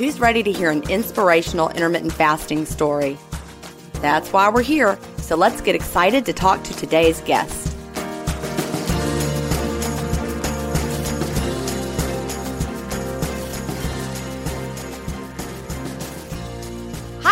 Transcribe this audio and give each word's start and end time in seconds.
Who's 0.00 0.18
ready 0.18 0.42
to 0.44 0.50
hear 0.50 0.70
an 0.70 0.88
inspirational 0.88 1.68
intermittent 1.68 2.14
fasting 2.14 2.64
story? 2.64 3.18
That's 4.00 4.32
why 4.32 4.48
we're 4.48 4.62
here, 4.62 4.98
so 5.18 5.36
let's 5.36 5.60
get 5.60 5.74
excited 5.74 6.24
to 6.24 6.32
talk 6.32 6.64
to 6.64 6.72
today's 6.74 7.20
guest. 7.20 7.69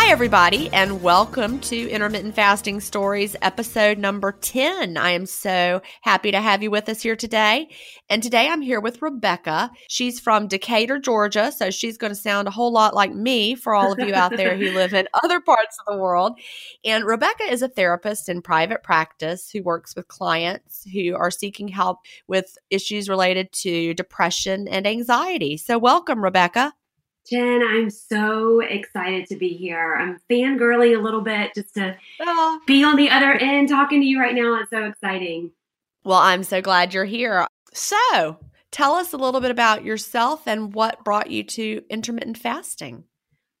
Hi, 0.09 0.13
everybody, 0.13 0.69
and 0.73 1.03
welcome 1.03 1.59
to 1.59 1.87
Intermittent 1.87 2.33
Fasting 2.33 2.79
Stories, 2.79 3.35
episode 3.43 3.99
number 3.99 4.31
10. 4.31 4.97
I 4.97 5.11
am 5.11 5.27
so 5.27 5.83
happy 6.01 6.31
to 6.31 6.41
have 6.41 6.63
you 6.63 6.71
with 6.71 6.89
us 6.89 7.03
here 7.03 7.15
today. 7.15 7.69
And 8.09 8.23
today 8.23 8.47
I'm 8.49 8.61
here 8.61 8.79
with 8.79 9.03
Rebecca. 9.03 9.69
She's 9.87 10.19
from 10.19 10.47
Decatur, 10.47 10.97
Georgia, 10.97 11.51
so 11.51 11.69
she's 11.69 11.99
going 11.99 12.09
to 12.09 12.19
sound 12.19 12.47
a 12.47 12.51
whole 12.51 12.73
lot 12.73 12.95
like 12.95 13.13
me 13.13 13.53
for 13.53 13.75
all 13.75 13.93
of 13.93 13.99
you 13.99 14.15
out 14.15 14.35
there 14.35 14.57
who 14.57 14.71
live 14.71 14.95
in 14.95 15.07
other 15.23 15.39
parts 15.39 15.77
of 15.77 15.93
the 15.93 16.01
world. 16.01 16.39
And 16.83 17.05
Rebecca 17.05 17.43
is 17.43 17.61
a 17.61 17.69
therapist 17.69 18.29
in 18.29 18.41
private 18.41 18.81
practice 18.81 19.51
who 19.51 19.61
works 19.61 19.95
with 19.95 20.07
clients 20.07 20.87
who 20.91 21.15
are 21.15 21.29
seeking 21.29 21.67
help 21.67 21.99
with 22.27 22.57
issues 22.71 23.09
related 23.09 23.51
to 23.61 23.93
depression 23.93 24.67
and 24.69 24.87
anxiety. 24.87 25.55
So, 25.55 25.77
welcome, 25.77 26.23
Rebecca. 26.23 26.73
Jen, 27.27 27.61
I'm 27.63 27.89
so 27.89 28.59
excited 28.59 29.27
to 29.27 29.35
be 29.35 29.49
here. 29.49 29.95
I'm 29.95 30.19
fangirly 30.29 30.97
a 30.97 31.01
little 31.01 31.21
bit 31.21 31.53
just 31.53 31.73
to 31.75 31.95
oh. 32.21 32.59
be 32.65 32.83
on 32.83 32.95
the 32.95 33.09
other 33.09 33.33
end 33.33 33.69
talking 33.69 34.01
to 34.01 34.07
you 34.07 34.19
right 34.19 34.33
now. 34.33 34.59
It's 34.61 34.69
so 34.69 34.85
exciting. 34.85 35.51
Well, 36.03 36.19
I'm 36.19 36.43
so 36.43 36.61
glad 36.61 36.93
you're 36.93 37.05
here. 37.05 37.45
So, 37.73 38.37
tell 38.71 38.93
us 38.95 39.13
a 39.13 39.17
little 39.17 39.41
bit 39.41 39.51
about 39.51 39.83
yourself 39.83 40.47
and 40.47 40.73
what 40.73 41.03
brought 41.03 41.29
you 41.29 41.43
to 41.43 41.83
intermittent 41.89 42.37
fasting. 42.37 43.03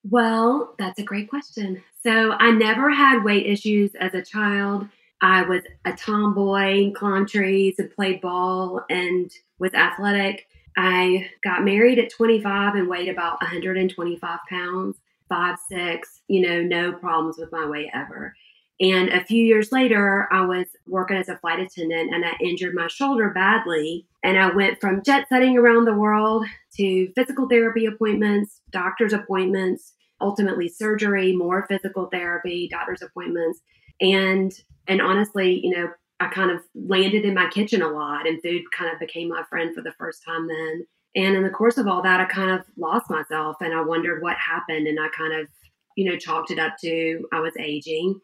Well, 0.03 0.73
that's 0.79 0.99
a 0.99 1.03
great 1.03 1.29
question. 1.29 1.83
So, 2.01 2.31
I 2.31 2.51
never 2.51 2.89
had 2.89 3.23
weight 3.23 3.45
issues 3.45 3.91
as 3.99 4.13
a 4.13 4.23
child. 4.23 4.87
I 5.21 5.43
was 5.43 5.61
a 5.85 5.93
tomboy, 5.93 6.93
climbed 6.93 7.29
trees 7.29 7.75
and 7.77 7.91
played 7.91 8.21
ball 8.21 8.85
and 8.89 9.29
was 9.59 9.73
athletic. 9.73 10.47
I 10.77 11.29
got 11.43 11.63
married 11.63 11.99
at 11.99 12.11
25 12.11 12.75
and 12.75 12.87
weighed 12.87 13.09
about 13.09 13.41
125 13.41 14.39
pounds, 14.49 14.97
five, 15.27 15.57
six, 15.69 16.21
you 16.27 16.41
know, 16.41 16.61
no 16.61 16.93
problems 16.93 17.37
with 17.37 17.51
my 17.51 17.67
weight 17.67 17.89
ever. 17.93 18.33
And 18.81 19.09
a 19.09 19.25
few 19.25 19.43
years 19.43 19.71
later, 19.71 20.27
I 20.31 20.45
was 20.45 20.67
working 20.87 21.17
as 21.17 21.27
a 21.27 21.37
flight 21.37 21.59
attendant 21.59 22.13
and 22.13 22.25
I 22.25 22.31
injured 22.41 22.73
my 22.73 22.87
shoulder 22.87 23.29
badly. 23.29 24.05
And 24.23 24.37
I 24.37 24.51
went 24.51 24.79
from 24.79 25.03
jet 25.03 25.27
setting 25.27 25.57
around 25.57 25.85
the 25.85 25.93
world 25.93 26.45
to 26.77 27.11
physical 27.13 27.47
therapy 27.49 27.85
appointments, 27.85 28.61
doctor's 28.71 29.11
appointments, 29.11 29.93
ultimately 30.21 30.69
surgery, 30.69 31.35
more 31.35 31.65
physical 31.67 32.05
therapy, 32.05 32.69
doctor's 32.71 33.01
appointments. 33.01 33.59
And 33.99 34.53
and 34.87 35.01
honestly, 35.01 35.59
you 35.61 35.71
know, 35.75 35.89
I 36.19 36.27
kind 36.27 36.51
of 36.51 36.61
landed 36.75 37.23
in 37.23 37.33
my 37.33 37.49
kitchen 37.49 37.81
a 37.81 37.87
lot 37.87 38.27
and 38.27 38.41
food 38.41 38.63
kind 38.77 38.91
of 38.91 38.99
became 38.99 39.29
my 39.29 39.43
friend 39.49 39.73
for 39.73 39.81
the 39.81 39.93
first 39.93 40.23
time 40.23 40.47
then. 40.47 40.85
And 41.15 41.35
in 41.35 41.43
the 41.43 41.49
course 41.49 41.77
of 41.77 41.87
all 41.87 42.01
that, 42.03 42.19
I 42.19 42.25
kind 42.25 42.51
of 42.51 42.61
lost 42.77 43.09
myself 43.09 43.57
and 43.61 43.73
I 43.73 43.81
wondered 43.81 44.21
what 44.21 44.37
happened. 44.37 44.87
And 44.87 44.99
I 44.99 45.07
kind 45.09 45.33
of, 45.33 45.47
you 45.95 46.09
know, 46.09 46.17
chalked 46.17 46.51
it 46.51 46.59
up 46.59 46.73
to 46.81 47.27
I 47.31 47.39
was 47.39 47.55
aging. 47.57 48.19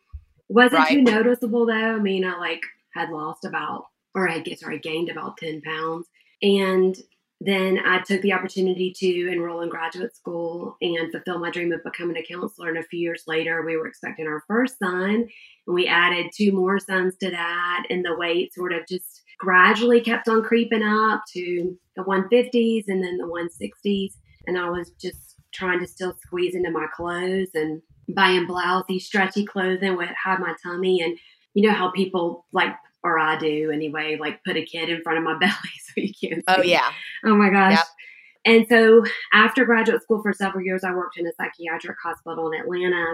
Wasn't 0.50 0.80
right. 0.80 0.90
too 0.90 1.02
noticeable 1.02 1.66
though. 1.66 1.74
I 1.74 2.00
mean, 2.00 2.26
I 2.26 2.38
like 2.38 2.62
had 2.94 3.10
lost 3.10 3.46
about, 3.46 3.86
or 4.14 4.30
I 4.30 4.40
guess, 4.40 4.60
sorry, 4.60 4.80
gained 4.80 5.10
about 5.10 5.38
10 5.38 5.62
pounds. 5.62 6.08
And 6.42 6.96
then 7.42 7.80
I 7.86 8.00
took 8.00 8.22
the 8.22 8.34
opportunity 8.34 8.94
to 8.98 9.30
enroll 9.32 9.62
in 9.62 9.70
graduate 9.70 10.16
school 10.16 10.78
and 10.82 11.12
fulfill 11.12 11.40
my 11.40 11.52
dream 11.52 11.74
of 11.74 11.84
becoming 11.84 12.18
a 12.18 12.24
counselor. 12.24 12.70
And 12.70 12.78
a 12.78 12.84
few 12.84 13.00
years 13.00 13.24
later, 13.28 13.64
we 13.66 13.76
were 13.76 13.88
expecting 13.88 14.26
our 14.26 14.44
first 14.48 14.80
son, 14.80 15.28
and 15.68 15.76
we 15.76 15.86
added 15.86 16.32
two 16.36 16.54
more 16.54 16.80
sons 16.80 17.16
to 17.18 17.30
that. 17.32 17.84
And 17.90 18.06
the 18.06 18.16
weight 18.16 18.54
sort 18.54 18.72
of 18.74 18.88
just 18.88 19.22
gradually 19.38 20.00
kept 20.00 20.30
on 20.30 20.44
creeping 20.44 20.84
up 20.84 21.24
to 21.34 21.78
the 21.98 22.04
150s 22.04 22.86
and 22.88 23.04
then 23.04 23.18
the 23.18 23.28
160s. 23.28 24.14
And 24.48 24.58
I 24.58 24.70
was 24.70 24.92
just 24.92 25.36
trying 25.54 25.80
to 25.82 25.88
still 25.88 26.16
squeeze 26.26 26.56
into 26.56 26.72
my 26.72 26.88
clothes 26.96 27.50
and 27.54 27.82
buying 28.08 28.48
blousy, 28.48 29.00
stretchy 29.00 29.46
clothing 29.46 29.98
would 29.98 30.10
hide 30.10 30.40
my 30.40 30.54
tummy. 30.64 31.02
And 31.02 31.18
you 31.54 31.68
know 31.68 31.76
how 31.76 31.92
people 31.92 32.46
like, 32.54 32.76
or 33.04 33.20
I 33.20 33.38
do 33.38 33.72
anyway, 33.72 34.18
like 34.20 34.44
put 34.46 34.58
a 34.58 34.66
kid 34.66 34.90
in 34.90 35.02
front 35.02 35.18
of 35.18 35.24
my 35.26 35.38
belly 35.40 35.52
so 35.98 36.02
you 36.04 36.14
can't. 36.22 36.44
Oh, 36.48 36.56
see. 36.56 36.60
Oh 36.62 36.64
yeah. 36.64 36.92
Oh 37.26 37.36
my 37.36 37.50
gosh. 37.50 37.78
Yep. 37.78 37.86
And 38.46 38.66
so 38.70 39.04
after 39.34 39.66
graduate 39.66 40.02
school 40.04 40.22
for 40.22 40.34
several 40.34 40.64
years, 40.64 40.84
I 40.84 40.94
worked 40.94 41.18
in 41.18 41.28
a 41.28 41.32
psychiatric 41.34 41.98
hospital 42.04 42.52
in 42.52 42.60
Atlanta. 42.62 43.06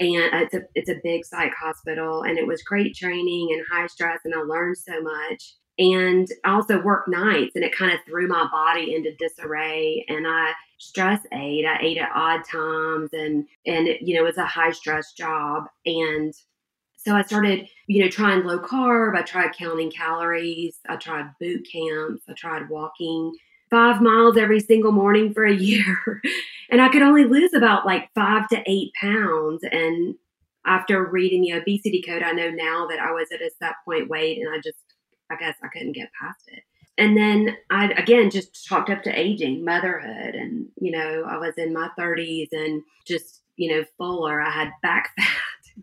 And 0.00 0.34
uh, 0.34 0.38
it's 0.38 0.54
a 0.54 0.60
it's 0.74 0.88
a 0.90 1.00
big 1.04 1.26
psych 1.26 1.52
hospital, 1.54 2.22
and 2.22 2.38
it 2.38 2.46
was 2.46 2.62
great 2.62 2.94
training 2.96 3.48
and 3.52 3.62
high 3.70 3.86
stress, 3.86 4.20
and 4.24 4.34
I 4.34 4.38
learned 4.40 4.78
so 4.78 5.00
much. 5.02 5.54
And 5.78 6.26
I 6.44 6.52
also 6.54 6.80
worked 6.80 7.08
nights, 7.08 7.54
and 7.54 7.64
it 7.64 7.76
kind 7.76 7.92
of 7.92 8.00
threw 8.06 8.26
my 8.26 8.46
body 8.50 8.94
into 8.94 9.14
disarray. 9.18 10.04
And 10.08 10.26
I 10.26 10.52
stress 10.78 11.20
ate. 11.32 11.66
I 11.66 11.78
ate 11.82 11.98
at 11.98 12.10
odd 12.14 12.42
times, 12.50 13.10
and 13.12 13.46
and 13.66 13.88
it, 13.88 14.00
you 14.00 14.16
know 14.16 14.26
it's 14.26 14.38
a 14.38 14.46
high 14.46 14.72
stress 14.72 15.12
job. 15.12 15.64
And 15.84 16.32
so 17.04 17.16
I 17.16 17.22
started, 17.22 17.66
you 17.86 18.02
know, 18.02 18.10
trying 18.10 18.44
low 18.44 18.58
carb. 18.58 19.16
I 19.16 19.22
tried 19.22 19.56
counting 19.56 19.90
calories. 19.90 20.78
I 20.88 20.96
tried 20.96 21.30
boot 21.40 21.66
camps. 21.70 22.22
I 22.28 22.34
tried 22.34 22.68
walking 22.68 23.32
five 23.70 24.02
miles 24.02 24.36
every 24.36 24.60
single 24.60 24.92
morning 24.92 25.32
for 25.32 25.44
a 25.44 25.54
year. 25.54 26.20
and 26.70 26.82
I 26.82 26.88
could 26.90 27.02
only 27.02 27.24
lose 27.24 27.54
about 27.54 27.86
like 27.86 28.10
five 28.14 28.48
to 28.48 28.62
eight 28.66 28.92
pounds. 29.00 29.62
And 29.70 30.16
after 30.66 31.06
reading 31.06 31.42
the 31.42 31.52
obesity 31.52 32.02
code, 32.06 32.22
I 32.22 32.32
know 32.32 32.50
now 32.50 32.86
that 32.88 32.98
I 32.98 33.12
was 33.12 33.28
at 33.32 33.40
a 33.40 33.50
set 33.58 33.76
point 33.84 34.10
weight 34.10 34.38
and 34.38 34.54
I 34.54 34.58
just, 34.58 34.78
I 35.30 35.36
guess 35.36 35.56
I 35.62 35.68
couldn't 35.68 35.92
get 35.92 36.10
past 36.20 36.44
it. 36.48 36.62
And 36.98 37.16
then 37.16 37.56
I, 37.70 37.92
again, 37.92 38.30
just 38.30 38.66
chalked 38.66 38.90
up 38.90 39.02
to 39.04 39.18
aging, 39.18 39.64
motherhood. 39.64 40.34
And, 40.34 40.66
you 40.78 40.90
know, 40.90 41.24
I 41.26 41.38
was 41.38 41.54
in 41.56 41.72
my 41.72 41.88
30s 41.98 42.48
and 42.52 42.82
just, 43.06 43.40
you 43.56 43.74
know, 43.74 43.84
fuller. 43.96 44.42
I 44.42 44.50
had 44.50 44.70
back 44.82 45.12
fat, 45.18 45.28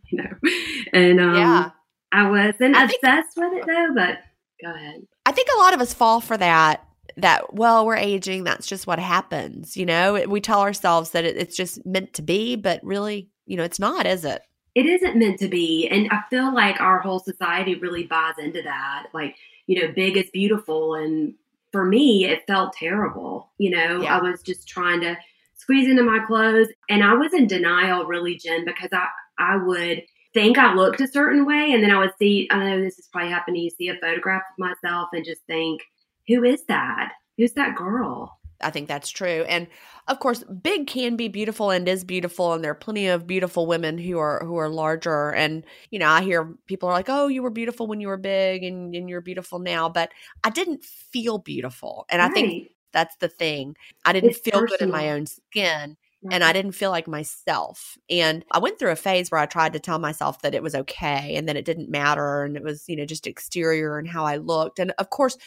you 0.11 0.23
know, 0.23 0.49
and 0.93 1.19
um, 1.19 1.35
yeah. 1.35 1.71
I 2.11 2.29
wasn't 2.29 2.75
I 2.75 2.85
obsessed 2.85 3.35
think, 3.35 3.53
with 3.53 3.61
it 3.61 3.65
though, 3.67 3.93
but 3.93 4.19
go 4.63 4.73
ahead. 4.73 5.05
I 5.25 5.31
think 5.31 5.49
a 5.53 5.59
lot 5.59 5.73
of 5.73 5.81
us 5.81 5.93
fall 5.93 6.21
for 6.21 6.37
that 6.37 6.87
that 7.17 7.53
well 7.53 7.85
we're 7.85 7.95
aging 7.95 8.43
that's 8.43 8.67
just 8.67 8.85
what 8.85 8.99
happens 8.99 9.75
you 9.75 9.85
know 9.85 10.23
we 10.27 10.39
tell 10.39 10.61
ourselves 10.61 11.11
that 11.11 11.25
it's 11.25 11.55
just 11.55 11.83
meant 11.85 12.13
to 12.13 12.21
be 12.21 12.55
but 12.55 12.79
really 12.83 13.29
you 13.45 13.57
know 13.57 13.63
it's 13.63 13.79
not 13.79 14.05
is 14.05 14.23
it 14.23 14.41
it 14.75 14.85
isn't 14.85 15.17
meant 15.17 15.39
to 15.39 15.47
be 15.47 15.87
and 15.89 16.07
i 16.11 16.19
feel 16.29 16.53
like 16.53 16.79
our 16.79 16.99
whole 16.99 17.19
society 17.19 17.75
really 17.75 18.03
buys 18.03 18.35
into 18.37 18.61
that 18.61 19.07
like 19.13 19.35
you 19.65 19.81
know 19.81 19.91
big 19.93 20.15
is 20.15 20.29
beautiful 20.31 20.93
and 20.93 21.33
for 21.71 21.85
me 21.85 22.25
it 22.25 22.45
felt 22.45 22.73
terrible 22.73 23.49
you 23.57 23.71
know 23.71 24.01
yeah. 24.01 24.17
i 24.17 24.21
was 24.21 24.41
just 24.43 24.67
trying 24.67 25.01
to 25.01 25.17
squeeze 25.55 25.89
into 25.89 26.03
my 26.03 26.19
clothes 26.27 26.67
and 26.89 27.03
i 27.03 27.13
was 27.13 27.33
in 27.33 27.47
denial 27.47 28.05
really 28.05 28.35
jen 28.35 28.63
because 28.63 28.89
i 28.91 29.07
i 29.39 29.55
would 29.57 30.03
think 30.33 30.57
i 30.57 30.73
looked 30.73 31.01
a 31.01 31.07
certain 31.07 31.45
way 31.45 31.71
and 31.71 31.83
then 31.83 31.91
i 31.91 31.99
would 31.99 32.11
see 32.19 32.47
i 32.51 32.57
know 32.57 32.81
this 32.81 32.99
is 32.99 33.07
probably 33.11 33.29
happening 33.31 33.63
you 33.63 33.69
see 33.69 33.89
a 33.89 33.95
photograph 33.99 34.43
of 34.51 34.59
myself 34.59 35.09
and 35.13 35.25
just 35.25 35.41
think 35.47 35.81
who 36.27 36.43
is 36.43 36.63
that? 36.65 37.13
Who's 37.37 37.53
that 37.53 37.75
girl? 37.75 38.39
I 38.61 38.71
think 38.71 38.87
that's 38.87 39.09
true. 39.09 39.45
And 39.47 39.67
of 40.07 40.19
course, 40.19 40.43
big 40.43 40.87
can 40.87 41.15
be 41.15 41.27
beautiful 41.27 41.69
and 41.69 41.87
is 41.87 42.03
beautiful 42.03 42.53
and 42.53 42.63
there 42.63 42.71
are 42.71 42.75
plenty 42.75 43.07
of 43.07 43.27
beautiful 43.27 43.67
women 43.67 43.99
who 43.99 44.17
are 44.17 44.43
who 44.43 44.57
are 44.57 44.69
larger 44.69 45.31
and 45.33 45.63
you 45.91 45.99
know, 45.99 46.09
I 46.09 46.23
hear 46.23 46.55
people 46.65 46.89
are 46.89 46.93
like, 46.93 47.09
"Oh, 47.09 47.27
you 47.27 47.43
were 47.43 47.51
beautiful 47.51 47.85
when 47.85 48.01
you 48.01 48.07
were 48.07 48.17
big 48.17 48.63
and 48.63 48.95
and 48.95 49.07
you're 49.07 49.21
beautiful 49.21 49.59
now." 49.59 49.89
But 49.89 50.11
I 50.43 50.49
didn't 50.49 50.83
feel 50.83 51.37
beautiful. 51.37 52.05
And 52.09 52.19
right. 52.19 52.31
I 52.31 52.33
think 52.33 52.69
that's 52.93 53.15
the 53.17 53.29
thing. 53.29 53.75
I 54.05 54.13
didn't 54.13 54.31
it's 54.31 54.39
feel 54.39 54.59
personal. 54.59 54.77
good 54.77 54.81
in 54.85 54.91
my 54.91 55.11
own 55.11 55.27
skin. 55.27 55.95
Right. 56.27 56.35
And 56.35 56.43
I 56.43 56.47
mm-hmm. 56.47 56.53
didn't 56.53 56.71
feel 56.73 56.91
like 56.91 57.07
myself. 57.07 57.97
And 58.09 58.45
I 58.51 58.59
went 58.59 58.79
through 58.79 58.91
a 58.91 58.95
phase 58.95 59.31
where 59.31 59.41
I 59.41 59.45
tried 59.45 59.73
to 59.73 59.79
tell 59.79 59.99
myself 59.99 60.41
that 60.41 60.55
it 60.55 60.63
was 60.63 60.75
okay 60.75 61.35
and 61.35 61.47
that 61.47 61.57
it 61.57 61.65
didn't 61.65 61.89
matter 61.89 62.43
and 62.43 62.55
it 62.55 62.63
was, 62.63 62.83
you 62.87 62.95
know, 62.95 63.05
just 63.05 63.27
exterior 63.27 63.97
and 63.97 64.07
how 64.07 64.25
I 64.25 64.37
looked. 64.37 64.79
And 64.79 64.91
of 64.97 65.09
course, 65.09 65.37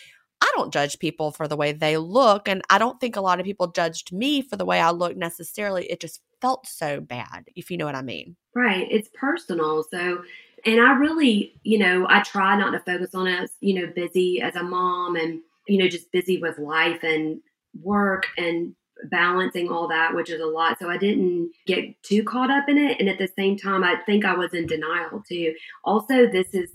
I 0.42 0.50
don't 0.56 0.72
judge 0.72 0.98
people 0.98 1.32
for 1.32 1.46
the 1.46 1.56
way 1.56 1.72
they 1.72 1.98
look. 1.98 2.48
And 2.48 2.62
I 2.70 2.78
don't 2.78 2.98
think 2.98 3.16
a 3.16 3.20
lot 3.20 3.40
of 3.40 3.46
people 3.46 3.68
judged 3.68 4.12
me 4.12 4.40
for 4.42 4.56
the 4.56 4.64
way 4.64 4.80
I 4.80 4.90
look 4.90 5.16
necessarily. 5.16 5.84
It 5.90 6.00
just 6.00 6.22
felt 6.40 6.66
so 6.66 7.00
bad, 7.00 7.44
if 7.54 7.70
you 7.70 7.76
know 7.76 7.84
what 7.84 7.94
I 7.94 8.02
mean. 8.02 8.36
Right. 8.54 8.86
It's 8.90 9.10
personal. 9.12 9.84
So, 9.90 10.22
and 10.64 10.80
I 10.80 10.92
really, 10.94 11.60
you 11.62 11.78
know, 11.78 12.06
I 12.08 12.20
try 12.22 12.56
not 12.56 12.70
to 12.70 12.80
focus 12.80 13.14
on 13.14 13.26
it, 13.26 13.50
you 13.60 13.74
know, 13.74 13.92
busy 13.94 14.40
as 14.40 14.56
a 14.56 14.62
mom 14.62 15.16
and, 15.16 15.40
you 15.68 15.78
know, 15.78 15.88
just 15.88 16.10
busy 16.10 16.38
with 16.38 16.58
life 16.58 17.02
and 17.02 17.40
work 17.82 18.26
and 18.36 18.74
balancing 19.10 19.70
all 19.70 19.88
that, 19.88 20.14
which 20.14 20.30
is 20.30 20.40
a 20.40 20.46
lot. 20.46 20.78
So 20.78 20.88
I 20.88 20.96
didn't 20.96 21.50
get 21.66 22.02
too 22.02 22.22
caught 22.22 22.50
up 22.50 22.68
in 22.68 22.78
it. 22.78 23.00
And 23.00 23.08
at 23.08 23.18
the 23.18 23.28
same 23.38 23.56
time, 23.56 23.84
I 23.84 23.96
think 24.06 24.24
I 24.24 24.34
was 24.34 24.54
in 24.54 24.66
denial 24.66 25.22
too. 25.28 25.54
Also, 25.84 26.26
this 26.26 26.54
is 26.54 26.70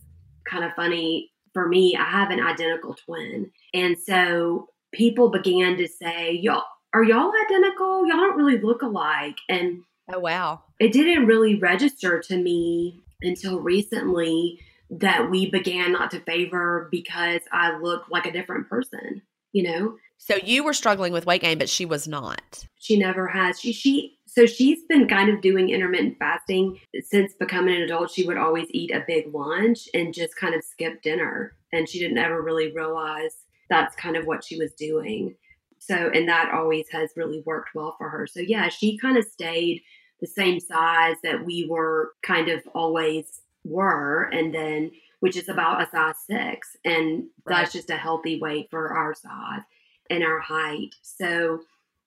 kind 0.50 0.64
of 0.64 0.74
funny 0.74 1.32
for 1.56 1.68
me, 1.68 1.96
I 1.96 2.04
have 2.04 2.32
an 2.32 2.42
identical 2.42 2.94
twin. 2.94 3.50
And 3.74 3.98
so 3.98 4.68
people 4.94 5.32
began 5.32 5.78
to 5.78 5.88
say, 5.88 6.34
Y'all, 6.34 6.64
are 6.94 7.04
y'all 7.04 7.32
identical? 7.46 8.06
Y'all 8.06 8.18
don't 8.18 8.38
really 8.38 8.60
look 8.60 8.81
alike. 8.84 9.38
And 9.50 9.84
oh, 10.14 10.20
wow. 10.20 10.64
It 10.80 10.92
didn't 10.92 11.26
really 11.26 11.58
register 11.58 12.20
to 12.28 12.38
me 12.38 13.02
until 13.22 13.62
recently 13.62 14.60
that 14.90 15.31
we 15.31 15.50
began 15.50 15.94
not 15.94 16.12
to 16.12 16.20
favor 16.20 16.90
because 16.92 17.42
I 17.52 17.80
looked 17.80 18.12
like 18.12 18.26
a 18.26 18.34
different 18.34 18.70
person, 18.70 19.22
you 19.54 19.64
know? 19.64 19.96
So 20.18 20.36
you 20.44 20.64
were 20.64 20.74
struggling 20.74 21.14
with 21.14 21.26
weight 21.26 21.42
gain, 21.42 21.58
but 21.58 21.70
she 21.70 21.86
was 21.86 22.08
not. 22.08 22.66
She 22.80 22.98
never 22.98 23.28
has. 23.28 23.60
She 23.60 23.74
she 23.74 24.18
so 24.36 24.46
she's 24.46 24.84
been 24.90 25.08
kind 25.08 25.30
of 25.30 25.42
doing 25.42 25.70
intermittent 25.70 26.18
fasting 26.20 26.80
since 27.04 27.34
becoming 27.40 27.76
an 27.76 27.84
adult. 27.84 28.12
She 28.12 28.28
would 28.28 28.38
always 28.38 28.68
eat 28.72 28.92
a 28.92 29.04
big 29.08 29.34
lunch 29.34 29.88
and 29.94 30.14
just 30.14 30.36
kind 30.36 30.54
of 30.54 30.64
skip 30.64 31.02
dinner. 31.02 31.56
And 31.72 31.88
she 31.88 32.00
didn't 32.00 32.18
ever 32.18 32.42
really 32.42 32.74
realize 32.74 33.44
that's 33.70 33.96
kind 33.96 34.18
of 34.18 34.26
what 34.26 34.44
she 34.44 34.58
was 34.58 34.74
doing. 34.74 35.36
So, 35.80 36.10
and 36.14 36.28
that 36.28 36.52
always 36.54 36.88
has 36.92 37.12
really 37.16 37.44
worked 37.46 37.70
well 37.76 37.96
for 37.98 38.10
her. 38.10 38.28
So, 38.28 38.42
yeah, 38.42 38.68
she 38.68 38.98
kind 38.98 39.18
of 39.18 39.24
stayed 39.24 39.82
the 40.20 40.28
same 40.28 40.60
size 40.60 41.16
that 41.24 41.46
we 41.46 41.68
were 41.70 42.12
kind 42.22 42.50
of 42.50 42.62
always 42.74 43.42
were. 43.64 44.24
And 44.24 44.54
then, 44.54 44.92
which 45.22 45.38
is 45.38 45.48
about 45.48 45.82
a 45.82 45.90
size 45.90 46.16
six. 46.30 46.76
And 46.84 47.26
right. 47.46 47.60
that's 47.60 47.74
just 47.74 47.90
a 47.90 47.96
healthy 47.96 48.40
weight 48.40 48.68
for 48.70 48.94
our 48.94 49.14
size 49.14 49.62
and 50.10 50.24
our 50.24 50.40
height. 50.40 50.96
So, 51.02 51.62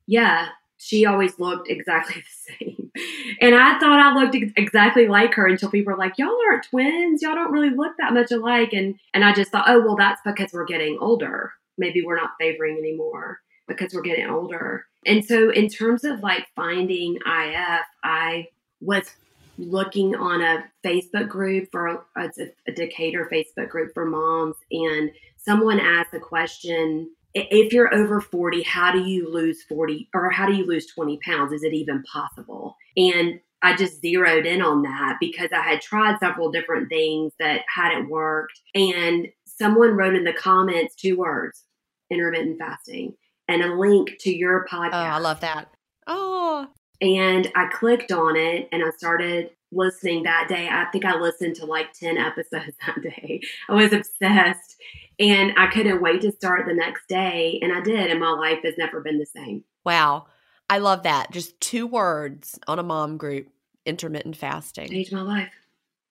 yeah, 0.06 0.48
she 0.78 1.06
always 1.06 1.38
looked 1.38 1.68
exactly 1.68 2.22
the 2.58 2.64
same. 2.64 2.92
And 3.40 3.54
I 3.54 3.78
thought 3.78 4.00
I 4.00 4.14
looked 4.14 4.34
ex- 4.34 4.52
exactly 4.56 5.06
like 5.06 5.34
her 5.34 5.46
until 5.46 5.70
people 5.70 5.92
were 5.92 5.98
like, 5.98 6.14
y'all 6.18 6.36
aren't 6.48 6.64
twins. 6.64 7.22
Y'all 7.22 7.34
don't 7.34 7.52
really 7.52 7.70
look 7.70 7.92
that 7.98 8.14
much 8.14 8.30
alike. 8.30 8.72
And, 8.72 8.98
and 9.14 9.24
I 9.24 9.32
just 9.32 9.52
thought, 9.52 9.68
oh, 9.68 9.80
well, 9.80 9.96
that's 9.96 10.20
because 10.24 10.52
we're 10.52 10.64
getting 10.64 10.98
older. 11.00 11.52
Maybe 11.76 12.02
we're 12.02 12.16
not 12.16 12.32
favoring 12.40 12.78
anymore 12.78 13.40
because 13.68 13.92
we're 13.92 14.02
getting 14.02 14.28
older. 14.28 14.86
And 15.06 15.24
so, 15.24 15.50
in 15.50 15.68
terms 15.68 16.04
of 16.04 16.20
like 16.20 16.48
finding 16.56 17.16
IF, 17.16 17.86
I 18.02 18.48
was 18.80 19.14
looking 19.58 20.14
on 20.14 20.40
a 20.40 20.64
Facebook 20.84 21.28
group 21.28 21.70
for 21.70 22.04
a, 22.16 22.30
a 22.66 22.72
Decatur 22.72 23.28
Facebook 23.30 23.68
group 23.68 23.92
for 23.94 24.04
moms, 24.04 24.56
and 24.70 25.10
someone 25.36 25.78
asked 25.78 26.14
a 26.14 26.20
question 26.20 27.10
if 27.34 27.72
you're 27.72 27.94
over 27.94 28.20
40, 28.20 28.62
how 28.62 28.92
do 28.92 29.00
you 29.00 29.32
lose 29.32 29.62
40 29.62 30.08
or 30.14 30.30
how 30.30 30.46
do 30.46 30.54
you 30.54 30.66
lose 30.66 30.86
20 30.86 31.18
pounds? 31.24 31.52
Is 31.52 31.62
it 31.62 31.74
even 31.74 32.02
possible? 32.04 32.76
And 32.96 33.40
I 33.62 33.76
just 33.76 34.00
zeroed 34.00 34.46
in 34.46 34.62
on 34.62 34.82
that 34.82 35.16
because 35.20 35.50
I 35.52 35.60
had 35.60 35.80
tried 35.80 36.18
several 36.20 36.50
different 36.50 36.88
things 36.88 37.32
that 37.38 37.62
hadn't 37.74 38.08
worked. 38.08 38.60
And 38.74 39.28
someone 39.44 39.96
wrote 39.96 40.14
in 40.14 40.24
the 40.24 40.32
comments 40.32 40.94
two 40.94 41.16
words 41.18 41.64
intermittent 42.10 42.58
fasting 42.58 43.14
and 43.48 43.62
a 43.62 43.74
link 43.74 44.12
to 44.20 44.34
your 44.34 44.66
podcast. 44.70 44.92
Oh, 44.92 44.98
I 44.98 45.18
love 45.18 45.40
that. 45.40 45.68
Oh. 46.06 46.66
And 47.00 47.50
I 47.54 47.66
clicked 47.66 48.12
on 48.12 48.36
it 48.36 48.68
and 48.72 48.82
I 48.82 48.90
started 48.96 49.50
listening 49.70 50.22
that 50.22 50.46
day. 50.48 50.68
I 50.68 50.86
think 50.86 51.04
I 51.04 51.16
listened 51.16 51.56
to 51.56 51.66
like 51.66 51.92
10 51.92 52.16
episodes 52.16 52.76
that 52.86 53.02
day. 53.02 53.40
I 53.68 53.74
was 53.74 53.92
obsessed. 53.92 54.76
And 55.18 55.52
I 55.56 55.66
couldn't 55.66 56.00
wait 56.00 56.20
to 56.22 56.32
start 56.32 56.66
the 56.66 56.74
next 56.74 57.08
day. 57.08 57.58
And 57.62 57.72
I 57.72 57.80
did. 57.80 58.10
And 58.10 58.20
my 58.20 58.30
life 58.30 58.60
has 58.64 58.74
never 58.78 59.00
been 59.00 59.18
the 59.18 59.26
same. 59.26 59.64
Wow. 59.84 60.26
I 60.70 60.78
love 60.78 61.02
that. 61.04 61.30
Just 61.32 61.60
two 61.60 61.86
words 61.86 62.58
on 62.68 62.78
a 62.78 62.82
mom 62.82 63.16
group 63.16 63.48
intermittent 63.86 64.36
fasting. 64.36 64.88
Changed 64.88 65.12
my 65.12 65.22
life. 65.22 65.52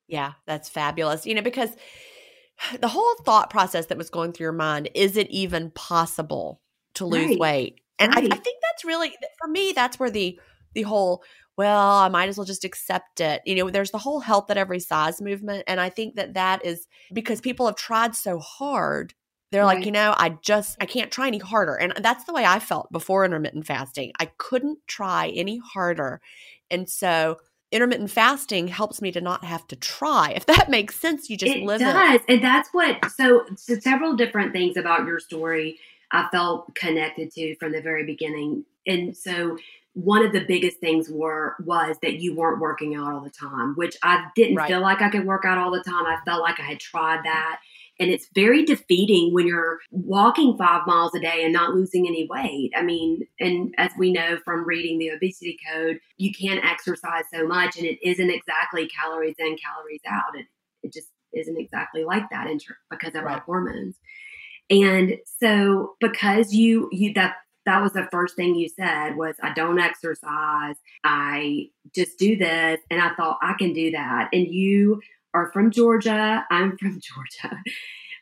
Yeah, 0.07 0.33
that's 0.45 0.67
fabulous. 0.67 1.25
You 1.25 1.35
know, 1.35 1.41
because 1.41 1.69
the 2.79 2.87
whole 2.87 3.15
thought 3.23 3.49
process 3.49 3.85
that 3.87 3.97
was 3.97 4.09
going 4.09 4.33
through 4.33 4.45
your 4.45 4.51
mind 4.51 4.89
is 4.95 5.15
it 5.15 5.29
even 5.29 5.69
possible 5.71 6.59
to 6.95 7.05
lose 7.05 7.27
right. 7.27 7.39
weight? 7.39 7.81
And 7.99 8.13
right. 8.13 8.31
I, 8.31 8.35
I 8.35 8.39
think 8.39 8.57
that's 8.61 8.83
really, 8.83 9.15
for 9.39 9.47
me, 9.47 9.73
that's 9.73 9.99
where 9.99 10.09
the, 10.09 10.39
the 10.73 10.83
whole 10.83 11.23
well, 11.57 11.93
I 11.97 12.07
might 12.09 12.29
as 12.29 12.37
well 12.37 12.45
just 12.45 12.63
accept 12.63 13.19
it. 13.19 13.41
You 13.45 13.55
know, 13.55 13.69
there's 13.69 13.91
the 13.91 13.97
whole 13.97 14.19
health 14.19 14.49
at 14.51 14.57
every 14.57 14.79
size 14.79 15.21
movement. 15.21 15.63
And 15.67 15.79
I 15.81 15.89
think 15.89 16.15
that 16.15 16.35
that 16.35 16.63
is 16.65 16.87
because 17.11 17.41
people 17.41 17.65
have 17.65 17.75
tried 17.75 18.15
so 18.15 18.37
hard 18.39 19.13
They're 19.51 19.63
right. 19.63 19.77
like, 19.77 19.85
you 19.85 19.91
know, 19.91 20.13
I 20.17 20.37
just 20.41 20.77
I 20.79 20.85
can't 20.85 21.11
try 21.11 21.27
any 21.27 21.39
harder. 21.39 21.75
And 21.75 21.93
that's 21.97 22.25
the 22.25 22.33
way 22.33 22.45
I 22.45 22.59
felt 22.59 22.91
before 22.91 23.25
intermittent 23.25 23.65
fasting. 23.65 24.11
I 24.19 24.29
couldn't 24.37 24.79
try 24.87 25.29
any 25.29 25.57
harder. 25.57 26.21
And 26.69 26.87
so 26.89 27.37
intermittent 27.71 28.11
fasting 28.11 28.67
helps 28.67 29.01
me 29.01 29.11
to 29.11 29.21
not 29.21 29.43
have 29.43 29.65
to 29.67 29.75
try. 29.75 30.31
If 30.35 30.45
that 30.45 30.69
makes 30.77 30.95
sense, 30.95 31.29
you 31.29 31.37
just 31.37 31.55
it 31.55 31.63
live 31.63 31.79
does. 31.79 32.15
it. 32.15 32.21
And 32.29 32.43
that's 32.43 32.69
what 32.71 33.09
so, 33.11 33.45
so 33.55 33.79
several 33.79 34.15
different 34.15 34.53
things 34.53 34.77
about 34.77 35.05
your 35.05 35.19
story 35.19 35.79
I 36.11 36.27
felt 36.31 36.73
connected 36.75 37.31
to 37.33 37.55
from 37.55 37.71
the 37.71 37.81
very 37.81 38.05
beginning. 38.05 38.63
And 38.85 39.15
so 39.17 39.57
one 39.97 40.23
of 40.23 40.31
the 40.31 40.45
biggest 40.45 40.79
things 40.79 41.09
were 41.09 41.55
was 41.65 41.97
that 42.03 42.19
you 42.19 42.35
weren't 42.35 42.61
working 42.61 42.93
out 42.93 43.11
all 43.11 43.21
the 43.21 43.31
time, 43.31 43.73
which 43.73 43.97
I 44.03 44.27
didn't 44.35 44.57
right. 44.57 44.67
feel 44.67 44.79
like 44.79 45.01
I 45.01 45.09
could 45.09 45.25
work 45.25 45.43
out 45.43 45.57
all 45.57 45.71
the 45.71 45.81
time. 45.81 46.05
I 46.05 46.19
felt 46.23 46.43
like 46.43 46.59
I 46.59 46.63
had 46.63 46.79
tried 46.79 47.21
that. 47.23 47.59
And 47.99 48.11
it's 48.11 48.29
very 48.35 48.63
defeating 48.63 49.33
when 49.33 49.47
you're 49.47 49.79
walking 49.89 50.55
five 50.55 50.85
miles 50.85 51.15
a 51.15 51.19
day 51.19 51.43
and 51.43 51.51
not 51.51 51.73
losing 51.73 52.05
any 52.05 52.27
weight. 52.29 52.73
I 52.75 52.83
mean, 52.83 53.25
and 53.39 53.73
as 53.79 53.89
we 53.97 54.11
know 54.11 54.37
from 54.45 54.67
reading 54.67 54.99
the 54.99 55.09
obesity 55.09 55.57
code, 55.73 55.99
you 56.17 56.31
can't 56.31 56.63
exercise 56.63 57.23
so 57.33 57.47
much 57.47 57.75
and 57.75 57.87
it 57.87 57.97
isn't 58.07 58.29
exactly 58.29 58.87
calories 58.87 59.37
in, 59.39 59.57
calories 59.57 60.01
out. 60.07 60.37
It, 60.37 60.45
it 60.83 60.93
just 60.93 61.07
isn't 61.33 61.57
exactly 61.57 62.03
like 62.03 62.29
that 62.29 62.45
in, 62.45 62.59
because 62.91 63.15
of 63.15 63.23
right. 63.23 63.37
our 63.37 63.41
hormones. 63.41 63.95
And 64.69 65.17
so 65.39 65.95
because 65.99 66.53
you 66.53 66.89
you 66.91 67.13
that 67.13 67.37
that 67.67 67.83
was 67.83 67.91
the 67.91 68.07
first 68.11 68.35
thing 68.35 68.55
you 68.55 68.69
said 68.69 69.17
was 69.17 69.35
I 69.43 69.53
don't 69.53 69.77
exercise. 69.77 70.77
I 71.03 71.67
just 71.93 72.17
do 72.17 72.37
this 72.37 72.79
and 72.89 73.01
I 73.01 73.13
thought 73.15 73.39
I 73.41 73.53
can 73.59 73.73
do 73.73 73.91
that. 73.91 74.29
And 74.31 74.47
you 74.47 75.01
are 75.33 75.51
from 75.51 75.69
Georgia. 75.69 76.45
I'm 76.49 76.77
from 76.77 76.99
Georgia. 77.01 77.61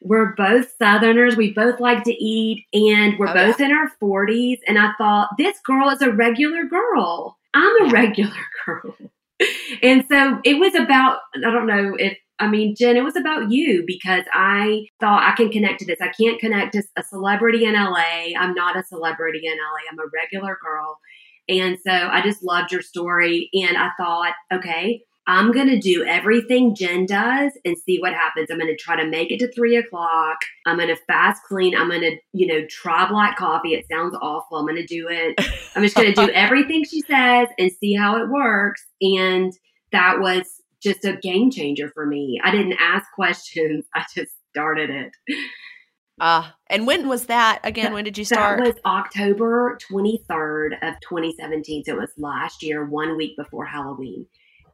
We're 0.02 0.34
both 0.34 0.74
Southerners. 0.78 1.36
We 1.36 1.54
both 1.54 1.80
like 1.80 2.04
to 2.06 2.12
eat 2.12 2.66
and 2.74 3.18
we're 3.20 3.30
oh, 3.30 3.34
both 3.34 3.60
yeah. 3.60 3.68
in 3.68 3.72
our 3.72 3.92
40s. 4.02 4.60
And 4.68 4.80
I 4.80 4.92
thought, 4.98 5.30
this 5.38 5.60
girl 5.60 5.90
is 5.90 6.02
a 6.02 6.12
regular 6.12 6.66
girl. 6.66 7.38
I'm 7.54 7.84
a 7.84 7.86
yeah. 7.86 7.92
regular 7.92 8.46
girl. 8.66 8.96
and 9.84 10.06
so 10.10 10.42
it 10.44 10.60
was 10.60 10.74
about, 10.74 11.20
I 11.36 11.52
don't 11.52 11.68
know 11.68 11.96
if 12.00 12.18
I 12.40 12.48
mean, 12.48 12.76
Jen, 12.78 12.98
it 12.98 13.04
was 13.04 13.16
about 13.16 13.52
you 13.52 13.84
because 13.88 14.24
I 14.34 14.86
thought 15.00 15.24
I 15.24 15.36
can 15.36 15.50
connect 15.50 15.80
to 15.80 15.86
this. 15.86 16.02
I 16.02 16.10
can't 16.10 16.40
connect 16.40 16.74
to 16.74 16.84
a 16.98 17.04
celebrity 17.04 17.66
in 17.66 17.74
LA. 17.74 18.34
I'm 18.38 18.54
not 18.54 18.78
a 18.78 18.84
celebrity 18.84 19.42
in 19.44 19.54
LA. 19.54 19.90
I'm 19.90 20.00
a 20.00 20.10
regular 20.14 20.58
girl. 20.62 21.00
And 21.48 21.78
so 21.86 21.92
I 21.92 22.22
just 22.22 22.44
loved 22.44 22.72
your 22.72 22.82
story. 22.82 23.50
And 23.54 23.78
I 23.78 23.90
thought, 23.98 24.34
okay, 24.52 25.04
I'm 25.28 25.52
going 25.52 25.68
to 25.68 25.80
do 25.80 26.04
everything 26.04 26.76
Jen 26.76 27.06
does 27.06 27.52
and 27.64 27.78
see 27.78 28.00
what 28.00 28.14
happens. 28.14 28.50
I'm 28.52 28.60
going 28.60 28.76
to 28.76 28.84
try 28.84 29.02
to 29.02 29.10
make 29.10 29.32
it 29.32 29.40
to 29.40 29.52
three 29.52 29.76
o'clock. 29.76 30.38
I'm 30.68 30.78
going 30.78 30.90
to 30.90 31.02
fast 31.08 31.42
clean. 31.48 31.76
I'm 31.76 31.90
going 31.90 32.02
to, 32.02 32.18
you 32.34 32.48
know, 32.48 32.66
try 32.70 33.08
black 33.10 33.38
coffee. 33.38 33.74
It 33.74 33.86
sounds 33.90 34.16
awful. 34.22 34.58
I'm 34.58 34.66
going 34.66 34.76
to 34.76 34.86
do 34.86 35.08
it. 35.10 35.36
I'm 35.76 35.84
just 35.84 35.96
going 35.96 36.14
to 36.14 36.26
do 36.28 36.32
everything 36.34 36.84
she 36.84 37.02
says 37.02 37.48
and 37.58 37.72
see 37.80 37.96
how 37.96 38.22
it 38.22 38.30
works. 38.30 38.86
And 39.02 39.52
that 39.92 40.20
was 40.20 40.62
just 40.86 41.04
a 41.04 41.18
game 41.18 41.52
changer 41.52 41.90
for 41.90 42.06
me. 42.06 42.40
I 42.44 42.52
didn't 42.52 42.78
ask 42.80 43.06
questions, 43.14 43.86
I 43.96 44.06
just 44.16 44.32
started 44.52 44.90
it. 44.90 45.12
Uh, 46.22 46.50
and 46.68 46.88
when 46.88 47.10
was 47.10 47.26
that 47.26 47.60
again? 47.64 47.92
when 47.92 48.06
did 48.06 48.18
you 48.18 48.24
start? 48.24 48.64
That 48.64 48.68
was 48.68 48.82
October 48.86 49.78
23rd 49.92 50.76
of 50.82 50.94
2017. 51.02 51.84
So 51.84 51.94
it 51.94 52.00
was 52.00 52.12
last 52.18 52.64
year, 52.64 52.86
one 52.86 53.18
week 53.18 53.36
before 53.36 53.66
Halloween. 53.66 54.26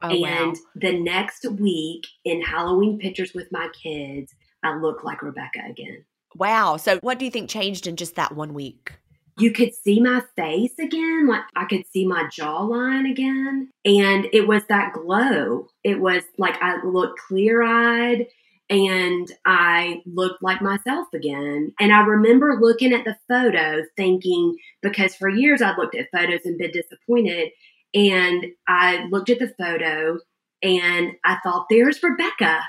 Oh, 0.04 0.10
and 0.10 0.52
wow. 0.52 0.54
the 0.76 1.00
next 1.00 1.46
week 1.60 2.06
in 2.26 2.42
Halloween 2.42 3.00
pictures 3.00 3.34
with 3.34 3.48
my 3.52 3.70
kids, 3.70 4.34
I 4.64 4.76
look 4.76 5.04
like 5.04 5.24
Rebecca 5.24 5.62
again. 5.68 6.06
Wow. 6.36 6.78
So 6.78 7.00
what 7.00 7.18
do 7.18 7.26
you 7.26 7.32
think 7.32 7.50
changed 7.50 7.88
in 7.88 7.96
just 7.96 8.16
that 8.16 8.36
one 8.36 8.54
week? 8.54 8.94
You 9.42 9.52
could 9.52 9.74
see 9.74 10.00
my 10.00 10.22
face 10.36 10.78
again. 10.80 11.28
Like 11.28 11.44
I 11.56 11.66
could 11.66 11.86
see 11.92 12.06
my 12.06 12.24
jawline 12.26 13.10
again. 13.10 13.70
And 13.84 14.28
it 14.32 14.48
was 14.48 14.64
that 14.68 14.94
glow. 14.94 15.68
It 15.84 16.00
was 16.00 16.24
like 16.38 16.62
I 16.62 16.84
looked 16.86 17.20
clear 17.20 17.64
eyed 17.64 18.28
and 18.70 19.30
I 19.46 20.02
looked 20.06 20.42
like 20.42 20.62
myself 20.62 21.08
again. 21.14 21.74
And 21.80 21.92
I 21.92 22.02
remember 22.02 22.58
looking 22.60 22.94
at 22.94 23.04
the 23.04 23.18
photo 23.28 23.84
thinking, 23.98 24.56
because 24.82 25.16
for 25.16 25.28
years 25.28 25.62
I'd 25.62 25.78
looked 25.78 25.96
at 25.96 26.12
photos 26.12 26.42
and 26.46 26.58
been 26.58 26.72
disappointed. 26.72 27.50
And 27.94 28.46
I 28.68 29.08
looked 29.10 29.30
at 29.30 29.40
the 29.40 29.54
photo 29.60 30.20
and 30.64 31.14
I 31.26 31.38
thought, 31.44 31.66
there's 31.70 32.02
Rebecca. 32.02 32.62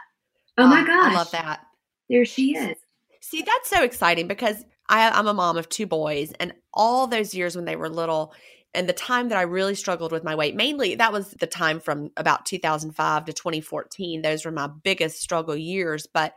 Oh, 0.59 0.65
oh 0.65 0.69
my 0.69 0.85
gosh. 0.85 1.13
I 1.13 1.15
love 1.15 1.31
that. 1.33 1.61
There 2.09 2.25
she 2.25 2.57
is. 2.57 2.77
See, 3.21 3.43
that's 3.43 3.71
so 3.71 3.85
exciting 3.85 4.27
because 4.27 4.65
I, 4.93 5.09
I'm 5.09 5.27
a 5.27 5.33
mom 5.33 5.57
of 5.57 5.71
two 5.71 5.87
boys, 5.87 6.33
and 6.39 6.53
all 6.75 7.07
those 7.07 7.35
years 7.35 7.57
when 7.57 7.65
they 7.65 7.77
were 7.77 7.89
little, 7.89 8.35
and 8.75 8.87
the 8.87 8.93
time 8.93 9.31
that 9.31 9.39
I 9.39 9.43
really 9.43 9.75
struggled 9.75 10.13
with 10.13 10.23
my 10.23 10.35
weight, 10.35 10.55
mainly 10.55 10.97
that 10.97 11.13
was 11.13 11.31
the 11.31 11.47
time 11.47 11.81
from 11.81 12.11
about 12.19 12.45
2005 12.45 13.25
to 13.25 13.33
2014. 13.33 14.21
Those 14.21 14.45
were 14.45 14.51
my 14.51 14.67
biggest 14.67 15.23
struggle 15.23 15.57
years. 15.57 16.07
But 16.07 16.35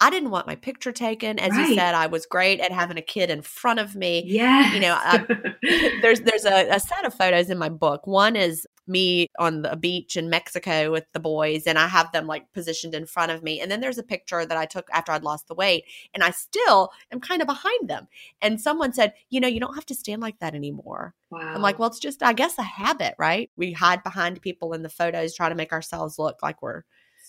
I 0.00 0.10
didn't 0.10 0.30
want 0.30 0.46
my 0.46 0.56
picture 0.56 0.92
taken. 0.92 1.38
As 1.38 1.52
right. 1.52 1.68
you 1.68 1.74
said, 1.74 1.94
I 1.94 2.06
was 2.06 2.26
great 2.26 2.60
at 2.60 2.70
having 2.70 2.98
a 2.98 3.02
kid 3.02 3.30
in 3.30 3.40
front 3.40 3.80
of 3.80 3.96
me. 3.96 4.24
Yeah. 4.26 4.74
You 4.74 4.80
know, 4.80 4.94
I, 4.98 5.26
there's 6.02 6.20
there's 6.20 6.44
a, 6.44 6.68
a, 6.68 6.80
set 6.80 7.06
of 7.06 7.14
photos 7.14 7.48
in 7.48 7.56
my 7.56 7.70
book. 7.70 8.06
One 8.06 8.36
is 8.36 8.66
me 8.86 9.28
on 9.38 9.62
the 9.62 9.74
beach 9.74 10.16
in 10.16 10.28
Mexico 10.28 10.92
with 10.92 11.06
the 11.12 11.20
boys, 11.20 11.66
and 11.66 11.78
I 11.78 11.86
have 11.86 12.12
them 12.12 12.26
like 12.26 12.52
positioned 12.52 12.94
in 12.94 13.06
front 13.06 13.32
of 13.32 13.42
me. 13.42 13.58
And 13.60 13.70
then 13.70 13.80
there's 13.80 13.98
a 13.98 14.02
picture 14.02 14.44
that 14.44 14.56
I 14.56 14.66
took 14.66 14.88
after 14.92 15.12
I'd 15.12 15.24
lost 15.24 15.48
the 15.48 15.54
weight, 15.54 15.84
and 16.12 16.22
I 16.22 16.30
still 16.30 16.90
am 17.10 17.20
kind 17.20 17.40
of 17.40 17.46
behind 17.46 17.88
them. 17.88 18.06
And 18.42 18.60
someone 18.60 18.92
said, 18.92 19.14
you 19.30 19.40
know, 19.40 19.48
you 19.48 19.60
don't 19.60 19.74
have 19.74 19.86
to 19.86 19.94
stand 19.94 20.20
like 20.20 20.38
that 20.40 20.54
anymore. 20.54 21.14
Wow. 21.30 21.54
I'm 21.54 21.62
like, 21.62 21.78
well, 21.78 21.88
it's 21.88 21.98
just, 21.98 22.22
I 22.22 22.34
guess, 22.34 22.58
a 22.58 22.62
habit, 22.62 23.14
right? 23.18 23.50
We 23.56 23.72
hide 23.72 24.02
behind 24.02 24.42
people 24.42 24.74
in 24.74 24.82
the 24.82 24.88
photos, 24.90 25.34
try 25.34 25.48
to 25.48 25.54
make 25.54 25.72
ourselves 25.72 26.18
look 26.18 26.42
like 26.42 26.60
we're 26.60 26.82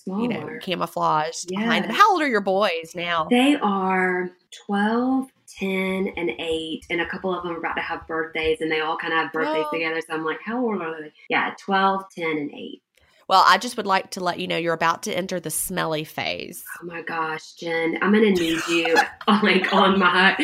Smaller. 0.03 0.21
you 0.21 0.27
know, 0.27 0.59
camouflaged 0.61 1.51
yes. 1.51 1.61
behind 1.61 1.85
them. 1.85 1.91
How 1.91 2.11
old 2.11 2.21
are 2.21 2.27
your 2.27 2.41
boys 2.41 2.93
now? 2.95 3.27
They 3.29 3.55
are 3.55 4.29
12, 4.65 5.29
10, 5.59 6.13
and 6.15 6.31
8. 6.37 6.85
And 6.89 7.01
a 7.01 7.09
couple 7.09 7.35
of 7.35 7.43
them 7.43 7.53
are 7.53 7.57
about 7.57 7.75
to 7.75 7.81
have 7.81 8.07
birthdays, 8.07 8.61
and 8.61 8.71
they 8.71 8.81
all 8.81 8.97
kind 8.97 9.13
of 9.13 9.19
have 9.19 9.31
birthdays 9.33 9.65
oh. 9.67 9.73
together. 9.73 10.01
So 10.01 10.13
I'm 10.13 10.25
like, 10.25 10.39
how 10.43 10.63
old 10.63 10.81
are 10.81 11.01
they? 11.01 11.13
Yeah, 11.29 11.53
12, 11.59 12.03
10, 12.15 12.25
and 12.25 12.51
8. 12.51 12.81
Well, 13.27 13.43
I 13.45 13.57
just 13.57 13.75
would 13.75 13.85
like 13.85 14.11
to 14.11 14.21
let 14.21 14.39
you 14.39 14.47
know 14.47 14.55
you're 14.55 14.73
about 14.73 15.03
to 15.03 15.13
enter 15.13 15.37
the 15.39 15.49
smelly 15.49 16.05
phase. 16.05 16.63
Oh 16.81 16.85
my 16.85 17.01
gosh, 17.01 17.53
Jen, 17.53 17.97
I'm 18.01 18.13
gonna 18.13 18.31
need 18.31 18.59
you 18.69 18.95
like 19.27 19.73
on 19.73 19.99
my 19.99 20.37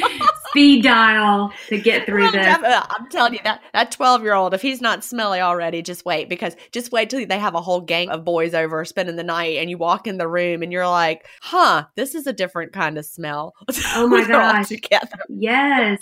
speed 0.49 0.83
dial 0.83 1.53
to 1.69 1.79
get 1.79 2.05
through 2.05 2.31
this. 2.31 2.45
Uh, 2.45 2.85
I'm 2.89 3.07
telling 3.09 3.33
you 3.33 3.39
that 3.45 3.61
that 3.73 3.91
12 3.91 4.23
year 4.23 4.33
old, 4.33 4.53
if 4.53 4.61
he's 4.61 4.81
not 4.81 5.01
smelly 5.01 5.39
already, 5.39 5.81
just 5.81 6.03
wait 6.03 6.27
because 6.27 6.57
just 6.73 6.91
wait 6.91 7.09
till 7.09 7.25
they 7.25 7.39
have 7.39 7.55
a 7.55 7.61
whole 7.61 7.79
gang 7.79 8.09
of 8.09 8.25
boys 8.25 8.53
over 8.53 8.83
spending 8.83 9.15
the 9.15 9.23
night, 9.23 9.57
and 9.59 9.69
you 9.69 9.77
walk 9.77 10.05
in 10.05 10.17
the 10.17 10.27
room 10.27 10.61
and 10.61 10.73
you're 10.73 10.87
like, 10.87 11.25
"Huh, 11.41 11.85
this 11.95 12.15
is 12.15 12.27
a 12.27 12.33
different 12.33 12.73
kind 12.73 12.97
of 12.97 13.05
smell." 13.05 13.53
Oh 13.95 14.07
my 14.07 14.27
gosh! 14.27 14.71
Yes. 15.29 15.99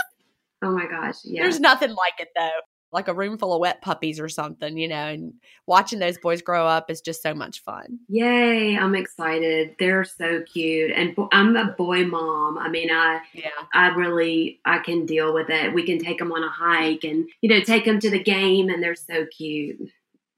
Oh 0.63 0.71
my 0.71 0.87
gosh. 0.87 1.17
Yeah. 1.25 1.43
There's 1.43 1.59
nothing 1.59 1.91
like 1.91 2.19
it 2.19 2.29
though 2.35 2.49
like 2.91 3.07
a 3.07 3.13
room 3.13 3.37
full 3.37 3.53
of 3.53 3.61
wet 3.61 3.81
puppies 3.81 4.19
or 4.19 4.27
something, 4.27 4.77
you 4.77 4.87
know, 4.87 5.07
and 5.07 5.33
watching 5.65 5.99
those 5.99 6.17
boys 6.17 6.41
grow 6.41 6.67
up 6.67 6.89
is 6.89 7.01
just 7.01 7.23
so 7.23 7.33
much 7.33 7.61
fun. 7.63 7.99
Yay, 8.09 8.77
I'm 8.77 8.95
excited. 8.95 9.75
They're 9.79 10.03
so 10.03 10.43
cute. 10.43 10.91
And 10.91 11.15
I'm 11.31 11.55
a 11.55 11.71
boy 11.77 12.05
mom. 12.05 12.57
I 12.57 12.69
mean, 12.69 12.91
I 12.91 13.21
yeah. 13.33 13.49
I 13.73 13.87
really 13.89 14.59
I 14.65 14.79
can 14.79 15.05
deal 15.05 15.33
with 15.33 15.49
it. 15.49 15.73
We 15.73 15.83
can 15.83 15.99
take 15.99 16.19
them 16.19 16.31
on 16.31 16.43
a 16.43 16.49
hike 16.49 17.03
and 17.03 17.29
you 17.41 17.49
know, 17.49 17.61
take 17.61 17.85
them 17.85 17.99
to 17.99 18.09
the 18.09 18.21
game 18.21 18.69
and 18.69 18.83
they're 18.83 18.95
so 18.95 19.25
cute. 19.25 19.79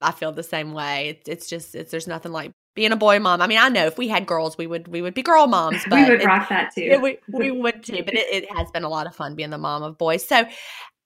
I 0.01 0.12
feel 0.12 0.31
the 0.31 0.43
same 0.43 0.74
way. 0.74 1.10
It's, 1.10 1.29
it's 1.29 1.50
just 1.50 1.75
it's 1.75 1.91
there's 1.91 2.07
nothing 2.07 2.31
like 2.31 2.51
being 2.75 2.91
a 2.91 2.98
boy 2.98 3.19
mom. 3.19 3.41
I 3.41 3.48
mean, 3.48 3.60
I 3.60 3.69
know 3.69 3.86
if 3.86 3.98
we 3.98 4.07
had 4.07 4.25
girls, 4.25 4.57
we 4.57 4.67
would 4.67 4.88
we 4.88 5.01
would 5.01 5.13
be 5.13 5.22
girl 5.22 5.48
moms. 5.48 5.81
But 5.89 6.00
we 6.00 6.12
would 6.12 6.22
it, 6.22 6.25
rock 6.25 6.50
that 6.50 6.74
too. 6.74 6.81
It, 6.81 7.01
we 7.01 7.17
we 7.27 7.51
would 7.62 7.83
too. 7.83 8.03
But 8.03 8.15
it, 8.15 8.43
it, 8.43 8.51
has 8.55 8.69
been 8.72 8.83
a 8.83 8.89
lot 8.89 9.07
of 9.07 9.15
fun 9.15 9.36
being 9.36 9.50
the 9.50 9.57
mom 9.57 9.83
of 9.83 9.98
boys. 9.98 10.27
So 10.27 10.45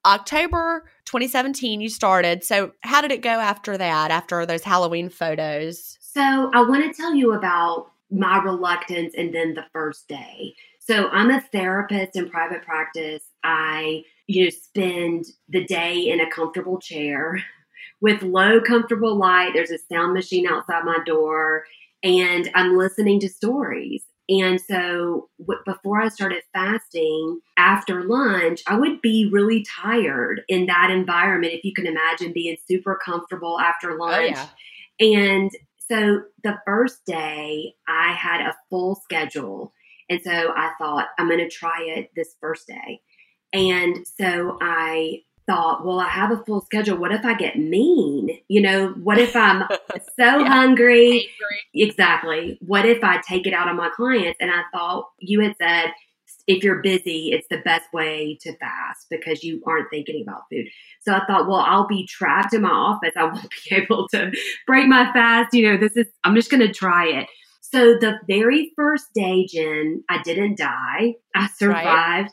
October 0.07 0.85
2017, 1.03 1.81
you 1.81 1.89
started. 1.89 2.41
So, 2.41 2.71
how 2.81 3.01
did 3.01 3.11
it 3.11 3.21
go 3.21 3.29
after 3.29 3.77
that, 3.77 4.09
after 4.09 4.45
those 4.45 4.63
Halloween 4.63 5.09
photos? 5.09 5.97
So, 5.99 6.49
I 6.53 6.61
want 6.61 6.85
to 6.85 6.93
tell 6.93 7.13
you 7.13 7.33
about 7.33 7.91
my 8.09 8.41
reluctance 8.41 9.13
and 9.17 9.35
then 9.35 9.53
the 9.53 9.65
first 9.73 10.07
day. 10.07 10.55
So, 10.79 11.09
I'm 11.09 11.29
a 11.29 11.41
therapist 11.41 12.15
in 12.15 12.29
private 12.29 12.63
practice. 12.63 13.23
I, 13.43 14.03
you 14.27 14.45
know, 14.45 14.49
spend 14.49 15.25
the 15.49 15.65
day 15.65 16.09
in 16.09 16.21
a 16.21 16.31
comfortable 16.31 16.79
chair 16.79 17.43
with 18.01 18.23
low, 18.23 18.61
comfortable 18.61 19.17
light. 19.17 19.51
There's 19.53 19.71
a 19.71 19.79
sound 19.91 20.13
machine 20.13 20.47
outside 20.47 20.85
my 20.85 20.99
door, 21.05 21.65
and 22.01 22.49
I'm 22.55 22.77
listening 22.77 23.19
to 23.19 23.29
stories. 23.29 24.03
And 24.29 24.59
so 24.59 25.29
w- 25.39 25.61
before 25.65 26.01
I 26.01 26.09
started 26.09 26.43
fasting, 26.53 27.39
after 27.57 28.03
lunch, 28.03 28.61
I 28.67 28.77
would 28.77 29.01
be 29.01 29.29
really 29.31 29.63
tired 29.63 30.41
in 30.49 30.65
that 30.65 30.91
environment. 30.91 31.53
If 31.53 31.63
you 31.63 31.73
can 31.73 31.87
imagine 31.87 32.33
being 32.33 32.57
super 32.67 32.99
comfortable 33.03 33.59
after 33.59 33.91
oh, 33.93 34.05
lunch. 34.05 34.37
Oh, 34.37 34.49
yeah. 34.99 35.29
And 35.29 35.51
so 35.77 36.23
the 36.43 36.57
first 36.65 37.05
day, 37.05 37.73
I 37.87 38.11
had 38.11 38.41
a 38.41 38.55
full 38.69 38.95
schedule 38.95 39.73
And 40.09 40.21
so 40.21 40.31
I 40.31 40.71
thought, 40.77 41.07
I'm 41.17 41.27
going 41.27 41.39
to 41.39 41.49
try 41.49 41.83
it 41.83 42.11
this 42.15 42.35
first 42.39 42.67
day. 42.67 43.01
And 43.53 44.05
so 44.19 44.57
I 44.61 45.21
thought, 45.47 45.85
well, 45.85 45.99
I 45.99 46.09
have 46.09 46.31
a 46.31 46.43
full 46.43 46.61
schedule. 46.61 46.97
What 46.97 47.13
if 47.13 47.25
I 47.25 47.33
get 47.33 47.57
mean? 47.57 48.29
You 48.47 48.61
know, 48.61 48.89
what 48.89 49.17
if 49.17 49.35
I'm 49.35 49.63
so 50.19 50.39
yeah. 50.39 50.47
hungry? 50.47 51.29
Exactly. 51.73 52.59
What 52.61 52.85
if 52.85 53.03
I 53.03 53.21
take 53.27 53.47
it 53.47 53.53
out 53.53 53.67
on 53.67 53.77
my 53.77 53.89
clients? 53.95 54.37
And 54.39 54.51
I 54.51 54.63
thought 54.73 55.09
you 55.19 55.39
had 55.41 55.55
said, 55.59 55.93
if 56.47 56.63
you're 56.63 56.81
busy, 56.81 57.31
it's 57.31 57.47
the 57.49 57.57
best 57.57 57.91
way 57.93 58.37
to 58.41 58.55
fast 58.57 59.07
because 59.09 59.43
you 59.43 59.61
aren't 59.65 59.89
thinking 59.89 60.23
about 60.25 60.43
food. 60.49 60.67
So 61.01 61.13
I 61.13 61.25
thought, 61.25 61.47
well, 61.47 61.63
I'll 61.65 61.87
be 61.87 62.05
trapped 62.07 62.53
in 62.53 62.61
my 62.61 62.69
office. 62.69 63.13
I 63.15 63.25
won't 63.25 63.49
be 63.69 63.75
able 63.75 64.07
to 64.09 64.31
break 64.65 64.87
my 64.87 65.11
fast. 65.11 65.53
You 65.53 65.71
know, 65.71 65.77
this 65.77 65.97
is, 65.97 66.07
I'm 66.23 66.35
just 66.35 66.49
going 66.49 66.65
to 66.65 66.73
try 66.73 67.07
it. 67.07 67.27
So 67.61 67.95
the 67.95 68.17
very 68.27 68.71
first 68.77 69.07
day, 69.13 69.45
Jen, 69.45 70.03
I 70.09 70.21
didn't 70.21 70.57
die. 70.57 71.15
I 71.35 71.47
survived. 71.47 72.31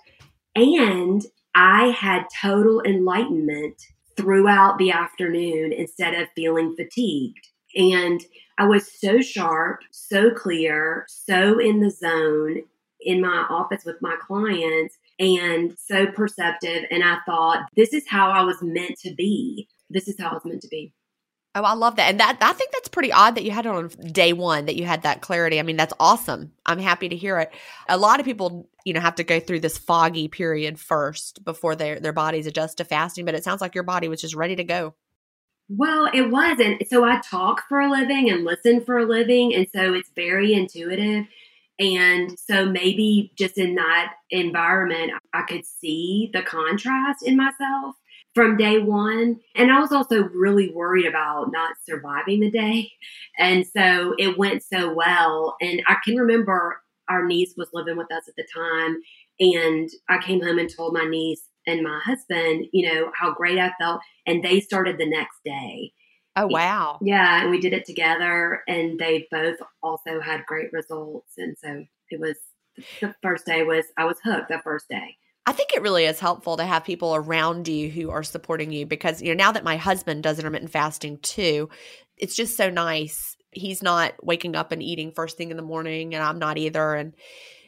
Right. 0.56 0.64
And 0.64 1.22
I 1.54 1.88
had 1.88 2.24
total 2.40 2.82
enlightenment 2.82 3.80
throughout 4.16 4.78
the 4.78 4.90
afternoon 4.90 5.72
instead 5.72 6.14
of 6.14 6.28
feeling 6.34 6.74
fatigued. 6.76 7.48
And 7.76 8.22
I 8.58 8.66
was 8.66 8.90
so 9.00 9.20
sharp, 9.20 9.80
so 9.90 10.30
clear, 10.30 11.06
so 11.08 11.58
in 11.58 11.80
the 11.80 11.90
zone 11.90 12.62
in 13.00 13.20
my 13.20 13.46
office 13.50 13.84
with 13.84 13.96
my 14.00 14.16
clients 14.26 14.96
and 15.18 15.76
so 15.78 16.06
perceptive. 16.06 16.84
And 16.90 17.04
I 17.04 17.18
thought, 17.26 17.68
this 17.76 17.92
is 17.92 18.04
how 18.08 18.30
I 18.30 18.42
was 18.42 18.56
meant 18.62 18.98
to 19.00 19.14
be. 19.14 19.68
This 19.90 20.08
is 20.08 20.18
how 20.18 20.30
I 20.30 20.34
was 20.34 20.44
meant 20.44 20.62
to 20.62 20.68
be. 20.68 20.92
Oh, 21.56 21.62
I 21.62 21.74
love 21.74 21.96
that. 21.96 22.10
And 22.10 22.18
that 22.18 22.38
I 22.40 22.52
think 22.52 22.72
that's 22.72 22.88
pretty 22.88 23.12
odd 23.12 23.36
that 23.36 23.44
you 23.44 23.52
had 23.52 23.66
it 23.66 23.68
on 23.68 23.88
day 24.10 24.32
one, 24.32 24.64
that 24.66 24.74
you 24.74 24.86
had 24.86 25.02
that 25.02 25.20
clarity. 25.20 25.60
I 25.60 25.62
mean, 25.62 25.76
that's 25.76 25.92
awesome. 26.00 26.52
I'm 26.66 26.80
happy 26.80 27.08
to 27.08 27.16
hear 27.16 27.38
it. 27.38 27.52
A 27.88 27.96
lot 27.96 28.18
of 28.18 28.26
people, 28.26 28.68
you 28.84 28.92
know, 28.92 29.00
have 29.00 29.14
to 29.16 29.24
go 29.24 29.40
through 29.40 29.60
this 29.60 29.78
foggy 29.78 30.28
period 30.28 30.78
first 30.78 31.44
before 31.44 31.74
their 31.74 31.98
their 32.00 32.12
bodies 32.12 32.46
adjust 32.46 32.78
to 32.78 32.84
fasting, 32.84 33.24
but 33.24 33.34
it 33.34 33.44
sounds 33.44 33.60
like 33.60 33.74
your 33.74 33.84
body 33.84 34.08
was 34.08 34.20
just 34.20 34.34
ready 34.34 34.56
to 34.56 34.64
go. 34.64 34.94
Well, 35.68 36.10
it 36.12 36.30
was. 36.30 36.58
And 36.60 36.82
so 36.88 37.04
I 37.04 37.20
talk 37.20 37.62
for 37.68 37.80
a 37.80 37.90
living 37.90 38.30
and 38.30 38.44
listen 38.44 38.84
for 38.84 38.98
a 38.98 39.06
living. 39.06 39.54
And 39.54 39.66
so 39.74 39.94
it's 39.94 40.10
very 40.14 40.52
intuitive. 40.52 41.26
And 41.78 42.38
so 42.38 42.66
maybe 42.66 43.32
just 43.36 43.58
in 43.58 43.74
that 43.76 44.14
environment, 44.30 45.12
I 45.32 45.42
could 45.42 45.64
see 45.64 46.30
the 46.32 46.42
contrast 46.42 47.26
in 47.26 47.36
myself 47.36 47.96
from 48.34 48.56
day 48.56 48.78
one. 48.78 49.40
And 49.54 49.72
I 49.72 49.80
was 49.80 49.90
also 49.90 50.24
really 50.24 50.70
worried 50.70 51.06
about 51.06 51.50
not 51.50 51.76
surviving 51.88 52.40
the 52.40 52.50
day. 52.50 52.92
And 53.38 53.66
so 53.66 54.14
it 54.18 54.36
went 54.36 54.62
so 54.62 54.92
well. 54.92 55.56
And 55.60 55.82
I 55.88 55.96
can 56.04 56.16
remember 56.16 56.80
our 57.08 57.24
niece 57.24 57.54
was 57.56 57.68
living 57.72 57.96
with 57.96 58.10
us 58.12 58.28
at 58.28 58.34
the 58.36 58.46
time. 58.54 58.96
And 59.40 59.88
I 60.08 60.18
came 60.18 60.40
home 60.42 60.58
and 60.58 60.70
told 60.74 60.94
my 60.94 61.04
niece 61.04 61.42
and 61.66 61.82
my 61.82 62.00
husband, 62.04 62.66
you 62.72 62.92
know, 62.92 63.10
how 63.18 63.34
great 63.34 63.58
I 63.58 63.72
felt. 63.80 64.00
And 64.26 64.42
they 64.42 64.60
started 64.60 64.98
the 64.98 65.08
next 65.08 65.38
day. 65.44 65.92
Oh, 66.36 66.46
wow. 66.46 66.98
Yeah. 67.00 67.42
And 67.42 67.50
we 67.50 67.60
did 67.60 67.72
it 67.72 67.84
together. 67.84 68.62
And 68.66 68.98
they 68.98 69.26
both 69.30 69.56
also 69.82 70.20
had 70.20 70.46
great 70.46 70.72
results. 70.72 71.32
And 71.38 71.56
so 71.58 71.84
it 72.10 72.20
was 72.20 72.36
the 73.00 73.14
first 73.22 73.46
day 73.46 73.62
was, 73.62 73.84
I 73.96 74.04
was 74.04 74.18
hooked 74.24 74.48
the 74.48 74.60
first 74.64 74.88
day. 74.88 75.16
I 75.46 75.52
think 75.52 75.72
it 75.74 75.82
really 75.82 76.06
is 76.06 76.20
helpful 76.20 76.56
to 76.56 76.64
have 76.64 76.84
people 76.84 77.14
around 77.14 77.68
you 77.68 77.90
who 77.90 78.10
are 78.10 78.22
supporting 78.22 78.72
you 78.72 78.86
because 78.86 79.20
you 79.20 79.28
know 79.28 79.44
now 79.44 79.52
that 79.52 79.62
my 79.62 79.76
husband 79.76 80.22
does 80.22 80.38
intermittent 80.38 80.70
fasting 80.70 81.18
too, 81.18 81.68
it's 82.16 82.34
just 82.34 82.56
so 82.56 82.70
nice. 82.70 83.33
He's 83.54 83.82
not 83.82 84.14
waking 84.22 84.56
up 84.56 84.72
and 84.72 84.82
eating 84.82 85.12
first 85.12 85.36
thing 85.36 85.50
in 85.50 85.56
the 85.56 85.62
morning 85.62 86.14
and 86.14 86.22
I'm 86.22 86.38
not 86.38 86.58
either 86.58 86.94
and 86.94 87.14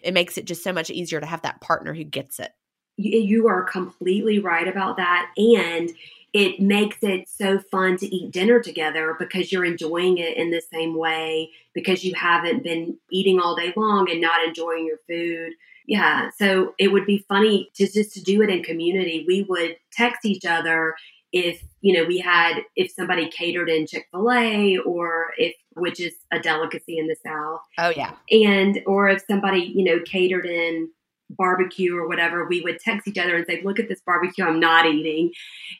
it 0.03 0.15
makes 0.15 0.39
it 0.39 0.45
just 0.45 0.63
so 0.63 0.73
much 0.73 0.91
easier 0.91 1.21
to 1.21 1.27
have 1.27 1.43
that 1.43 1.61
partner 1.61 1.95
who 1.95 2.05
gets 2.05 2.39
it. 2.39 2.53
Eh, 2.99 3.19
you 3.19 3.49
are 3.49 3.63
completely 3.65 4.39
right 4.39 4.69
about 4.69 4.97
that 4.97 5.31
and 5.37 5.91
it 6.33 6.61
makes 6.61 6.99
it 7.03 7.29
so 7.29 7.59
fun 7.59 7.97
to 7.97 8.07
eat 8.15 8.31
dinner 8.31 8.61
together 8.61 9.17
because 9.19 9.51
you're 9.51 9.65
enjoying 9.65 10.19
it 10.19 10.37
in 10.37 10.51
the 10.51 10.61
same 10.73 10.97
way 10.97 11.51
because 11.73 12.05
you 12.05 12.15
haven't 12.15 12.63
been 12.63 12.99
eating 13.11 13.41
all 13.41 13.57
day 13.57 13.73
long 13.77 14.11
and 14.11 14.21
not 14.21 14.47
enjoying 14.47 14.87
your 14.87 14.99
food 15.09 15.53
yeah. 15.87 16.31
So 16.37 16.75
it 16.79 16.89
would 16.89 17.07
be 17.07 17.25
funny 17.29 17.71
to 17.75 17.87
just 17.87 18.13
to 18.15 18.23
do 18.23 18.43
it 18.43 18.51
in 18.51 18.63
community. 18.63 19.25
We 19.27 19.43
would 19.43 19.77
text 19.93 20.25
each 20.25 20.45
other 20.45 20.97
if, 21.37 21.63
you 21.81 21.95
know, 21.95 22.05
we 22.05 22.19
had, 22.19 22.63
if 22.75 22.91
somebody 22.91 23.29
catered 23.29 23.69
in 23.69 23.87
Chick 23.87 24.07
fil 24.11 24.31
A 24.31 24.79
or 24.79 25.33
if, 25.37 25.55
which 25.75 26.01
is 26.01 26.15
a 26.33 26.39
delicacy 26.39 26.99
in 26.99 27.07
the 27.07 27.17
South. 27.25 27.61
Oh, 27.79 27.91
yeah. 27.91 28.15
And, 28.31 28.81
or 28.87 29.09
if 29.09 29.23
somebody, 29.29 29.61
you 29.75 29.85
know, 29.85 30.01
catered 30.05 30.47
in 30.47 30.91
barbecue 31.31 31.97
or 31.97 32.09
whatever, 32.09 32.47
we 32.47 32.61
would 32.63 32.79
text 32.81 33.09
each 33.09 33.19
other 33.19 33.37
and 33.37 33.47
say, 33.47 33.61
Look 33.65 33.79
at 33.79 33.89
this 33.89 34.01
barbecue 34.07 34.45
I'm 34.45 34.61
not 34.61 34.87
eating. 34.87 35.33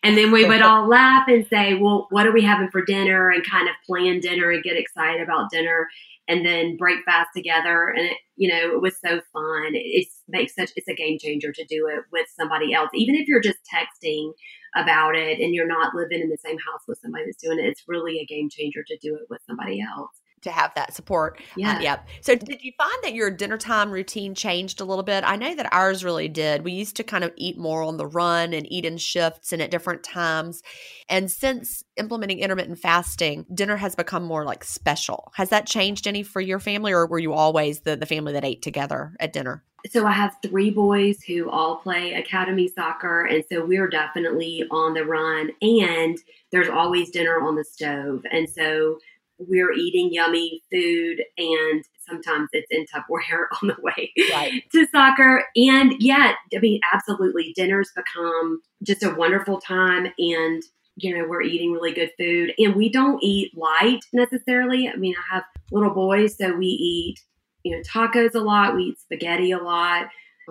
And 0.03 0.17
then 0.17 0.33
we 0.33 0.45
would 0.45 0.63
all 0.63 0.89
laugh 0.89 1.29
and 1.29 1.47
say, 1.47 1.75
Well, 1.75 2.07
what 2.11 2.27
are 2.27 2.33
we 2.33 2.43
having 2.43 2.71
for 2.71 2.85
dinner? 2.85 3.31
And 3.31 3.49
kind 3.49 3.69
of 3.69 3.75
plan 3.87 4.21
dinner 4.21 4.51
and 4.51 4.63
get 4.63 4.77
excited 4.77 5.23
about 5.23 5.51
dinner 5.51 5.89
and 6.29 6.45
then 6.45 6.77
break 6.77 7.05
fast 7.05 7.31
together. 7.35 7.89
And 7.89 8.07
it, 8.07 8.17
you 8.37 8.49
know, 8.49 8.73
it 8.75 8.83
was 8.83 8.99
so 9.05 9.21
fun. 9.33 9.73
It, 9.75 10.09
makes 10.29 10.55
such, 10.55 10.71
it's 10.77 10.89
a 10.89 10.95
game 10.95 11.19
changer 11.21 11.53
to 11.53 11.65
do 11.65 11.87
it 11.89 12.05
with 12.13 12.27
somebody 12.37 12.75
else. 12.75 12.91
Even 12.95 13.15
if 13.15 13.29
you're 13.29 13.41
just 13.41 13.59
texting 13.73 14.33
about 14.75 15.15
it 15.15 15.39
and 15.39 15.55
you're 15.55 15.69
not 15.69 15.95
living 15.95 16.21
in 16.21 16.29
the 16.29 16.39
same 16.45 16.59
house 16.59 16.83
with 16.89 16.99
somebody 17.01 17.25
that's 17.27 17.43
doing 17.43 17.59
it, 17.59 17.67
it's 17.67 17.85
really 17.87 18.19
a 18.19 18.27
game 18.27 18.49
changer 18.51 18.83
to 18.87 18.99
do 19.01 19.15
it 19.15 19.27
with 19.31 19.41
somebody 19.47 19.81
else 19.81 20.21
to 20.43 20.51
have 20.51 20.73
that 20.75 20.95
support. 20.95 21.39
Uh, 21.39 21.55
yeah. 21.57 21.77
Uh, 21.77 21.81
yep. 21.81 22.09
So 22.21 22.35
did 22.35 22.63
you 22.63 22.73
find 22.79 22.97
that 23.03 23.15
your 23.15 23.31
dinner 23.31 23.59
time 23.59 23.91
routine 23.91 24.35
changed 24.35 24.81
a 24.81 24.85
little 24.85 25.03
bit? 25.03 25.25
I 25.25 25.37
know 25.37 25.55
that 25.55 25.73
ours 25.73 26.05
really 26.05 26.29
did. 26.29 26.65
We 26.65 26.73
used 26.73 26.97
to 26.97 27.05
kind 27.05 27.25
of 27.25 27.33
eat 27.37 27.59
more 27.59 27.83
on 27.83 27.97
the 27.97 28.07
run 28.07 28.53
and 28.53 28.71
eat 28.71 28.85
in 28.85 28.99
shifts 28.99 29.53
and 29.53 29.61
at 29.63 29.71
different 29.71 30.03
times. 30.03 30.63
And 31.09 31.31
since 31.31 31.85
implementing 31.97 32.39
intermittent 32.39 32.79
fasting, 32.79 33.47
dinner 33.53 33.77
has 33.77 33.95
become 33.95 34.25
more 34.25 34.45
like 34.45 34.65
special. 34.65 35.33
Has 35.35 35.51
that 35.51 35.67
changed 35.67 36.07
any 36.07 36.23
for 36.23 36.41
your 36.41 36.61
family 36.61 36.93
or 36.93 37.07
were 37.07 37.19
you 37.19 37.33
always 37.33 37.81
the, 37.81 37.97
the 37.97 38.07
family 38.07 38.33
that 38.33 38.45
ate 38.45 38.63
together 38.63 39.15
at 39.21 39.33
dinner? 39.33 39.65
So 39.91 40.07
I 40.07 40.13
have 40.13 40.37
three 40.43 40.71
boys 40.71 41.23
who 41.23 41.49
all 41.49 41.77
play 41.77 42.15
academy 42.15 42.69
soccer. 42.69 43.25
And 43.25 43.45
so 43.51 43.65
we're 43.65 43.89
definitely 43.89 44.65
on 44.71 44.95
the 44.95 45.05
run 45.05 45.51
and 45.63 46.19
there's 46.51 46.69
always 46.69 47.11
dinner 47.11 47.41
on 47.41 47.55
the 47.55 47.65
stove. 47.65 48.23
And 48.31 48.49
so 48.49 48.99
we're 49.39 49.73
eating 49.73 50.13
yummy 50.13 50.63
food 50.71 51.23
and 51.37 51.85
sometimes 52.09 52.49
it's 52.53 52.71
in 52.71 52.87
Tupperware 52.87 53.47
on 53.63 53.69
the 53.69 53.77
way 53.83 54.13
right. 54.31 54.63
to 54.73 54.87
soccer. 54.87 55.45
And 55.57 55.95
yet, 56.01 56.37
I 56.55 56.61
mean, 56.61 56.81
absolutely, 56.93 57.53
dinners 57.55 57.91
become 57.95 58.61
just 58.83 59.03
a 59.03 59.15
wonderful 59.15 59.61
time. 59.61 60.07
And, 60.19 60.63
you 60.97 61.17
know, 61.17 61.27
we're 61.29 61.43
eating 61.43 61.73
really 61.73 61.93
good 61.93 62.11
food. 62.19 62.53
And 62.59 62.75
we 62.75 62.89
don't 62.89 63.23
eat 63.23 63.57
light 63.57 64.05
necessarily. 64.13 64.89
I 64.89 64.97
mean, 64.97 65.15
I 65.17 65.35
have 65.35 65.45
little 65.71 65.95
boys, 65.95 66.37
so 66.39 66.55
we 66.57 66.67
eat, 66.67 67.21
you 67.63 67.77
know, 67.77 67.83
tacos 67.83 68.35
a 68.35 68.41
lot, 68.41 68.75
we 68.75 68.85
eat 68.85 69.01
spaghetti 69.01 69.51
a 69.53 69.59
lot, 69.59 70.07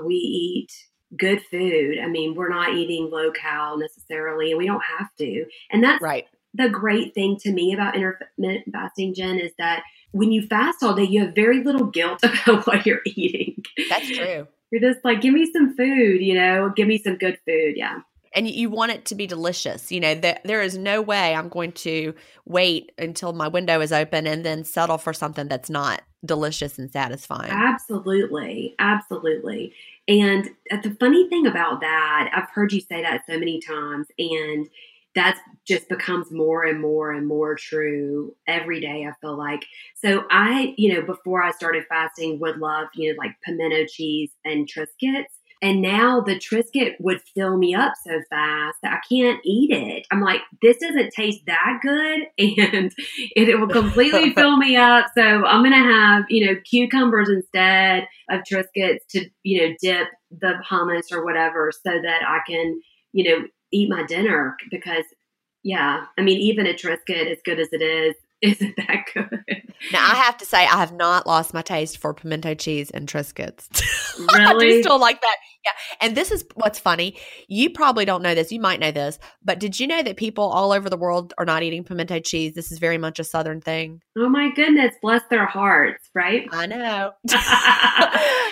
we 0.06 0.16
eat 0.16 0.72
good 1.18 1.42
food. 1.50 1.98
I 2.04 2.08
mean, 2.08 2.36
we're 2.36 2.50
not 2.50 2.74
eating 2.74 3.10
low 3.10 3.32
cal 3.32 3.78
necessarily, 3.78 4.52
and 4.52 4.58
we 4.58 4.68
don't 4.68 4.84
have 4.98 5.08
to. 5.20 5.46
And 5.72 5.84
that's 5.84 6.02
right 6.02 6.28
the 6.56 6.70
great 6.70 7.14
thing 7.14 7.38
to 7.42 7.52
me 7.52 7.74
about 7.74 7.96
intermittent 7.96 8.72
fasting, 8.72 9.14
Jen, 9.14 9.40
is 9.40 9.52
that 9.58 9.84
when 10.12 10.32
you 10.32 10.48
fast 10.48 10.82
all 10.82 10.94
day, 10.94 11.04
you 11.04 11.26
have 11.26 11.36
very 11.36 11.64
little 11.64 11.86
guilt 11.86 12.20
about 12.24 12.66
what 12.66 12.86
you're 12.86 13.02
eating. 13.06 13.64
That's 13.90 14.08
true. 14.08 14.48
You're 14.72 14.94
just 14.94 15.04
like, 15.06 15.22
give 15.22 15.34
me 15.34 15.50
some 15.52 15.76
food, 15.76 16.22
you 16.22 16.34
know, 16.34 16.72
give 16.76 16.88
me 16.88 16.98
some 16.98 17.18
good 17.18 17.38
food. 17.46 17.74
Yeah. 17.76 18.00
And 18.34 18.50
you 18.50 18.70
want 18.70 18.92
it 18.92 19.06
to 19.06 19.16
be 19.16 19.28
delicious. 19.28 19.92
You 19.92 20.02
know, 20.02 20.16
there, 20.16 20.40
there 20.44 20.62
is 20.62 20.78
no 20.78 21.02
way 21.02 21.34
I'm 21.34 21.48
going 21.48 21.72
to 21.74 22.14
wait 22.46 22.92
until 22.98 23.32
my 23.32 23.48
window 23.48 23.80
is 23.80 23.94
open 23.94 24.28
and 24.28 24.44
then 24.44 24.66
settle 24.66 24.98
for 24.98 25.14
something 25.14 25.48
that's 25.48 25.70
not 25.70 26.02
delicious 26.26 26.78
and 26.78 26.92
satisfying. 26.92 27.52
Absolutely. 27.52 28.76
Absolutely. 28.80 29.74
And 30.08 30.50
uh, 30.72 30.78
the 30.82 30.96
funny 31.00 31.30
thing 31.30 31.48
about 31.48 31.80
that, 31.82 32.30
I've 32.34 32.50
heard 32.50 32.74
you 32.74 32.82
say 32.82 33.02
that 33.02 33.24
so 33.28 33.38
many 33.40 33.62
times. 33.62 34.08
And 34.20 34.68
that 35.16 35.40
just 35.66 35.90
becomes 35.90 36.32
more 36.32 36.64
and 36.64 36.80
more 36.80 37.12
and 37.12 37.28
more 37.28 37.56
true 37.56 38.36
every 38.48 38.80
day 38.80 39.08
i 39.10 39.14
feel 39.22 39.38
like 39.38 39.66
so 39.96 40.24
i 40.30 40.74
you 40.78 40.94
know 40.94 41.02
before 41.02 41.42
i 41.42 41.52
started 41.52 41.84
fasting 41.90 42.40
would 42.40 42.58
love 42.58 42.88
you 42.94 43.12
know 43.12 43.18
like 43.18 43.32
pimento 43.44 43.86
cheese 43.88 44.32
and 44.44 44.70
triscuits 44.70 45.26
and 45.62 45.82
now 45.82 46.22
the 46.22 46.36
Triscuit 46.36 46.96
would 47.00 47.22
fill 47.34 47.58
me 47.58 47.74
up 47.74 47.94
so 48.06 48.22
fast 48.30 48.78
that 48.84 48.94
I 48.94 49.00
can't 49.08 49.40
eat 49.44 49.72
it. 49.72 50.06
I'm 50.12 50.22
like, 50.22 50.42
this 50.62 50.78
doesn't 50.78 51.12
taste 51.12 51.42
that 51.48 51.80
good. 51.82 52.28
And 52.76 52.94
it, 53.36 53.60
will 53.60 53.68
completely 53.68 54.34
fill 54.36 54.58
me 54.58 54.76
up. 54.76 55.08
So 55.18 55.24
I'm 55.24 55.62
going 55.62 55.72
to 55.72 55.92
have, 55.92 56.26
you 56.30 56.46
know, 56.46 56.60
cucumbers 56.66 57.30
instead 57.30 58.08
of 58.30 58.42
Triscuits 58.42 59.00
to, 59.10 59.30
you 59.44 59.62
know, 59.62 59.76
dip 59.82 60.08
the 60.30 60.56
hummus 60.70 61.12
or 61.12 61.24
whatever 61.24 61.72
so 61.72 61.92
that 61.92 62.22
I 62.28 62.40
can, 62.48 62.82
you 63.14 63.24
know, 63.24 63.48
eat 63.76 63.90
my 63.90 64.04
dinner 64.04 64.56
because 64.72 65.04
yeah, 65.64 66.06
I 66.18 66.22
mean, 66.22 66.38
even 66.38 66.68
a 66.68 66.74
Triscuit, 66.74 67.32
as 67.32 67.40
good 67.44 67.60
as 67.60 67.70
it 67.72 67.82
is, 67.82 68.14
Isn't 68.42 68.76
that 68.76 69.06
good? 69.14 69.44
Now 69.94 70.04
I 70.12 70.16
have 70.16 70.38
to 70.38 70.46
say 70.46 70.60
I 70.60 70.78
have 70.78 70.94
not 70.94 71.26
lost 71.26 71.54
my 71.54 71.62
taste 71.62 71.98
for 71.98 72.14
pimento 72.14 72.54
cheese 72.54 72.92
and 72.92 73.08
Triscuits. 73.08 73.82
Really? 74.20 74.46
I 74.46 74.60
do 74.60 74.82
still 74.82 75.00
like 75.00 75.22
that. 75.22 75.38
Yeah. 75.64 75.72
And 76.02 76.18
this 76.18 76.32
is 76.32 76.46
what's 76.54 76.78
funny. 76.78 77.18
You 77.48 77.70
probably 77.70 78.04
don't 78.04 78.22
know 78.22 78.36
this. 78.36 78.52
You 78.52 78.60
might 78.60 78.80
know 78.80 78.92
this, 78.92 79.20
but 79.44 79.60
did 79.60 79.80
you 79.80 79.88
know 79.88 80.04
that 80.04 80.18
people 80.18 80.44
all 80.44 80.74
over 80.74 80.90
the 80.90 80.98
world 80.98 81.34
are 81.38 81.46
not 81.46 81.64
eating 81.64 81.84
pimento 81.84 82.20
cheese? 82.20 82.54
This 82.54 82.72
is 82.72 82.78
very 82.78 82.98
much 82.98 83.20
a 83.20 83.24
southern 83.24 83.62
thing. 83.62 84.02
Oh 84.18 84.30
my 84.30 84.52
goodness, 84.54 84.96
bless 85.02 85.24
their 85.30 85.46
hearts, 85.46 86.10
right? 86.14 86.48
I 86.52 86.68
know. 86.68 87.12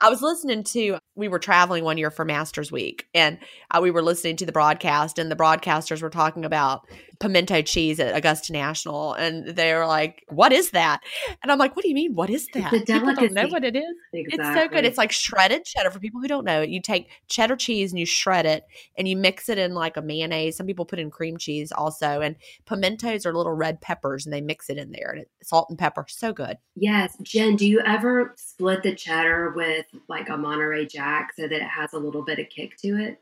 I 0.00 0.08
was 0.08 0.22
listening 0.22 0.64
to, 0.64 0.98
we 1.14 1.28
were 1.28 1.38
traveling 1.38 1.84
one 1.84 1.98
year 1.98 2.10
for 2.10 2.24
Masters 2.24 2.72
Week, 2.72 3.06
and 3.14 3.38
uh, 3.70 3.80
we 3.82 3.90
were 3.90 4.02
listening 4.02 4.36
to 4.36 4.46
the 4.46 4.52
broadcast, 4.52 5.18
and 5.18 5.30
the 5.30 5.36
broadcasters 5.36 6.00
were 6.00 6.10
talking 6.10 6.44
about 6.44 6.88
pimento 7.20 7.60
cheese 7.62 8.00
at 8.00 8.16
Augusta 8.16 8.52
National, 8.52 9.12
and 9.12 9.46
they 9.46 9.74
were 9.74 9.86
like, 9.86 10.24
"What 10.28 10.52
is 10.52 10.70
that?" 10.70 11.00
And 11.42 11.52
I'm 11.52 11.58
like, 11.58 11.76
"What 11.76 11.82
do 11.82 11.88
you 11.88 11.94
mean? 11.94 12.14
What 12.14 12.30
is 12.30 12.48
that?" 12.54 12.72
It's 12.72 12.90
People 12.90 13.14
don't 13.14 13.32
know 13.32 13.46
what 13.48 13.62
it 13.62 13.76
is. 13.76 13.84
exactly. 14.12 14.50
It's 14.50 14.60
so 14.60 14.68
good. 14.68 14.84
It's 14.84 14.98
like 14.98 15.12
shredded 15.12 15.64
cheddar. 15.64 15.90
For 15.90 16.00
people 16.00 16.20
who 16.20 16.28
don't 16.28 16.44
know 16.44 16.62
it, 16.62 16.70
you 16.70 16.80
take 16.80 17.10
cheddar 17.28 17.56
cheese 17.56 17.92
and 17.92 17.98
you 17.98 18.06
shred 18.06 18.46
it, 18.46 18.64
and 18.96 19.06
you 19.06 19.16
mix 19.16 19.48
it 19.48 19.58
in 19.58 19.74
like 19.74 19.96
a 19.96 20.02
mayonnaise. 20.02 20.56
Some 20.56 20.66
people 20.66 20.84
put 20.86 20.98
in 20.98 21.10
cream 21.10 21.36
cheese 21.36 21.70
also, 21.70 22.20
and 22.20 22.36
pimentos 22.66 23.26
are 23.26 23.34
little 23.34 23.52
red 23.52 23.80
peppers, 23.80 24.24
and 24.24 24.32
they 24.32 24.40
mix 24.40 24.70
it 24.70 24.78
in 24.78 24.90
there, 24.90 25.10
and 25.10 25.20
it's 25.20 25.48
salt 25.48 25.66
and 25.68 25.78
pepper. 25.78 26.06
So 26.08 26.32
good. 26.32 26.56
yes, 26.74 27.16
Jen. 27.22 27.56
Do 27.56 27.66
you 27.66 27.80
ever 27.80 28.34
split 28.36 28.82
the 28.82 28.94
cheddar 28.94 29.52
with 29.54 29.86
like 30.08 30.28
a 30.30 30.36
Monterey 30.36 30.86
Jack 30.86 31.32
so 31.36 31.42
that 31.42 31.52
it 31.52 31.62
has 31.62 31.92
a 31.92 31.98
little 31.98 32.24
bit 32.24 32.38
of 32.38 32.48
kick 32.48 32.76
to 32.78 32.96
it? 32.96 33.20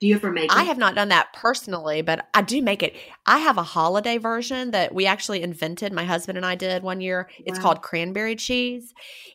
Do 0.00 0.06
you 0.06 0.14
ever 0.16 0.32
make? 0.32 0.50
I 0.54 0.62
have 0.64 0.78
not 0.78 0.94
done 0.94 1.08
that 1.08 1.32
personally, 1.34 2.00
but 2.00 2.26
I 2.32 2.40
do 2.42 2.62
make 2.62 2.82
it. 2.82 2.96
I 3.26 3.38
have 3.38 3.58
a 3.58 3.62
holiday 3.62 4.16
version 4.16 4.70
that 4.70 4.94
we 4.94 5.04
actually 5.06 5.42
invented. 5.42 5.92
My 5.92 6.04
husband 6.04 6.38
and 6.38 6.46
I 6.46 6.54
did 6.54 6.82
one 6.82 7.00
year. 7.02 7.28
It's 7.38 7.58
Wow. 7.58 7.64
called 7.64 7.82
cranberry 7.82 8.34
cheese. 8.34 8.94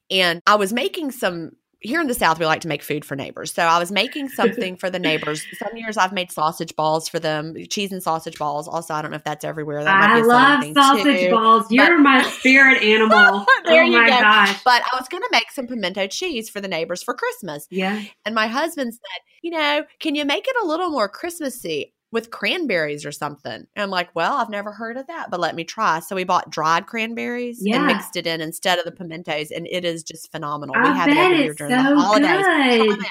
And 0.09 0.41
I 0.47 0.55
was 0.55 0.73
making 0.73 1.11
some 1.11 1.51
here 1.79 2.01
in 2.01 2.07
the 2.07 2.13
South, 2.13 2.39
we 2.39 2.45
like 2.45 2.61
to 2.61 2.67
make 2.67 2.81
food 2.83 3.05
for 3.05 3.15
neighbors. 3.15 3.53
So 3.53 3.63
I 3.63 3.79
was 3.79 3.91
making 3.91 4.29
something 4.29 4.75
for 4.75 4.89
the 4.89 4.99
neighbors. 4.99 5.45
Some 5.59 5.75
years 5.77 5.97
I've 5.97 6.13
made 6.13 6.31
sausage 6.31 6.75
balls 6.75 7.07
for 7.07 7.19
them, 7.19 7.55
cheese 7.69 7.91
and 7.91 8.01
sausage 8.01 8.37
balls. 8.37 8.67
Also, 8.67 8.93
I 8.93 9.01
don't 9.01 9.11
know 9.11 9.17
if 9.17 9.23
that's 9.23 9.43
everywhere. 9.43 9.83
That 9.83 9.99
might 9.99 10.17
I 10.17 10.21
love 10.21 10.63
sausage 10.73 11.19
too. 11.21 11.31
balls. 11.31 11.65
You're 11.71 11.97
my 11.97 12.23
spirit 12.39 12.81
animal. 12.83 13.45
There 13.65 13.81
oh 13.81 13.85
you 13.87 13.93
my 13.93 14.09
go. 14.09 14.19
gosh. 14.19 14.63
But 14.63 14.83
I 14.83 14.95
was 14.99 15.07
going 15.07 15.23
to 15.23 15.29
make 15.31 15.49
some 15.49 15.65
pimento 15.65 16.05
cheese 16.05 16.49
for 16.49 16.61
the 16.61 16.67
neighbors 16.67 17.01
for 17.01 17.15
Christmas. 17.15 17.65
Yeah. 17.71 18.03
And 18.23 18.35
my 18.35 18.45
husband 18.45 18.93
said, 18.93 19.21
you 19.41 19.49
know, 19.49 19.85
can 19.99 20.13
you 20.13 20.23
make 20.23 20.45
it 20.47 20.55
a 20.63 20.67
little 20.67 20.91
more 20.91 21.09
Christmassy 21.09 21.94
with 22.15 22.31
cranberries 22.31 23.05
or 23.05 23.11
something? 23.11 23.51
And 23.53 23.67
I'm 23.75 23.91
like, 23.91 24.09
well, 24.15 24.33
I've 24.37 24.49
never 24.49 24.71
heard 24.71 24.97
of 24.97 25.05
that, 25.05 25.29
but 25.29 25.39
let 25.39 25.53
me 25.53 25.63
try. 25.63 25.99
So 25.99 26.15
we 26.15 26.23
bought 26.23 26.49
dried 26.49 26.87
cranberries 26.87 27.59
Yeah. 27.61 27.75
and 27.75 27.85
mixed 27.85 28.15
it 28.15 28.25
in 28.25 28.41
instead 28.41 28.79
of 28.79 28.85
the 28.85 28.91
pimentos, 28.91 29.51
and 29.51 29.67
it 29.69 29.85
is 29.85 30.01
just 30.03 30.31
phenomenal. 30.31 30.75
I 30.75 30.81
we 30.91 30.97
have 30.97 31.09
it 31.09 31.17
every 31.17 31.43
year 31.43 31.53
during 31.53 31.71
the 31.73 31.81
holidays. 32.01 32.95
Good. 32.95 33.05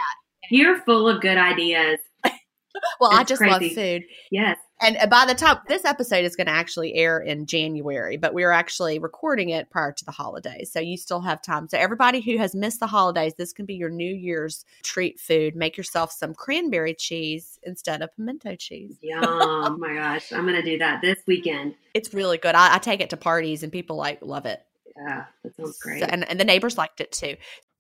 You're 0.51 0.81
full 0.83 1.09
of 1.09 1.21
good 1.23 1.39
ideas. 1.39 2.01
Well, 3.01 3.13
I 3.13 3.21
It's 3.21 3.29
just 3.29 3.41
love 3.41 3.63
food. 3.63 4.03
Yes. 4.33 4.59
And 4.81 4.97
uh, 4.97 5.07
by 5.07 5.25
the 5.27 5.35
time 5.35 5.59
this 5.69 5.85
episode 5.85 6.25
is 6.25 6.37
going 6.37 6.47
to 6.47 6.53
actually 6.53 6.95
air 6.95 7.19
in 7.21 7.47
January, 7.47 8.17
but 8.17 8.35
we're 8.35 8.51
actually 8.51 8.99
recording 8.99 9.51
it 9.51 9.71
prior 9.71 9.93
to 9.93 10.05
the 10.05 10.11
holidays. 10.11 10.71
So 10.73 10.81
you 10.81 10.97
still 10.97 11.21
have 11.21 11.41
time. 11.43 11.69
So 11.69 11.79
everybody 11.79 12.21
who 12.21 12.39
has 12.39 12.55
missed 12.55 12.81
the 12.81 12.87
holidays, 12.87 13.35
this 13.39 13.53
can 13.53 13.67
be 13.67 13.75
your 13.75 13.91
New 13.91 14.13
Year's 14.15 14.65
treat 14.83 15.21
food. 15.21 15.55
Make 15.55 15.77
yourself 15.77 16.13
some 16.13 16.35
cranberry 16.35 16.95
cheese 16.95 17.59
instead 17.63 18.03
of 18.03 18.15
pimento 18.17 18.57
cheese. 18.57 18.97
Yum. 19.01 19.23
oh 19.25 19.77
my 19.79 19.95
gosh. 19.95 20.33
I'm 20.33 20.43
going 20.47 20.61
to 20.61 20.63
do 20.63 20.79
that 20.79 21.01
this 21.01 21.19
weekend. 21.27 21.75
It's 21.95 22.13
really 22.13 22.39
good. 22.39 22.55
I, 22.55 22.75
I 22.75 22.79
take 22.79 23.01
it 23.01 23.11
to 23.11 23.17
parties 23.17 23.63
and 23.63 23.71
people 23.73 23.97
like 23.97 24.19
love 24.23 24.47
it. 24.47 24.61
Yeah, 24.97 25.25
that 25.43 25.57
sounds 25.57 25.79
great. 25.79 26.01
So- 26.01 26.09
and, 26.09 26.29
and 26.29 26.39
the 26.39 26.45
neighbors 26.45 26.77
liked 26.79 27.01
it 27.01 27.13
too. 27.13 27.37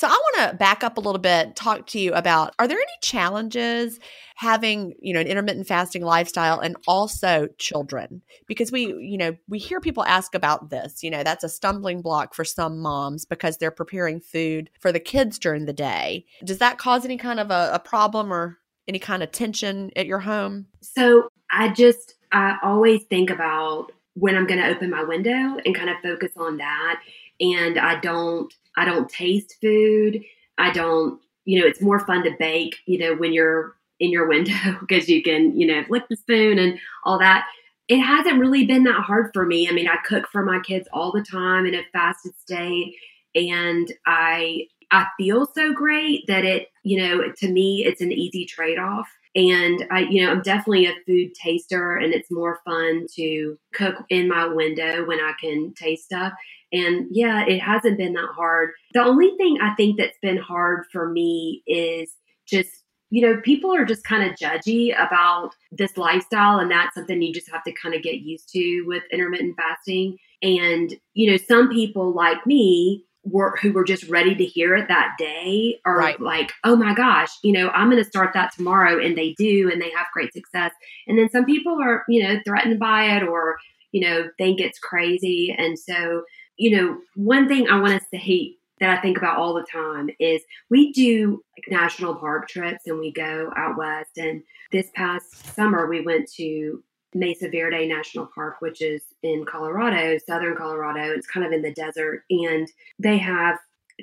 So 0.00 0.06
I 0.06 0.12
want 0.12 0.50
to 0.50 0.56
back 0.56 0.82
up 0.82 0.96
a 0.96 1.00
little 1.00 1.20
bit, 1.20 1.54
talk 1.56 1.86
to 1.88 2.00
you 2.00 2.14
about 2.14 2.54
are 2.58 2.66
there 2.66 2.78
any 2.78 2.86
challenges 3.02 4.00
having, 4.34 4.94
you 5.02 5.12
know, 5.12 5.20
an 5.20 5.26
intermittent 5.26 5.66
fasting 5.66 6.02
lifestyle 6.02 6.58
and 6.58 6.74
also 6.88 7.48
children? 7.58 8.22
Because 8.46 8.72
we, 8.72 8.94
you 8.94 9.18
know, 9.18 9.36
we 9.46 9.58
hear 9.58 9.78
people 9.78 10.02
ask 10.06 10.34
about 10.34 10.70
this, 10.70 11.02
you 11.02 11.10
know, 11.10 11.22
that's 11.22 11.44
a 11.44 11.50
stumbling 11.50 12.00
block 12.00 12.32
for 12.32 12.46
some 12.46 12.80
moms 12.80 13.26
because 13.26 13.58
they're 13.58 13.70
preparing 13.70 14.20
food 14.20 14.70
for 14.80 14.90
the 14.90 15.00
kids 15.00 15.38
during 15.38 15.66
the 15.66 15.74
day. 15.74 16.24
Does 16.46 16.56
that 16.60 16.78
cause 16.78 17.04
any 17.04 17.18
kind 17.18 17.38
of 17.38 17.50
a, 17.50 17.68
a 17.74 17.78
problem 17.78 18.32
or 18.32 18.56
any 18.88 19.00
kind 19.00 19.22
of 19.22 19.32
tension 19.32 19.90
at 19.96 20.06
your 20.06 20.20
home? 20.20 20.68
So 20.80 21.28
I 21.52 21.74
just, 21.74 22.14
I 22.32 22.56
always 22.62 23.04
think 23.04 23.28
about 23.28 23.92
when 24.14 24.34
I'm 24.34 24.46
going 24.46 24.60
to 24.60 24.68
open 24.68 24.88
my 24.88 25.04
window 25.04 25.58
and 25.62 25.74
kind 25.74 25.90
of 25.90 25.96
focus 26.02 26.32
on 26.38 26.56
that. 26.56 27.02
And 27.40 27.78
I 27.78 27.98
don't, 28.00 28.52
I 28.76 28.84
don't 28.84 29.08
taste 29.08 29.56
food. 29.60 30.22
I 30.58 30.70
don't, 30.70 31.20
you 31.44 31.60
know, 31.60 31.66
it's 31.66 31.80
more 31.80 32.00
fun 32.00 32.22
to 32.24 32.36
bake, 32.38 32.76
you 32.86 32.98
know, 32.98 33.14
when 33.14 33.32
you're 33.32 33.76
in 33.98 34.10
your 34.10 34.28
window 34.28 34.52
because 34.80 35.08
you 35.08 35.22
can, 35.22 35.58
you 35.58 35.66
know, 35.66 35.84
lick 35.88 36.04
the 36.08 36.16
spoon 36.16 36.58
and 36.58 36.78
all 37.04 37.18
that. 37.18 37.46
It 37.88 37.98
hasn't 37.98 38.38
really 38.38 38.64
been 38.66 38.84
that 38.84 39.02
hard 39.02 39.30
for 39.34 39.44
me. 39.44 39.68
I 39.68 39.72
mean, 39.72 39.88
I 39.88 39.96
cook 40.06 40.28
for 40.30 40.44
my 40.44 40.60
kids 40.60 40.88
all 40.92 41.10
the 41.10 41.24
time 41.28 41.66
in 41.66 41.74
a 41.74 41.82
fasted 41.92 42.38
state 42.38 42.94
and 43.34 43.92
I 44.06 44.66
I 44.90 45.06
feel 45.16 45.46
so 45.46 45.72
great 45.72 46.26
that 46.26 46.44
it, 46.44 46.68
you 46.82 46.98
know, 46.98 47.32
to 47.36 47.48
me, 47.48 47.84
it's 47.84 48.00
an 48.00 48.12
easy 48.12 48.44
trade 48.44 48.78
off. 48.78 49.08
And 49.34 49.86
I, 49.90 50.00
you 50.10 50.24
know, 50.24 50.32
I'm 50.32 50.42
definitely 50.42 50.86
a 50.86 50.94
food 51.06 51.34
taster 51.34 51.96
and 51.96 52.12
it's 52.12 52.30
more 52.30 52.60
fun 52.64 53.06
to 53.16 53.56
cook 53.72 53.96
in 54.08 54.28
my 54.28 54.46
window 54.46 55.06
when 55.06 55.20
I 55.20 55.34
can 55.40 55.72
taste 55.74 56.04
stuff. 56.04 56.32
And 56.72 57.06
yeah, 57.10 57.44
it 57.46 57.60
hasn't 57.60 57.98
been 57.98 58.14
that 58.14 58.28
hard. 58.34 58.70
The 58.92 59.02
only 59.02 59.36
thing 59.36 59.58
I 59.60 59.74
think 59.74 59.98
that's 59.98 60.18
been 60.20 60.38
hard 60.38 60.84
for 60.92 61.08
me 61.10 61.62
is 61.66 62.12
just 62.46 62.84
you 63.10 63.22
know, 63.22 63.40
people 63.42 63.74
are 63.74 63.84
just 63.84 64.04
kind 64.04 64.22
of 64.22 64.38
judgy 64.38 64.94
about 64.94 65.50
this 65.72 65.96
lifestyle, 65.96 66.60
and 66.60 66.70
that's 66.70 66.94
something 66.94 67.20
you 67.20 67.34
just 67.34 67.50
have 67.50 67.64
to 67.64 67.72
kind 67.72 67.94
of 67.94 68.02
get 68.02 68.20
used 68.20 68.48
to 68.50 68.84
with 68.86 69.02
intermittent 69.12 69.56
fasting. 69.56 70.16
And, 70.42 70.94
you 71.14 71.30
know, 71.30 71.36
some 71.36 71.68
people 71.68 72.14
like 72.14 72.46
me 72.46 73.04
were 73.24 73.56
who 73.60 73.72
were 73.72 73.84
just 73.84 74.08
ready 74.08 74.34
to 74.34 74.44
hear 74.44 74.74
it 74.74 74.88
that 74.88 75.14
day 75.18 75.78
are 75.84 75.98
right. 75.98 76.20
like, 76.20 76.52
oh 76.64 76.76
my 76.76 76.94
gosh, 76.94 77.30
you 77.42 77.52
know, 77.52 77.68
I'm 77.70 77.90
going 77.90 78.02
to 78.02 78.08
start 78.08 78.32
that 78.34 78.52
tomorrow. 78.54 78.98
And 79.02 79.16
they 79.16 79.34
do, 79.38 79.70
and 79.70 79.80
they 79.80 79.90
have 79.90 80.06
great 80.12 80.32
success. 80.32 80.72
And 81.06 81.18
then 81.18 81.28
some 81.30 81.44
people 81.44 81.78
are, 81.82 82.04
you 82.08 82.22
know, 82.22 82.40
threatened 82.46 82.78
by 82.78 83.16
it 83.16 83.22
or, 83.22 83.58
you 83.92 84.00
know, 84.00 84.28
think 84.38 84.60
it's 84.60 84.78
crazy. 84.78 85.54
And 85.56 85.78
so, 85.78 86.22
you 86.56 86.76
know, 86.76 86.98
one 87.14 87.48
thing 87.48 87.68
I 87.68 87.80
want 87.80 87.94
us 87.94 88.04
to 88.12 88.18
say 88.18 88.56
that 88.80 88.98
I 88.98 89.02
think 89.02 89.18
about 89.18 89.36
all 89.36 89.54
the 89.54 89.66
time 89.70 90.08
is 90.18 90.42
we 90.70 90.92
do 90.92 91.42
like 91.56 91.70
national 91.70 92.14
park 92.14 92.48
trips 92.48 92.86
and 92.86 92.98
we 92.98 93.12
go 93.12 93.52
out 93.56 93.76
west. 93.76 94.16
And 94.16 94.42
this 94.72 94.88
past 94.94 95.54
summer, 95.54 95.86
we 95.86 96.00
went 96.00 96.30
to 96.36 96.82
Mesa 97.14 97.48
Verde 97.48 97.88
National 97.88 98.28
Park, 98.34 98.56
which 98.60 98.80
is 98.80 99.02
in 99.22 99.44
Colorado, 99.44 100.18
southern 100.26 100.56
Colorado. 100.56 101.12
It's 101.12 101.26
kind 101.26 101.44
of 101.44 101.52
in 101.52 101.62
the 101.62 101.72
desert, 101.72 102.24
and 102.30 102.68
they 102.98 103.18
have 103.18 103.58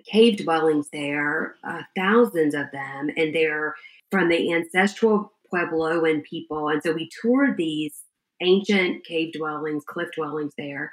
cave 0.05 0.37
dwellings 0.37 0.89
there, 0.91 1.55
uh, 1.63 1.81
thousands 1.95 2.53
of 2.53 2.65
them, 2.71 3.09
and 3.15 3.33
they're 3.33 3.75
from 4.11 4.29
the 4.29 4.53
ancestral 4.53 5.33
Puebloan 5.51 6.23
people. 6.23 6.69
And 6.69 6.81
so 6.83 6.91
we 6.91 7.09
toured 7.21 7.57
these 7.57 8.03
ancient 8.41 9.05
cave 9.05 9.33
dwellings, 9.33 9.83
cliff 9.87 10.09
dwellings 10.15 10.53
there. 10.57 10.91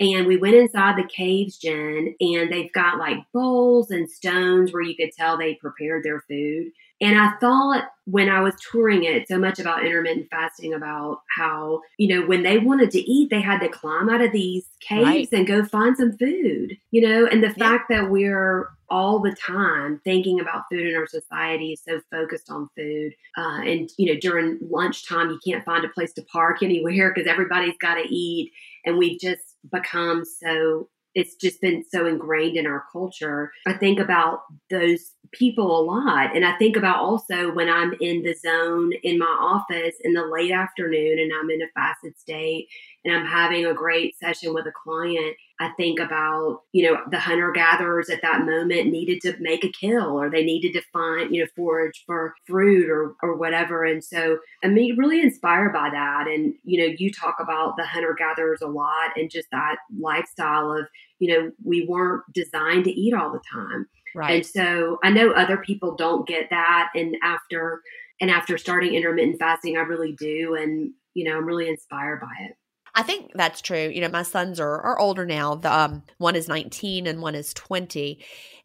And 0.00 0.26
we 0.26 0.36
went 0.36 0.56
inside 0.56 0.96
the 0.96 1.08
caves, 1.08 1.58
Jen, 1.58 2.14
and 2.20 2.52
they've 2.52 2.72
got 2.72 2.98
like 2.98 3.18
bowls 3.32 3.90
and 3.90 4.10
stones 4.10 4.72
where 4.72 4.82
you 4.82 4.96
could 4.96 5.12
tell 5.16 5.38
they 5.38 5.54
prepared 5.54 6.02
their 6.02 6.24
food. 6.28 6.72
And 7.02 7.18
I 7.18 7.32
thought 7.40 7.88
when 8.04 8.28
I 8.28 8.40
was 8.40 8.54
touring 8.70 9.02
it 9.02 9.26
so 9.26 9.36
much 9.36 9.58
about 9.58 9.84
intermittent 9.84 10.28
fasting, 10.30 10.72
about 10.72 11.18
how, 11.36 11.80
you 11.98 12.08
know, 12.08 12.26
when 12.26 12.44
they 12.44 12.58
wanted 12.58 12.92
to 12.92 13.00
eat, 13.00 13.28
they 13.28 13.40
had 13.40 13.58
to 13.58 13.68
climb 13.68 14.08
out 14.08 14.20
of 14.20 14.30
these 14.30 14.64
caves 14.80 15.04
right. 15.04 15.28
and 15.32 15.46
go 15.46 15.64
find 15.64 15.96
some 15.96 16.16
food, 16.16 16.76
you 16.92 17.00
know, 17.00 17.26
and 17.26 17.42
the 17.42 17.48
yeah. 17.48 17.54
fact 17.54 17.88
that 17.90 18.08
we're 18.08 18.68
all 18.88 19.18
the 19.18 19.34
time 19.34 20.00
thinking 20.04 20.38
about 20.38 20.64
food 20.70 20.86
in 20.86 20.94
our 20.94 21.08
society 21.08 21.72
is 21.72 21.82
so 21.86 22.00
focused 22.10 22.48
on 22.50 22.68
food. 22.76 23.12
Uh, 23.36 23.62
and, 23.62 23.90
you 23.98 24.12
know, 24.12 24.20
during 24.20 24.60
lunchtime, 24.70 25.30
you 25.30 25.40
can't 25.44 25.64
find 25.64 25.84
a 25.84 25.88
place 25.88 26.12
to 26.12 26.22
park 26.30 26.58
anywhere 26.62 27.12
because 27.12 27.28
everybody's 27.28 27.78
got 27.80 27.94
to 27.94 28.02
eat. 28.08 28.52
And 28.84 28.96
we've 28.96 29.18
just 29.20 29.56
become 29.70 30.24
so 30.24 30.88
it's 31.14 31.34
just 31.34 31.60
been 31.60 31.84
so 31.90 32.06
ingrained 32.06 32.56
in 32.56 32.66
our 32.66 32.84
culture. 32.90 33.52
I 33.66 33.74
think 33.74 34.00
about 34.00 34.40
those 34.70 35.11
people 35.32 35.80
a 35.80 35.82
lot. 35.82 36.36
And 36.36 36.44
I 36.44 36.56
think 36.58 36.76
about 36.76 37.00
also 37.00 37.52
when 37.52 37.68
I'm 37.68 37.94
in 38.00 38.22
the 38.22 38.34
zone 38.34 38.92
in 39.02 39.18
my 39.18 39.26
office 39.26 39.94
in 40.02 40.12
the 40.12 40.26
late 40.26 40.52
afternoon 40.52 41.18
and 41.18 41.32
I'm 41.32 41.50
in 41.50 41.62
a 41.62 41.70
fasted 41.74 42.18
state 42.18 42.68
and 43.04 43.14
I'm 43.14 43.26
having 43.26 43.66
a 43.66 43.74
great 43.74 44.16
session 44.18 44.54
with 44.54 44.66
a 44.66 44.72
client, 44.84 45.36
I 45.58 45.70
think 45.76 46.00
about, 46.00 46.60
you 46.72 46.90
know, 46.90 46.98
the 47.10 47.18
hunter 47.18 47.52
gatherers 47.52 48.10
at 48.10 48.22
that 48.22 48.44
moment 48.44 48.90
needed 48.90 49.20
to 49.22 49.36
make 49.40 49.64
a 49.64 49.72
kill 49.72 50.20
or 50.20 50.28
they 50.28 50.44
needed 50.44 50.72
to 50.74 50.82
find, 50.92 51.34
you 51.34 51.42
know, 51.42 51.48
forage 51.54 52.02
for 52.06 52.34
fruit 52.46 52.90
or, 52.90 53.14
or 53.22 53.36
whatever. 53.36 53.84
And 53.84 54.02
so 54.02 54.38
I'm 54.62 54.74
really 54.74 55.20
inspired 55.20 55.72
by 55.72 55.90
that. 55.90 56.26
And, 56.26 56.54
you 56.64 56.80
know, 56.80 56.94
you 56.98 57.12
talk 57.12 57.36
about 57.40 57.76
the 57.76 57.86
hunter 57.86 58.14
gatherers 58.18 58.60
a 58.60 58.66
lot 58.66 59.10
and 59.16 59.30
just 59.30 59.48
that 59.52 59.76
lifestyle 59.98 60.72
of, 60.72 60.86
you 61.20 61.32
know, 61.32 61.52
we 61.64 61.86
weren't 61.88 62.24
designed 62.34 62.84
to 62.84 62.90
eat 62.90 63.14
all 63.14 63.32
the 63.32 63.40
time. 63.52 63.86
Right. 64.14 64.36
And 64.36 64.46
so 64.46 64.98
I 65.02 65.10
know 65.10 65.32
other 65.32 65.56
people 65.56 65.94
don't 65.94 66.26
get 66.26 66.50
that. 66.50 66.90
And 66.94 67.16
after, 67.22 67.80
and 68.20 68.30
after 68.30 68.58
starting 68.58 68.94
intermittent 68.94 69.38
fasting, 69.38 69.76
I 69.76 69.80
really 69.80 70.12
do. 70.12 70.54
And, 70.54 70.92
you 71.14 71.24
know, 71.24 71.36
I'm 71.36 71.46
really 71.46 71.68
inspired 71.68 72.20
by 72.20 72.32
it. 72.46 72.56
I 72.94 73.02
think 73.02 73.30
that's 73.34 73.60
true. 73.62 73.88
You 73.88 74.02
know, 74.02 74.08
my 74.08 74.22
sons 74.22 74.60
are 74.60 74.80
are 74.80 74.98
older 74.98 75.24
now. 75.24 75.54
The 75.54 75.74
um, 75.74 76.02
one 76.18 76.36
is 76.36 76.48
19 76.48 77.06
and 77.06 77.22
one 77.22 77.34
is 77.34 77.54
20. 77.54 78.22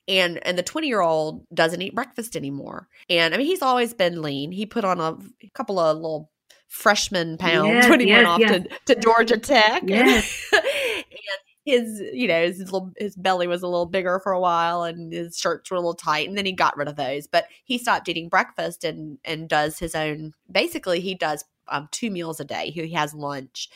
And 0.10 0.45
and 0.45 0.57
the 0.57 0.63
20 0.63 0.88
year 0.88 1.01
old 1.01 1.45
doesn't 1.53 1.81
eat 1.81 1.95
breakfast 1.95 2.36
anymore. 2.36 2.88
And 3.10 3.33
I 3.33 3.38
mean, 3.38 3.47
he's 3.47 3.62
always 3.62 3.93
been 3.93 4.21
lean. 4.21 4.51
He 4.51 4.65
put 4.65 4.83
on 4.83 4.99
a 4.99 5.17
couple 5.53 5.79
of 5.79 5.95
little 5.95 6.31
freshman 6.67 7.38
pounds 7.38 7.69
yes, 7.69 7.89
when 7.89 8.01
he 8.01 8.07
yes, 8.07 8.17
went 8.17 8.27
off 8.27 8.39
yes. 8.39 8.63
to, 8.86 8.95
to 8.95 9.01
Georgia 9.01 9.38
Tech. 9.38 9.83
And 9.89 11.46
his 11.67 12.01
you 12.13 12.27
know 12.27 12.45
his 12.45 12.60
little 12.60 12.91
his 12.97 13.15
belly 13.15 13.47
was 13.47 13.62
a 13.62 13.67
little 13.67 13.86
bigger 13.86 14.19
for 14.19 14.32
a 14.32 14.39
while 14.39 14.84
and 14.84 15.13
his 15.13 15.38
shirts 15.38 15.69
were 15.69 15.77
a 15.77 15.80
little 15.80 15.93
tight 15.93 16.27
and 16.27 16.38
then 16.38 16.45
he 16.45 16.51
got 16.51 16.77
rid 16.77 16.88
of 16.88 16.95
those 16.95 17.27
but 17.27 17.45
he 17.65 17.77
stopped 17.77 18.08
eating 18.08 18.30
breakfast 18.30 18.84
and 18.84 19.17
and 19.25 19.49
does 19.49 19.80
his 19.80 19.93
own 19.93 20.34
basically 20.51 20.99
he 20.99 21.13
does 21.13 21.43
um, 21.67 21.89
two 21.91 22.10
meals 22.10 22.39
a 22.39 22.45
day 22.45 22.69
he 22.69 22.93
has 22.93 23.13
lunch 23.13 23.69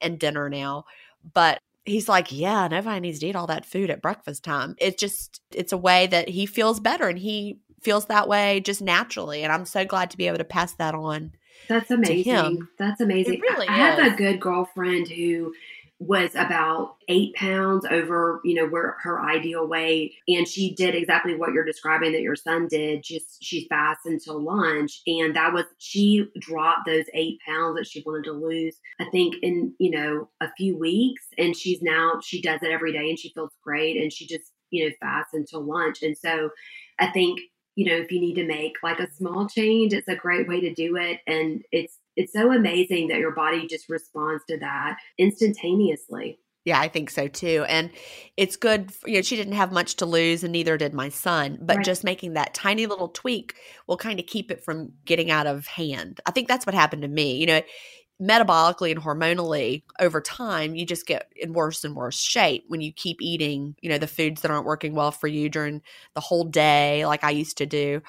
and 0.00 0.18
dinner 0.18 0.48
now. 0.48 0.84
But 1.32 1.60
he's 1.84 2.08
like, 2.08 2.32
yeah, 2.32 2.68
nobody 2.68 3.00
needs 3.00 3.20
to 3.20 3.26
eat 3.26 3.36
all 3.36 3.46
that 3.46 3.66
food 3.66 3.90
at 3.90 4.02
breakfast 4.02 4.44
time. 4.44 4.76
It's 4.78 5.00
just, 5.00 5.40
it's 5.52 5.72
a 5.72 5.78
way 5.78 6.06
that 6.08 6.28
he 6.28 6.46
feels 6.46 6.80
better 6.80 7.08
and 7.08 7.18
he 7.18 7.58
feels 7.82 8.06
that 8.06 8.28
way 8.28 8.60
just 8.60 8.82
naturally. 8.82 9.42
And 9.42 9.52
I'm 9.52 9.64
so 9.64 9.84
glad 9.84 10.10
to 10.10 10.16
be 10.16 10.26
able 10.26 10.38
to 10.38 10.44
pass 10.44 10.74
that 10.74 10.94
on. 10.94 11.32
That's 11.68 11.90
amazing. 11.90 12.68
That's 12.78 13.00
amazing. 13.00 13.40
Really 13.40 13.66
I, 13.66 13.72
I 13.72 13.76
have 13.76 13.98
a 13.98 14.16
good 14.16 14.40
girlfriend 14.40 15.08
who 15.08 15.52
was 15.98 16.34
about 16.34 16.96
eight 17.08 17.34
pounds 17.34 17.86
over, 17.90 18.40
you 18.44 18.54
know, 18.54 18.66
where 18.66 18.96
her 19.02 19.22
ideal 19.22 19.66
weight. 19.66 20.14
And 20.28 20.46
she 20.46 20.74
did 20.74 20.94
exactly 20.94 21.34
what 21.34 21.52
you're 21.52 21.64
describing 21.64 22.12
that 22.12 22.20
your 22.20 22.36
son 22.36 22.68
did. 22.68 23.02
Just 23.02 23.42
she 23.42 23.66
fasted 23.68 24.12
until 24.12 24.42
lunch. 24.42 25.00
And 25.06 25.34
that 25.36 25.54
was, 25.54 25.64
she 25.78 26.26
dropped 26.38 26.86
those 26.86 27.06
eight 27.14 27.38
pounds 27.46 27.76
that 27.76 27.86
she 27.86 28.02
wanted 28.04 28.24
to 28.24 28.32
lose, 28.32 28.76
I 29.00 29.06
think, 29.10 29.36
in, 29.42 29.74
you 29.78 29.90
know, 29.90 30.28
a 30.40 30.52
few 30.56 30.78
weeks. 30.78 31.24
And 31.38 31.56
she's 31.56 31.80
now, 31.80 32.20
she 32.22 32.42
does 32.42 32.62
it 32.62 32.70
every 32.70 32.92
day 32.92 33.08
and 33.08 33.18
she 33.18 33.32
feels 33.34 33.52
great. 33.64 33.96
And 33.96 34.12
she 34.12 34.26
just, 34.26 34.52
you 34.70 34.84
know, 34.84 34.94
fasts 35.00 35.32
until 35.32 35.64
lunch. 35.64 36.02
And 36.02 36.16
so 36.16 36.50
I 36.98 37.06
think 37.06 37.40
you 37.76 37.84
know, 37.84 37.96
if 37.96 38.10
you 38.10 38.20
need 38.20 38.34
to 38.34 38.46
make 38.46 38.74
like 38.82 38.98
a 38.98 39.10
small 39.12 39.48
change, 39.48 39.92
it's 39.92 40.08
a 40.08 40.16
great 40.16 40.48
way 40.48 40.60
to 40.60 40.74
do 40.74 40.96
it. 40.96 41.20
And 41.26 41.62
it's 41.70 41.98
it's 42.16 42.32
so 42.32 42.50
amazing 42.50 43.08
that 43.08 43.18
your 43.18 43.32
body 43.32 43.66
just 43.66 43.88
responds 43.88 44.42
to 44.48 44.58
that 44.58 44.96
instantaneously. 45.18 46.40
Yeah, 46.64 46.80
I 46.80 46.88
think 46.88 47.10
so 47.10 47.28
too. 47.28 47.64
And 47.68 47.90
it's 48.36 48.56
good, 48.56 48.92
for, 48.92 49.08
you 49.08 49.16
know, 49.16 49.22
she 49.22 49.36
didn't 49.36 49.52
have 49.52 49.70
much 49.70 49.94
to 49.96 50.06
lose 50.06 50.42
and 50.42 50.52
neither 50.52 50.76
did 50.76 50.94
my 50.94 51.10
son, 51.10 51.58
but 51.62 51.76
right. 51.76 51.84
just 51.84 52.02
making 52.02 52.32
that 52.32 52.54
tiny 52.54 52.86
little 52.86 53.08
tweak 53.08 53.54
will 53.86 53.96
kind 53.96 54.18
of 54.18 54.26
keep 54.26 54.50
it 54.50 54.64
from 54.64 54.92
getting 55.04 55.30
out 55.30 55.46
of 55.46 55.68
hand. 55.68 56.20
I 56.26 56.32
think 56.32 56.48
that's 56.48 56.66
what 56.66 56.74
happened 56.74 57.02
to 57.02 57.08
me. 57.08 57.36
You 57.36 57.46
know, 57.46 57.60
metabolically 58.20 58.90
and 58.90 59.02
hormonally 59.02 59.82
over 60.00 60.22
time 60.22 60.74
you 60.74 60.86
just 60.86 61.06
get 61.06 61.30
in 61.36 61.52
worse 61.52 61.84
and 61.84 61.94
worse 61.94 62.18
shape 62.18 62.64
when 62.68 62.80
you 62.80 62.90
keep 62.90 63.20
eating 63.20 63.74
you 63.82 63.90
know 63.90 63.98
the 63.98 64.06
foods 64.06 64.40
that 64.40 64.50
aren't 64.50 64.64
working 64.64 64.94
well 64.94 65.12
for 65.12 65.26
you 65.26 65.50
during 65.50 65.82
the 66.14 66.20
whole 66.20 66.44
day 66.44 67.04
like 67.04 67.22
i 67.24 67.30
used 67.30 67.58
to 67.58 67.66
do. 67.66 68.00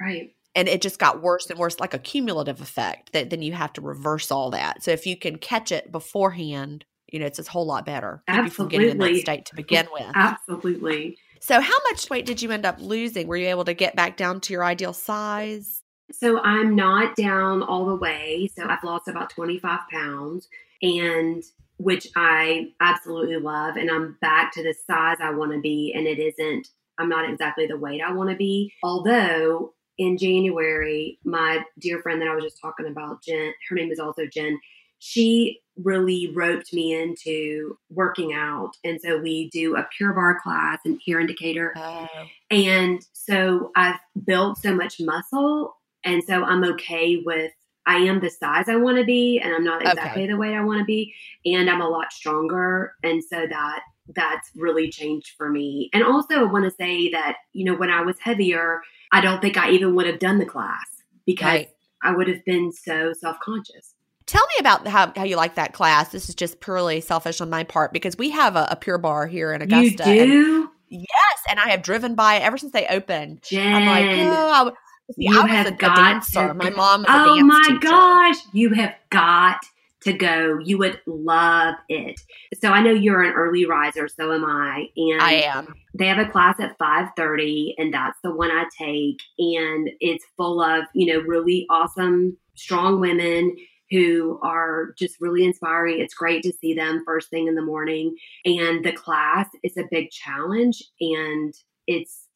Right. 0.00 0.34
And 0.54 0.68
it 0.68 0.82
just 0.82 0.98
got 0.98 1.22
worse 1.22 1.48
and 1.48 1.58
worse 1.58 1.80
like 1.80 1.94
a 1.94 1.98
cumulative 1.98 2.60
effect 2.60 3.12
that 3.12 3.30
then 3.30 3.42
you 3.42 3.52
have 3.52 3.72
to 3.74 3.82
reverse 3.82 4.30
all 4.30 4.50
that. 4.50 4.82
So 4.82 4.90
if 4.90 5.06
you 5.06 5.16
can 5.16 5.36
catch 5.36 5.70
it 5.70 5.92
beforehand 5.92 6.84
you 7.12 7.20
know 7.20 7.26
it's 7.26 7.38
a 7.38 7.48
whole 7.48 7.66
lot 7.66 7.86
better 7.86 8.22
absolutely 8.26 8.50
from 8.50 8.68
getting 8.68 8.90
in 8.90 8.98
that 8.98 9.20
state 9.20 9.44
to 9.46 9.54
begin 9.54 9.86
with. 9.92 10.10
Absolutely. 10.14 11.16
So 11.40 11.60
how 11.60 11.76
much 11.90 12.10
weight 12.10 12.26
did 12.26 12.42
you 12.42 12.50
end 12.50 12.66
up 12.66 12.80
losing? 12.80 13.28
Were 13.28 13.36
you 13.36 13.48
able 13.48 13.64
to 13.66 13.74
get 13.74 13.94
back 13.94 14.16
down 14.16 14.40
to 14.40 14.52
your 14.52 14.64
ideal 14.64 14.92
size 14.92 15.82
so 16.12 16.40
I'm 16.40 16.74
not 16.74 17.16
down 17.16 17.62
all 17.62 17.86
the 17.86 17.96
way. 17.96 18.50
So 18.54 18.66
I've 18.66 18.84
lost 18.84 19.08
about 19.08 19.30
25 19.30 19.80
pounds 19.90 20.48
and 20.82 21.42
which 21.78 22.08
I 22.16 22.72
absolutely 22.80 23.36
love. 23.36 23.76
And 23.76 23.90
I'm 23.90 24.16
back 24.20 24.52
to 24.52 24.62
the 24.62 24.74
size 24.86 25.18
I 25.20 25.30
want 25.30 25.52
to 25.52 25.60
be. 25.60 25.92
And 25.94 26.06
it 26.06 26.18
isn't, 26.18 26.68
I'm 26.98 27.08
not 27.08 27.28
exactly 27.28 27.66
the 27.66 27.76
weight 27.76 28.00
I 28.00 28.12
want 28.12 28.30
to 28.30 28.36
be. 28.36 28.72
Although 28.82 29.74
in 29.98 30.16
January, 30.16 31.18
my 31.24 31.64
dear 31.78 32.00
friend 32.00 32.20
that 32.20 32.28
I 32.28 32.34
was 32.34 32.44
just 32.44 32.60
talking 32.60 32.86
about, 32.86 33.22
Jen, 33.22 33.52
her 33.68 33.76
name 33.76 33.90
is 33.90 33.98
also 33.98 34.26
Jen, 34.26 34.58
she 34.98 35.60
really 35.76 36.32
roped 36.34 36.72
me 36.72 36.94
into 36.94 37.76
working 37.90 38.32
out. 38.32 38.72
And 38.82 38.98
so 39.00 39.18
we 39.18 39.50
do 39.50 39.76
a 39.76 39.86
pure 39.96 40.14
barre 40.14 40.40
class 40.42 40.78
and 40.86 40.98
here 41.04 41.20
indicator. 41.20 41.74
Oh. 41.76 42.08
And 42.50 43.04
so 43.12 43.72
I've 43.76 44.00
built 44.24 44.58
so 44.58 44.74
much 44.74 45.00
muscle 45.00 45.76
and 46.04 46.22
so 46.24 46.44
I'm 46.44 46.64
okay 46.64 47.22
with 47.24 47.52
I 47.88 47.98
am 47.98 48.18
the 48.20 48.30
size 48.30 48.68
I 48.68 48.74
want 48.76 48.98
to 48.98 49.04
be, 49.04 49.38
and 49.38 49.54
I'm 49.54 49.62
not 49.64 49.80
exactly 49.82 50.22
Okay. 50.24 50.32
the 50.32 50.36
weight 50.36 50.54
I 50.56 50.64
want 50.64 50.80
to 50.80 50.84
be, 50.84 51.14
and 51.44 51.70
I'm 51.70 51.80
a 51.80 51.88
lot 51.88 52.12
stronger, 52.12 52.94
and 53.04 53.22
so 53.22 53.46
that 53.48 53.80
that's 54.14 54.50
really 54.56 54.88
changed 54.90 55.32
for 55.36 55.48
me. 55.50 55.90
And 55.92 56.02
also, 56.04 56.34
I 56.40 56.42
want 56.44 56.64
to 56.64 56.70
say 56.72 57.10
that 57.10 57.36
you 57.52 57.64
know 57.64 57.74
when 57.76 57.90
I 57.90 58.00
was 58.02 58.16
heavier, 58.18 58.80
I 59.12 59.20
don't 59.20 59.40
think 59.40 59.56
I 59.56 59.70
even 59.70 59.94
would 59.94 60.06
have 60.06 60.18
done 60.18 60.38
the 60.38 60.46
class 60.46 60.86
because 61.26 61.44
Right. 61.46 61.68
I 62.02 62.10
would 62.14 62.26
have 62.28 62.44
been 62.44 62.72
so 62.72 63.12
self 63.12 63.38
conscious. 63.40 63.94
Tell 64.26 64.42
me 64.44 64.54
about 64.58 64.86
how, 64.88 65.12
how 65.14 65.22
you 65.22 65.36
like 65.36 65.54
that 65.54 65.72
class. 65.72 66.08
This 66.10 66.28
is 66.28 66.34
just 66.34 66.58
purely 66.60 67.00
selfish 67.00 67.40
on 67.40 67.48
my 67.48 67.62
part 67.62 67.92
because 67.92 68.18
we 68.18 68.30
have 68.30 68.56
a, 68.56 68.66
a 68.72 68.76
Pure 68.76 68.98
Barre 68.98 69.28
here 69.28 69.52
in 69.52 69.60
You 69.60 69.64
Augusta. 69.66 70.02
and- 70.04 70.30
do, 70.30 70.70
yes, 70.88 71.08
and 71.48 71.60
I 71.60 71.68
have 71.70 71.82
driven 71.82 72.16
by 72.16 72.34
it 72.34 72.42
ever 72.42 72.58
since 72.58 72.72
they 72.72 72.88
opened. 72.88 73.42
Jen. 73.48 73.72
I'm 73.72 73.86
like, 73.86 74.06
oh, 74.18 74.72
see, 75.12 75.24
you 75.28 75.46
have 75.46 75.66
a, 75.66 75.70
a 75.70 75.72
got 75.72 75.96
dancer. 75.96 76.48
to- 76.48 76.54
My 76.54 76.70
mom 76.70 77.04
a 77.04 77.06
oh 77.08 77.40
my 77.44 77.62
teacher. 77.66 77.78
gosh, 77.80 78.36
you 78.52 78.74
have 78.74 78.94
got 79.10 79.60
to 80.02 80.12
go. 80.12 80.58
You 80.62 80.78
would 80.78 81.00
love 81.06 81.74
it. 81.88 82.20
So 82.60 82.70
I 82.70 82.80
know 82.82 82.92
you're 82.92 83.22
an 83.22 83.32
early 83.32 83.66
riser, 83.66 84.06
so 84.08 84.32
am 84.32 84.44
I. 84.44 84.86
And 84.96 85.20
I 85.22 85.32
am. 85.32 85.74
they 85.94 86.06
have 86.06 86.18
a 86.18 86.30
class 86.30 86.56
at 86.60 86.78
5.30 86.78 87.74
and 87.78 87.92
that's 87.92 88.18
the 88.22 88.30
one 88.34 88.50
i 88.50 88.64
take 88.78 89.18
and 89.38 89.90
it's 90.00 90.24
full 90.36 90.60
of 90.62 90.84
you 90.94 91.12
know 91.12 91.20
really 91.26 91.66
awesome 91.70 92.36
strong 92.54 93.00
women 93.00 93.56
who 93.90 94.38
are 94.42 94.92
just 94.98 95.16
really 95.20 95.44
inspiring 95.44 95.98
it's 96.00 96.14
great 96.14 96.42
to 96.42 96.52
see 96.60 96.74
them 96.74 97.02
first 97.06 97.30
thing 97.30 97.46
in 97.48 97.54
the 97.54 97.62
morning 97.62 98.14
and 98.44 98.84
the 98.84 98.92
class 98.92 99.48
is 99.62 99.76
a 99.76 99.84
big 99.90 100.10
challenge 100.10 100.82
and 101.00 101.54
it's 101.86 102.26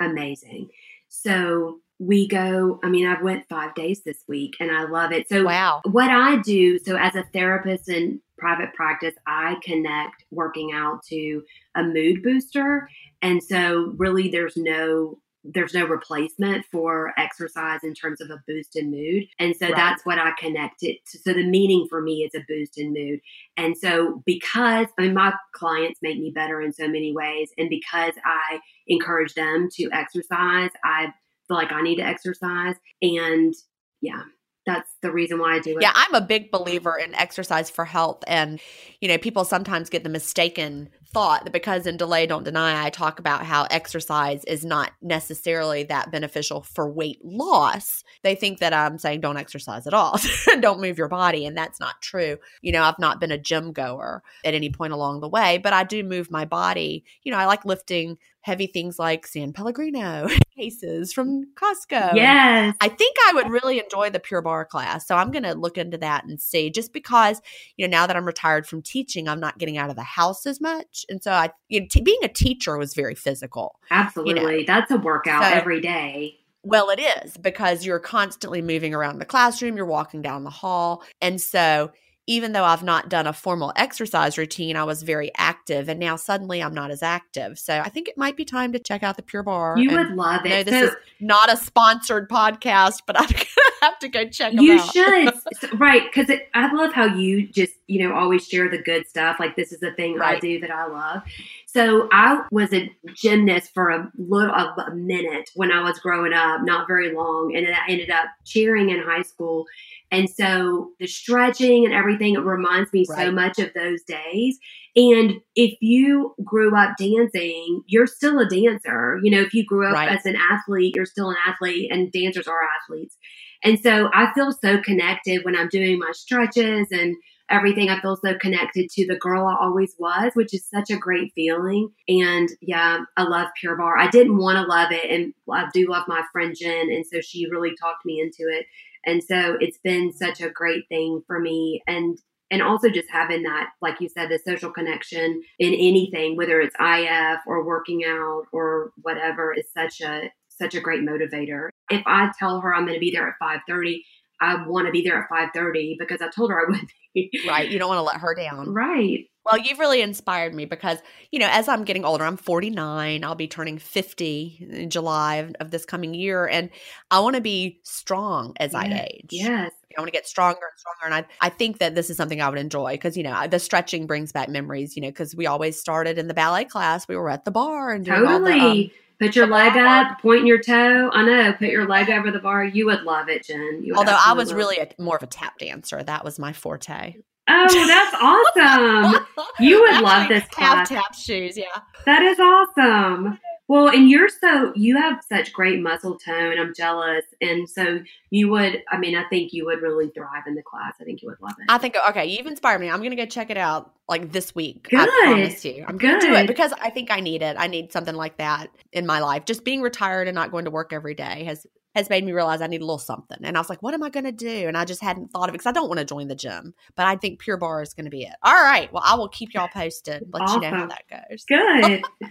amazing 0.00 0.68
so 1.08 1.80
we 1.98 2.28
go 2.28 2.78
i 2.84 2.88
mean 2.88 3.06
i've 3.06 3.22
went 3.22 3.48
five 3.48 3.74
days 3.74 4.02
this 4.04 4.22
week 4.28 4.54
and 4.60 4.70
i 4.70 4.84
love 4.84 5.10
it 5.12 5.28
so 5.28 5.44
Wow. 5.44 5.80
what 5.84 6.10
I 6.10 6.36
do, 6.36 6.78
so 6.78 6.96
as 6.96 7.14
a 7.16 7.24
therapist 7.32 7.88
in 7.88 8.20
private 8.38 8.72
practice, 8.74 9.14
I 9.26 9.56
connect 9.62 10.24
working 10.30 10.70
out 10.72 11.02
to 11.06 11.42
a 11.74 11.82
mood 11.82 12.22
booster. 12.22 12.88
And 13.20 13.42
so 13.42 13.94
really 13.96 14.28
there's 14.28 14.56
no 14.56 15.18
there's 15.44 15.72
no 15.72 15.86
replacement 15.86 16.64
for 16.70 17.14
exercise 17.18 17.80
in 17.82 17.94
terms 17.94 18.20
of 18.20 18.28
a 18.30 18.42
boost 18.46 18.76
in 18.76 18.90
mood. 18.90 19.24
And 19.38 19.54
so 19.56 19.66
Right. 19.66 19.76
that's 19.76 20.04
what 20.04 20.18
I 20.18 20.32
connect 20.38 20.82
it 20.82 20.98
to. 21.06 21.18
So 21.18 21.32
the 21.32 21.46
meaning 21.46 21.86
for 21.88 22.02
me 22.02 22.24
is 22.24 22.34
a 22.34 22.44
boost 22.46 22.76
in 22.78 22.92
mood. 22.92 23.20
And 23.56 23.76
so 23.76 24.22
because 24.26 24.86
I 24.98 25.02
mean 25.02 25.14
my 25.14 25.32
clients 25.52 26.00
make 26.02 26.18
me 26.18 26.30
better 26.30 26.60
in 26.60 26.72
so 26.72 26.86
many 26.86 27.12
ways 27.12 27.50
and 27.58 27.68
because 27.70 28.14
I 28.24 28.60
encourage 28.86 29.34
them 29.34 29.68
to 29.74 29.88
exercise, 29.92 30.70
I 30.84 31.12
like 31.48 31.72
I 31.72 31.82
need 31.82 31.96
to 31.96 32.02
exercise 32.02 32.76
and 33.02 33.54
yeah, 34.00 34.22
that's 34.68 34.90
the 35.02 35.10
reason 35.10 35.38
why 35.38 35.54
I 35.54 35.60
do 35.60 35.76
it. 35.78 35.82
Yeah, 35.82 35.92
I'm 35.94 36.14
a 36.14 36.20
big 36.20 36.50
believer 36.50 36.96
in 36.96 37.14
exercise 37.14 37.70
for 37.70 37.86
health. 37.86 38.22
And, 38.26 38.60
you 39.00 39.08
know, 39.08 39.16
people 39.16 39.44
sometimes 39.44 39.88
get 39.88 40.04
the 40.04 40.10
mistaken 40.10 40.90
thought 41.12 41.44
that 41.44 41.52
because 41.52 41.86
in 41.86 41.96
Delay 41.96 42.26
Don't 42.26 42.44
Deny, 42.44 42.84
I 42.84 42.90
talk 42.90 43.18
about 43.18 43.44
how 43.44 43.66
exercise 43.70 44.44
is 44.44 44.64
not 44.64 44.92
necessarily 45.00 45.84
that 45.84 46.10
beneficial 46.10 46.62
for 46.62 46.90
weight 46.90 47.24
loss. 47.24 48.04
They 48.22 48.34
think 48.34 48.58
that 48.58 48.74
I'm 48.74 48.98
saying 48.98 49.20
don't 49.20 49.36
exercise 49.36 49.86
at 49.86 49.94
all, 49.94 50.18
don't 50.60 50.80
move 50.80 50.98
your 50.98 51.08
body. 51.08 51.46
And 51.46 51.56
that's 51.56 51.80
not 51.80 52.00
true. 52.02 52.38
You 52.60 52.72
know, 52.72 52.82
I've 52.82 52.98
not 52.98 53.20
been 53.20 53.32
a 53.32 53.38
gym 53.38 53.72
goer 53.72 54.22
at 54.44 54.54
any 54.54 54.70
point 54.70 54.92
along 54.92 55.20
the 55.20 55.28
way, 55.28 55.58
but 55.58 55.72
I 55.72 55.84
do 55.84 56.02
move 56.02 56.30
my 56.30 56.44
body. 56.44 57.04
You 57.22 57.32
know, 57.32 57.38
I 57.38 57.46
like 57.46 57.64
lifting 57.64 58.18
heavy 58.48 58.66
things 58.66 58.98
like 58.98 59.26
San 59.26 59.52
Pellegrino 59.52 60.26
cases 60.56 61.12
from 61.12 61.44
Costco. 61.54 62.14
Yes. 62.14 62.74
I 62.80 62.88
think 62.88 63.16
I 63.26 63.32
would 63.34 63.50
really 63.50 63.78
enjoy 63.78 64.08
the 64.08 64.20
Pure 64.20 64.42
Barre 64.42 64.64
class. 64.64 65.06
So 65.06 65.16
I'm 65.16 65.30
going 65.30 65.42
to 65.42 65.54
look 65.54 65.76
into 65.76 65.98
that 65.98 66.24
and 66.24 66.40
see 66.40 66.70
just 66.70 66.94
because, 66.94 67.42
you 67.76 67.86
know, 67.86 67.90
now 67.90 68.06
that 68.06 68.16
I'm 68.16 68.24
retired 68.24 68.66
from 68.66 68.80
teaching, 68.80 69.28
I'm 69.28 69.38
not 69.38 69.58
getting 69.58 69.76
out 69.76 69.90
of 69.90 69.96
the 69.96 70.02
house 70.02 70.46
as 70.46 70.62
much. 70.62 70.97
And 71.08 71.22
so 71.22 71.32
I, 71.32 71.50
you 71.68 71.80
know, 71.80 71.86
t- 71.90 72.00
being 72.00 72.18
a 72.22 72.28
teacher 72.28 72.76
was 72.78 72.94
very 72.94 73.14
physical. 73.14 73.76
Absolutely. 73.90 74.64
That's 74.64 74.90
a 74.90 74.96
workout 74.96 75.44
So- 75.44 75.50
every 75.50 75.80
day. 75.80 76.36
Well, 76.64 76.90
it 76.90 77.00
is 77.00 77.36
because 77.36 77.86
you're 77.86 78.00
constantly 78.00 78.60
moving 78.60 78.92
around 78.92 79.20
the 79.20 79.24
classroom, 79.24 79.76
you're 79.76 79.86
walking 79.86 80.22
down 80.22 80.42
the 80.44 80.50
hall. 80.50 81.02
And 81.20 81.40
so 81.40 81.92
even 82.26 82.52
though 82.52 82.64
I've 82.64 82.82
not 82.82 83.08
done 83.08 83.26
a 83.26 83.32
formal 83.32 83.72
exercise 83.74 84.36
routine, 84.36 84.76
I 84.76 84.84
was 84.84 85.02
very 85.02 85.30
active. 85.36 85.88
And 85.88 85.98
now 85.98 86.16
suddenly 86.16 86.62
I'm 86.62 86.74
not 86.74 86.90
as 86.90 87.02
active. 87.02 87.58
So 87.58 87.78
I 87.78 87.88
think 87.88 88.06
it 88.06 88.18
might 88.18 88.36
be 88.36 88.44
time 88.44 88.72
to 88.72 88.78
check 88.78 89.02
out 89.02 89.16
the 89.16 89.22
Pure 89.22 89.44
Barre. 89.44 89.78
You 89.78 89.96
would 89.96 90.10
love 90.10 90.44
no, 90.44 90.50
it. 90.56 90.66
this 90.66 90.74
so 90.74 90.88
is 90.88 90.96
not 91.20 91.50
a 91.50 91.56
sponsored 91.56 92.28
podcast, 92.28 92.98
but 93.06 93.14
to 93.16 93.34
have 93.82 93.98
to 94.00 94.08
go 94.08 94.28
check 94.28 94.54
them 94.54 94.64
you 94.64 94.78
out. 94.78 94.92
should. 94.92 95.32
So- 95.60 95.76
right. 95.76 96.02
Because 96.04 96.34
I 96.54 96.72
love 96.72 96.92
how 96.92 97.06
you 97.06 97.48
just, 97.48 97.72
you 97.86 98.06
know, 98.06 98.14
always 98.14 98.46
share 98.46 98.68
the 98.68 98.78
good 98.78 99.08
stuff. 99.08 99.38
Like 99.40 99.56
this 99.56 99.72
is 99.72 99.82
a 99.82 99.92
thing 99.92 100.20
I 100.20 100.38
do 100.38 100.60
that 100.60 100.70
I 100.70 100.86
love. 100.86 101.22
So 101.66 102.08
I 102.12 102.44
was 102.50 102.72
a 102.72 102.90
gymnast 103.14 103.72
for 103.74 103.90
a 103.90 104.10
little 104.16 104.54
a, 104.54 104.86
a 104.88 104.94
minute 104.94 105.50
when 105.54 105.72
I 105.72 105.82
was 105.82 105.98
growing 105.98 106.32
up, 106.32 106.62
not 106.62 106.86
very 106.86 107.14
long, 107.14 107.54
and 107.56 107.66
then 107.66 107.74
I 107.74 107.90
ended 107.90 108.10
up 108.10 108.26
cheering 108.44 108.90
in 108.90 109.00
high 109.00 109.22
school. 109.22 109.66
And 110.10 110.28
so 110.28 110.92
the 110.98 111.06
stretching 111.06 111.84
and 111.84 111.92
everything 111.92 112.34
it 112.34 112.38
reminds 112.40 112.92
me 112.92 113.04
so 113.04 113.30
much 113.30 113.58
of 113.58 113.70
those 113.74 114.02
days. 114.04 114.58
And 114.96 115.34
if 115.54 115.76
you 115.80 116.34
grew 116.44 116.74
up 116.76 116.96
dancing, 116.98 117.82
you're 117.86 118.06
still 118.06 118.38
a 118.38 118.48
dancer. 118.48 119.18
You 119.22 119.30
know, 119.30 119.40
if 119.42 119.52
you 119.54 119.64
grew 119.64 119.86
up 119.86 119.94
Right. 119.94 120.08
as 120.10 120.24
an 120.24 120.36
athlete, 120.36 120.94
you're 120.96 121.04
still 121.04 121.30
an 121.30 121.36
athlete, 121.46 121.90
and 121.92 122.10
dancers 122.10 122.48
are 122.48 122.60
athletes. 122.82 123.16
And 123.62 123.78
so 123.78 124.08
I 124.14 124.32
feel 124.34 124.52
so 124.52 124.80
connected 124.80 125.44
when 125.44 125.56
I'm 125.56 125.68
doing 125.68 125.98
my 125.98 126.12
stretches 126.12 126.88
and 126.90 127.16
everything. 127.50 127.88
I 127.90 128.00
feel 128.00 128.16
so 128.16 128.34
connected 128.38 128.88
to 128.90 129.06
the 129.06 129.16
girl 129.16 129.46
I 129.46 129.56
always 129.60 129.94
was, 129.98 130.32
which 130.34 130.54
is 130.54 130.64
such 130.68 130.90
a 130.90 130.96
great 130.96 131.32
feeling. 131.34 131.90
And 132.08 132.48
yeah, 132.60 133.00
I 133.16 133.22
love 133.24 133.48
Pure 133.60 133.76
Barre. 133.76 134.00
I 134.00 134.08
didn't 134.10 134.38
want 134.38 134.56
to 134.56 134.62
love 134.64 134.90
it, 134.92 135.10
and 135.10 135.32
I 135.52 135.66
do 135.72 135.88
love 135.88 136.04
my 136.08 136.22
friend 136.32 136.54
Jen, 136.58 136.90
and 136.90 137.04
so 137.06 137.20
she 137.20 137.48
really 137.50 137.74
talked 137.80 138.04
me 138.04 138.20
into 138.20 138.50
it. 138.52 138.66
And 139.08 139.24
so 139.24 139.56
it's 139.58 139.78
been 139.78 140.12
such 140.12 140.42
a 140.42 140.50
great 140.50 140.86
thing 140.90 141.22
for 141.26 141.40
me. 141.40 141.82
And 141.86 142.18
and 142.50 142.62
also 142.62 142.88
just 142.88 143.08
having 143.10 143.42
that, 143.42 143.70
like 143.82 144.00
you 144.00 144.08
said, 144.08 144.30
the 144.30 144.38
social 144.38 144.70
connection 144.70 145.42
in 145.58 145.74
anything, 145.74 146.36
whether 146.36 146.60
it's 146.60 146.74
IF 146.80 147.40
or 147.46 147.64
working 147.64 148.04
out 148.06 148.44
or 148.52 148.92
whatever, 149.02 149.54
is 149.54 149.66
such 149.72 150.02
a 150.02 150.30
such 150.48 150.74
a 150.74 150.80
great 150.80 151.00
motivator. 151.00 151.70
If 151.90 152.02
I 152.06 152.30
tell 152.38 152.60
her 152.60 152.74
I'm 152.74 152.84
going 152.84 152.94
to 152.94 153.00
be 153.00 153.10
there 153.10 153.28
at 153.28 153.34
five 153.38 153.60
thirty, 153.66 154.04
I 154.40 154.66
want 154.66 154.86
to 154.86 154.92
be 154.92 155.02
there 155.02 155.22
at 155.22 155.28
five 155.28 155.50
thirty 155.54 155.96
because 155.98 156.20
I 156.22 156.28
told 156.28 156.50
her 156.50 156.60
I 156.60 156.70
would 156.70 156.80
be. 157.14 157.30
Right. 157.46 157.68
You 157.68 157.78
don't 157.78 157.88
want 157.88 157.98
to 157.98 158.02
let 158.02 158.16
her 158.18 158.34
down. 158.34 158.72
Right. 158.72 159.26
Well, 159.50 159.58
you've 159.58 159.78
really 159.78 160.02
inspired 160.02 160.54
me 160.54 160.66
because, 160.66 160.98
you 161.30 161.38
know, 161.38 161.48
as 161.50 161.68
I'm 161.68 161.84
getting 161.84 162.04
older, 162.04 162.24
I'm 162.24 162.36
49. 162.36 163.24
I'll 163.24 163.34
be 163.34 163.48
turning 163.48 163.78
50 163.78 164.68
in 164.70 164.90
July 164.90 165.50
of, 165.58 165.70
this 165.70 165.86
coming 165.86 166.12
year. 166.12 166.46
And 166.46 166.68
I 167.10 167.20
want 167.20 167.36
to 167.36 167.40
be 167.40 167.80
strong 167.82 168.54
as 168.60 168.74
I 168.74 169.08
age. 169.10 169.28
Yes. 169.30 169.72
I 169.96 170.00
want 170.00 170.08
to 170.08 170.12
get 170.12 170.26
stronger 170.26 170.60
and 170.60 170.78
stronger. 170.78 171.14
And 171.14 171.14
I, 171.14 171.46
I 171.46 171.48
think 171.48 171.78
that 171.78 171.94
this 171.94 172.10
is 172.10 172.16
something 172.18 172.42
I 172.42 172.48
would 172.50 172.58
enjoy 172.58 172.94
because, 172.94 173.16
you 173.16 173.22
know, 173.22 173.46
the 173.46 173.58
stretching 173.58 174.06
brings 174.06 174.32
back 174.32 174.50
memories, 174.50 174.96
you 174.96 175.02
know, 175.02 175.08
because 175.08 175.34
we 175.34 175.46
always 175.46 175.80
started 175.80 176.18
in 176.18 176.28
the 176.28 176.34
ballet 176.34 176.66
class. 176.66 177.08
We 177.08 177.16
were 177.16 177.30
at 177.30 177.46
the 177.46 177.50
bar 177.50 177.92
and 177.92 178.04
doing 178.04 178.26
all 178.26 178.40
the, 178.40 178.52
um, 178.52 178.90
Put 179.20 179.34
your 179.34 179.48
leg 179.48 179.76
up, 179.76 180.20
point 180.22 180.46
your 180.46 180.60
toe. 180.60 181.10
I 181.12 181.24
know. 181.24 181.52
Put 181.52 181.68
your 181.68 181.88
leg 181.88 182.08
over 182.08 182.30
the 182.30 182.38
bar. 182.38 182.64
You 182.64 182.86
would 182.86 183.02
love 183.02 183.28
it, 183.28 183.44
Gin. 183.44 183.82
You 183.82 183.94
although 183.96 184.18
I 184.24 184.32
was 184.32 184.54
really 184.54 184.78
a, 184.78 184.88
more 184.98 185.16
of 185.16 185.22
a 185.24 185.26
tap 185.26 185.58
dancer. 185.58 186.02
That 186.02 186.24
was 186.24 186.38
my 186.38 186.52
forte. 186.52 187.16
Oh, 187.48 187.86
that's 187.86 188.14
awesome. 189.10 189.26
You 189.58 189.80
would 189.80 190.02
love 190.02 190.28
this 190.28 190.46
class. 190.48 190.88
Have 190.88 191.02
tap 191.02 191.14
shoes. 191.14 191.56
Yeah. 191.56 191.64
That 192.06 192.22
is 192.22 192.38
awesome. 192.38 193.38
Well, 193.68 193.88
and 193.88 194.08
you're 194.08 194.30
so 194.30 194.72
you 194.74 194.96
have 194.96 195.22
such 195.28 195.52
great 195.52 195.80
muscle 195.80 196.18
tone. 196.18 196.58
I'm 196.58 196.72
jealous, 196.74 197.24
and 197.42 197.68
so 197.68 198.00
you 198.30 198.48
would. 198.48 198.82
I 198.90 198.96
mean, 198.96 199.14
I 199.14 199.24
think 199.28 199.52
you 199.52 199.66
would 199.66 199.82
really 199.82 200.08
thrive 200.08 200.44
in 200.46 200.54
the 200.54 200.62
class. 200.62 200.94
I 200.98 201.04
think 201.04 201.20
you 201.20 201.28
would 201.28 201.40
love 201.42 201.54
it. 201.58 201.66
I 201.68 201.76
think 201.76 201.94
okay, 202.08 202.24
you've 202.24 202.46
inspired 202.46 202.80
me. 202.80 202.88
I'm 202.88 203.02
gonna 203.02 203.14
go 203.14 203.26
check 203.26 203.50
it 203.50 203.58
out 203.58 203.92
like 204.08 204.32
this 204.32 204.54
week. 204.54 204.88
Good. 204.88 205.00
I 205.00 205.06
promise 205.24 205.64
you. 205.66 205.84
I'm 205.86 205.98
gonna 205.98 206.18
do 206.18 206.34
it 206.34 206.46
because 206.46 206.72
I 206.80 206.88
think 206.88 207.10
I 207.10 207.20
need 207.20 207.42
it. 207.42 207.56
I 207.58 207.66
need 207.66 207.92
something 207.92 208.14
like 208.14 208.38
that 208.38 208.70
in 208.92 209.04
my 209.04 209.20
life. 209.20 209.44
Just 209.44 209.64
being 209.64 209.82
retired 209.82 210.28
and 210.28 210.34
not 210.34 210.50
going 210.50 210.64
to 210.64 210.70
work 210.70 210.94
every 210.94 211.14
day 211.14 211.44
has 211.44 211.66
has 211.98 212.10
made 212.10 212.24
me 212.24 212.32
realize 212.32 212.60
I 212.60 212.66
need 212.66 212.80
a 212.80 212.84
little 212.84 212.98
something. 212.98 213.38
And 213.42 213.56
I 213.56 213.60
was 213.60 213.68
like, 213.68 213.82
what 213.82 213.94
am 213.94 214.02
I 214.02 214.10
gonna 214.10 214.32
do? 214.32 214.66
And 214.66 214.76
I 214.76 214.84
just 214.84 215.02
hadn't 215.02 215.30
thought 215.30 215.48
of 215.48 215.54
it 215.54 215.58
because 215.58 215.66
I 215.66 215.72
don't 215.72 215.88
want 215.88 215.98
to 215.98 216.04
join 216.04 216.28
the 216.28 216.34
gym. 216.34 216.74
But 216.96 217.06
I 217.06 217.16
think 217.16 217.40
Pure 217.40 217.58
Barre 217.58 217.82
is 217.82 217.94
gonna 217.94 218.10
be 218.10 218.22
it. 218.22 218.34
All 218.42 218.54
right. 218.54 218.92
Well, 218.92 219.02
I 219.04 219.14
will 219.14 219.28
keep 219.28 219.54
y'all 219.54 219.68
posted. 219.68 220.28
Let 220.32 220.48
you 220.50 220.60
know 220.60 220.70
how 220.70 220.86
that 220.86 221.04
goes. 221.28 221.44
Good. 221.44 222.02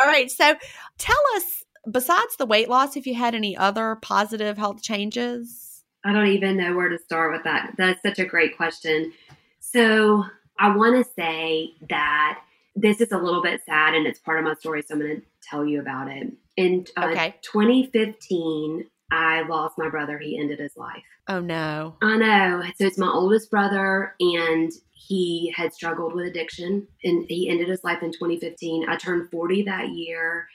All 0.00 0.06
right. 0.06 0.30
So 0.30 0.56
tell 0.98 1.16
us, 1.36 1.64
besides 1.90 2.36
the 2.36 2.46
weight 2.46 2.68
loss, 2.68 2.96
if 2.96 3.06
you 3.06 3.14
had 3.14 3.34
any 3.34 3.56
other 3.56 3.96
positive 4.02 4.58
health 4.58 4.82
changes. 4.82 5.84
I 6.04 6.12
don't 6.12 6.28
even 6.28 6.56
know 6.56 6.74
where 6.76 6.88
to 6.88 6.98
start 6.98 7.32
with 7.32 7.44
that. 7.44 7.74
That's 7.76 8.00
such 8.02 8.18
a 8.18 8.24
great 8.24 8.56
question. 8.56 9.12
So 9.58 10.24
I 10.58 10.74
want 10.76 11.04
to 11.04 11.12
say 11.18 11.72
that 11.88 12.40
this 12.76 13.00
is 13.00 13.10
a 13.10 13.18
little 13.18 13.42
bit 13.42 13.62
sad 13.64 13.94
and 13.94 14.06
it's 14.06 14.20
part 14.20 14.38
of 14.38 14.44
my 14.44 14.54
story. 14.54 14.82
So 14.82 14.94
I'm 14.94 15.00
going 15.00 15.16
to 15.16 15.26
tell 15.42 15.64
you 15.64 15.80
about 15.80 16.08
it. 16.08 16.32
In 16.56 16.86
uh, 16.96 17.08
Okay. 17.10 17.34
2015, 17.42 18.84
I 19.10 19.42
lost 19.42 19.78
my 19.78 19.88
brother. 19.88 20.18
He 20.18 20.38
ended 20.38 20.58
his 20.58 20.76
life. 20.76 21.02
Oh 21.28 21.40
no. 21.40 21.96
I 22.02 22.16
know. 22.16 22.62
So 22.76 22.86
it's 22.86 22.98
my 22.98 23.08
oldest 23.08 23.50
brother, 23.50 24.14
and 24.20 24.70
he 24.92 25.52
had 25.56 25.72
struggled 25.72 26.14
with 26.14 26.26
addiction, 26.26 26.86
and 27.04 27.24
he 27.28 27.48
ended 27.48 27.68
his 27.68 27.84
life 27.84 28.02
in 28.02 28.10
2015. 28.12 28.88
I 28.88 28.96
turned 28.96 29.30
40 29.30 29.62
that 29.64 29.90
year, 29.90 30.48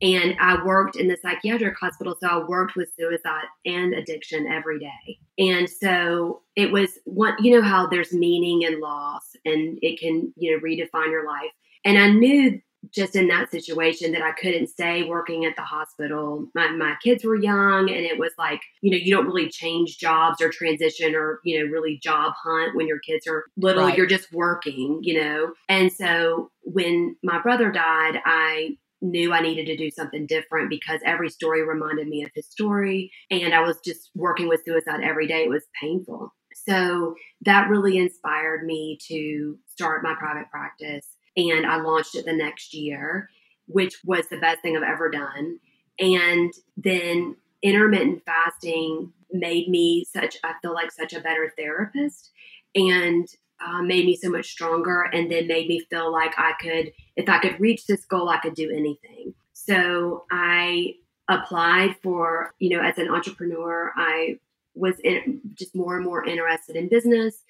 and 0.00 0.34
I 0.40 0.64
worked 0.64 0.96
in 0.96 1.06
the 1.08 1.16
psychiatric 1.20 1.76
hospital. 1.78 2.16
So 2.20 2.28
I 2.28 2.44
worked 2.48 2.74
with 2.76 2.88
suicide 2.98 3.44
and 3.64 3.94
addiction 3.94 4.46
every 4.46 4.80
day. 4.80 5.18
And 5.38 5.68
so 5.68 6.42
it 6.56 6.72
was 6.72 6.98
one, 7.04 7.34
you 7.40 7.54
know, 7.54 7.62
how 7.66 7.86
there's 7.86 8.12
meaning 8.12 8.64
and 8.64 8.80
loss, 8.80 9.36
and 9.44 9.78
it 9.82 10.00
can, 10.00 10.32
you 10.36 10.52
know, 10.56 10.62
redefine 10.62 11.10
your 11.10 11.26
life. 11.26 11.50
And 11.84 11.98
I 11.98 12.10
knew 12.10 12.60
just 12.90 13.14
in 13.14 13.28
that 13.28 13.50
situation 13.50 14.12
that 14.12 14.22
I 14.22 14.32
couldn't 14.32 14.68
stay 14.68 15.04
working 15.04 15.44
at 15.44 15.56
the 15.56 15.62
hospital. 15.62 16.48
My, 16.54 16.70
my 16.72 16.94
kids 17.02 17.24
were 17.24 17.36
young, 17.36 17.88
and 17.88 18.04
it 18.04 18.18
was 18.18 18.32
like, 18.38 18.60
you 18.80 18.90
know, 18.90 18.96
you 18.96 19.14
don't 19.14 19.26
really 19.26 19.48
change 19.48 19.98
jobs 19.98 20.40
or 20.40 20.50
transition 20.50 21.14
or, 21.14 21.40
you 21.44 21.58
know, 21.58 21.70
really 21.70 22.00
job 22.02 22.34
hunt 22.42 22.76
when 22.76 22.88
your 22.88 22.98
kids 22.98 23.26
are 23.26 23.44
little. 23.56 23.84
Right. 23.84 23.96
You're 23.96 24.06
just 24.06 24.32
working, 24.32 25.00
you 25.02 25.20
know. 25.20 25.52
And 25.68 25.92
so 25.92 26.50
when 26.62 27.16
my 27.22 27.40
brother 27.40 27.70
died, 27.70 28.20
I 28.24 28.76
knew 29.00 29.32
I 29.32 29.40
needed 29.42 29.66
to 29.66 29.76
do 29.76 29.90
something 29.90 30.26
different 30.26 30.70
because 30.70 31.00
every 31.04 31.28
story 31.28 31.66
reminded 31.66 32.06
me 32.08 32.22
of 32.22 32.30
his 32.34 32.46
story. 32.48 33.10
And 33.30 33.52
I 33.52 33.60
was 33.60 33.78
just 33.84 34.10
working 34.14 34.48
with 34.48 34.62
suicide 34.64 35.00
every 35.02 35.26
day. 35.26 35.42
It 35.42 35.50
was 35.50 35.66
painful. 35.80 36.32
So 36.54 37.14
that 37.44 37.68
really 37.68 37.98
inspired 37.98 38.64
me 38.64 38.98
to 39.08 39.58
start 39.66 40.04
my 40.04 40.14
private 40.18 40.50
practice 40.50 41.11
and 41.36 41.66
I 41.66 41.76
launched 41.76 42.14
it 42.14 42.24
the 42.24 42.32
next 42.32 42.74
year, 42.74 43.30
which 43.66 44.00
was 44.04 44.28
the 44.28 44.38
best 44.38 44.60
thing 44.62 44.76
I've 44.76 44.82
ever 44.82 45.10
done. 45.10 45.58
And 45.98 46.52
then 46.76 47.36
intermittent 47.62 48.22
fasting 48.24 49.12
made 49.30 49.68
me 49.68 50.04
such, 50.04 50.36
I 50.44 50.54
feel 50.60 50.74
like 50.74 50.90
such 50.90 51.12
a 51.12 51.20
better 51.20 51.52
therapist 51.56 52.30
and 52.74 53.26
uh, 53.64 53.82
made 53.82 54.06
me 54.06 54.16
so 54.16 54.28
much 54.28 54.50
stronger. 54.50 55.02
And 55.02 55.30
then 55.30 55.46
made 55.46 55.68
me 55.68 55.86
feel 55.88 56.12
like 56.12 56.34
I 56.38 56.52
could, 56.60 56.92
if 57.16 57.28
I 57.28 57.38
could 57.38 57.60
reach 57.60 57.86
this 57.86 58.04
goal, 58.04 58.28
I 58.28 58.38
could 58.38 58.54
do 58.54 58.70
anything. 58.70 59.34
So 59.52 60.24
I 60.30 60.94
applied 61.28 61.96
for, 62.02 62.52
you 62.58 62.76
know, 62.76 62.82
as 62.82 62.98
an 62.98 63.08
entrepreneur, 63.08 63.92
I 63.96 64.38
was 64.74 64.98
in, 65.04 65.40
just 65.54 65.74
more 65.74 65.96
and 65.96 66.04
more 66.04 66.24
interested 66.24 66.76
in 66.76 66.88
business 66.88 67.44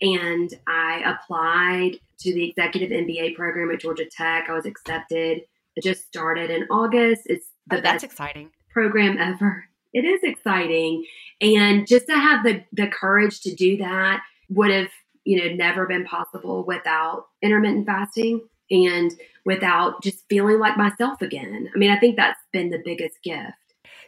and 0.00 0.52
I 0.66 1.02
applied 1.04 1.98
to 2.20 2.34
the 2.34 2.48
executive 2.48 2.90
MBA 2.90 3.34
program 3.34 3.70
at 3.70 3.80
Georgia 3.80 4.04
Tech. 4.04 4.46
I 4.48 4.52
was 4.52 4.66
accepted. 4.66 5.42
I 5.76 5.80
just 5.82 6.06
started 6.06 6.50
in 6.50 6.64
August. 6.70 7.22
It's 7.26 7.48
the 7.66 7.78
oh, 7.78 7.80
that's 7.80 8.04
exciting 8.04 8.50
program 8.70 9.18
ever. 9.18 9.64
It 9.92 10.04
is 10.04 10.20
exciting, 10.22 11.04
and 11.40 11.86
just 11.86 12.06
to 12.06 12.14
have 12.14 12.44
the 12.44 12.64
the 12.72 12.88
courage 12.88 13.40
to 13.42 13.54
do 13.54 13.78
that 13.78 14.22
would 14.50 14.70
have 14.70 14.90
you 15.24 15.42
know 15.42 15.54
never 15.54 15.86
been 15.86 16.04
possible 16.04 16.64
without 16.64 17.26
intermittent 17.42 17.86
fasting 17.86 18.42
and 18.70 19.12
without 19.44 20.02
just 20.02 20.24
feeling 20.28 20.58
like 20.58 20.76
myself 20.76 21.22
again. 21.22 21.70
I 21.74 21.78
mean, 21.78 21.90
I 21.90 21.98
think 21.98 22.16
that's 22.16 22.40
been 22.52 22.70
the 22.70 22.82
biggest 22.84 23.22
gift. 23.22 23.52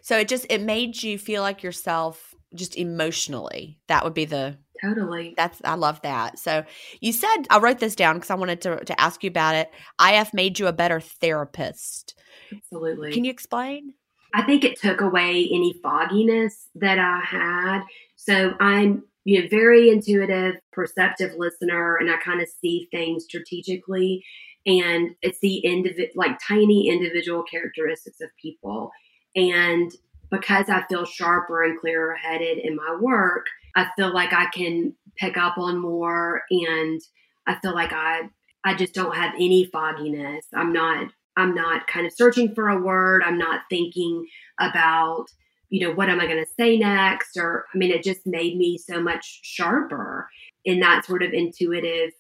So 0.03 0.19
it 0.19 0.29
just 0.29 0.47
it 0.51 0.63
made 0.63 1.03
you 1.03 1.19
feel 1.19 1.43
like 1.43 1.63
yourself 1.63 2.35
just 2.55 2.77
emotionally. 2.77 3.79
That 3.89 4.05
would 4.05 4.15
be 4.15 4.25
the 4.25 4.59
Totally. 4.81 5.35
That's 5.37 5.61
I 5.65 5.75
love 5.75 6.01
that. 6.03 6.39
So 6.39 6.65
you 7.01 7.13
said 7.13 7.47
I 7.51 7.59
wrote 7.59 7.81
this 7.81 7.97
down 7.97 8.17
because 8.17 8.31
I 8.31 8.37
wanted 8.37 8.61
to 8.63 8.85
to 8.85 9.01
ask 9.01 9.25
you 9.25 9.29
about 9.29 9.57
it. 9.57 9.71
IF 10.01 10.33
made 10.33 10.59
you 10.59 10.69
a 10.69 10.73
better 10.73 11.01
therapist. 11.01 12.15
Absolutely. 12.53 13.13
Can 13.13 13.25
you 13.25 13.31
explain? 13.31 13.95
I 14.35 14.43
think 14.43 14.63
it 14.63 14.79
took 14.79 15.01
away 15.01 15.49
any 15.53 15.75
fogginess 15.83 16.69
that 16.77 16.99
I 16.99 17.21
had. 17.25 17.81
So 18.15 18.55
I'm 18.61 19.03
you 19.25 19.43
know 19.43 19.49
very 19.51 19.91
intuitive, 19.91 20.57
perceptive 20.73 21.33
listener, 21.37 21.97
and 21.97 22.09
I 22.11 22.17
kind 22.19 22.41
of 22.41 22.49
see 22.49 22.89
things 22.93 23.25
strategically 23.25 24.25
and 24.69 25.11
uh, 25.11 25.15
it's 25.23 25.39
the 25.41 25.59
individual 25.59 26.11
like 26.15 26.39
tiny 26.47 26.89
individual 26.89 27.43
characteristics 27.43 28.21
of 28.21 28.29
people. 28.41 28.91
And 29.35 29.91
because 30.31 30.69
I 30.69 30.85
feel 30.89 31.05
sharper 31.05 31.63
and 31.65 31.79
clearer 31.79 32.15
headed 32.15 32.59
in 32.59 32.77
my 32.77 32.97
work, 33.01 33.47
I 33.77 33.89
feel 33.97 34.13
like 34.13 34.33
I 34.33 34.47
can 34.47 34.95
pick 35.17 35.37
up 35.37 35.59
on 35.59 35.81
more 35.81 36.43
and 36.51 37.01
I 37.47 37.57
feel 37.61 37.75
like 37.75 37.93
I 37.93 38.29
I 38.65 38.75
just 38.75 38.93
don't 38.93 39.15
have 39.15 39.35
any 39.35 39.65
fogginess. 39.73 40.47
I'm 40.55 40.73
not 40.73 41.11
I'm 41.37 41.55
not 41.55 41.87
kind 41.87 42.07
of 42.07 42.13
searching 42.13 42.55
for 42.55 42.69
a 42.69 42.81
word. 42.81 43.23
I'm 43.25 43.39
not 43.39 43.61
thinking 43.71 44.27
about, 44.59 45.27
you 45.71 45.87
know, 45.87 45.95
what 45.95 46.11
am 46.11 46.21
I 46.21 46.27
going 46.27 46.45
to 46.45 46.53
say 46.59 46.77
next 46.77 47.37
or 47.37 47.67
I 47.75 47.79
mean 47.79 47.91
it 47.91 48.03
just 48.03 48.27
made 48.27 48.57
me 48.57 48.79
so 48.79 49.01
much 49.01 49.41
sharper 49.43 50.29
in 50.65 50.81
that 50.81 51.07
sort 51.07 51.23
of 51.23 51.33
intuitive, 51.33 52.11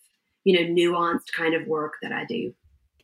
you 0.45 0.55
know, 0.55 0.73
nuanced 0.73 1.33
kind 1.37 1.55
of 1.55 1.67
work 1.67 1.95
that 2.03 2.13
I 2.13 2.25
do. 2.25 2.55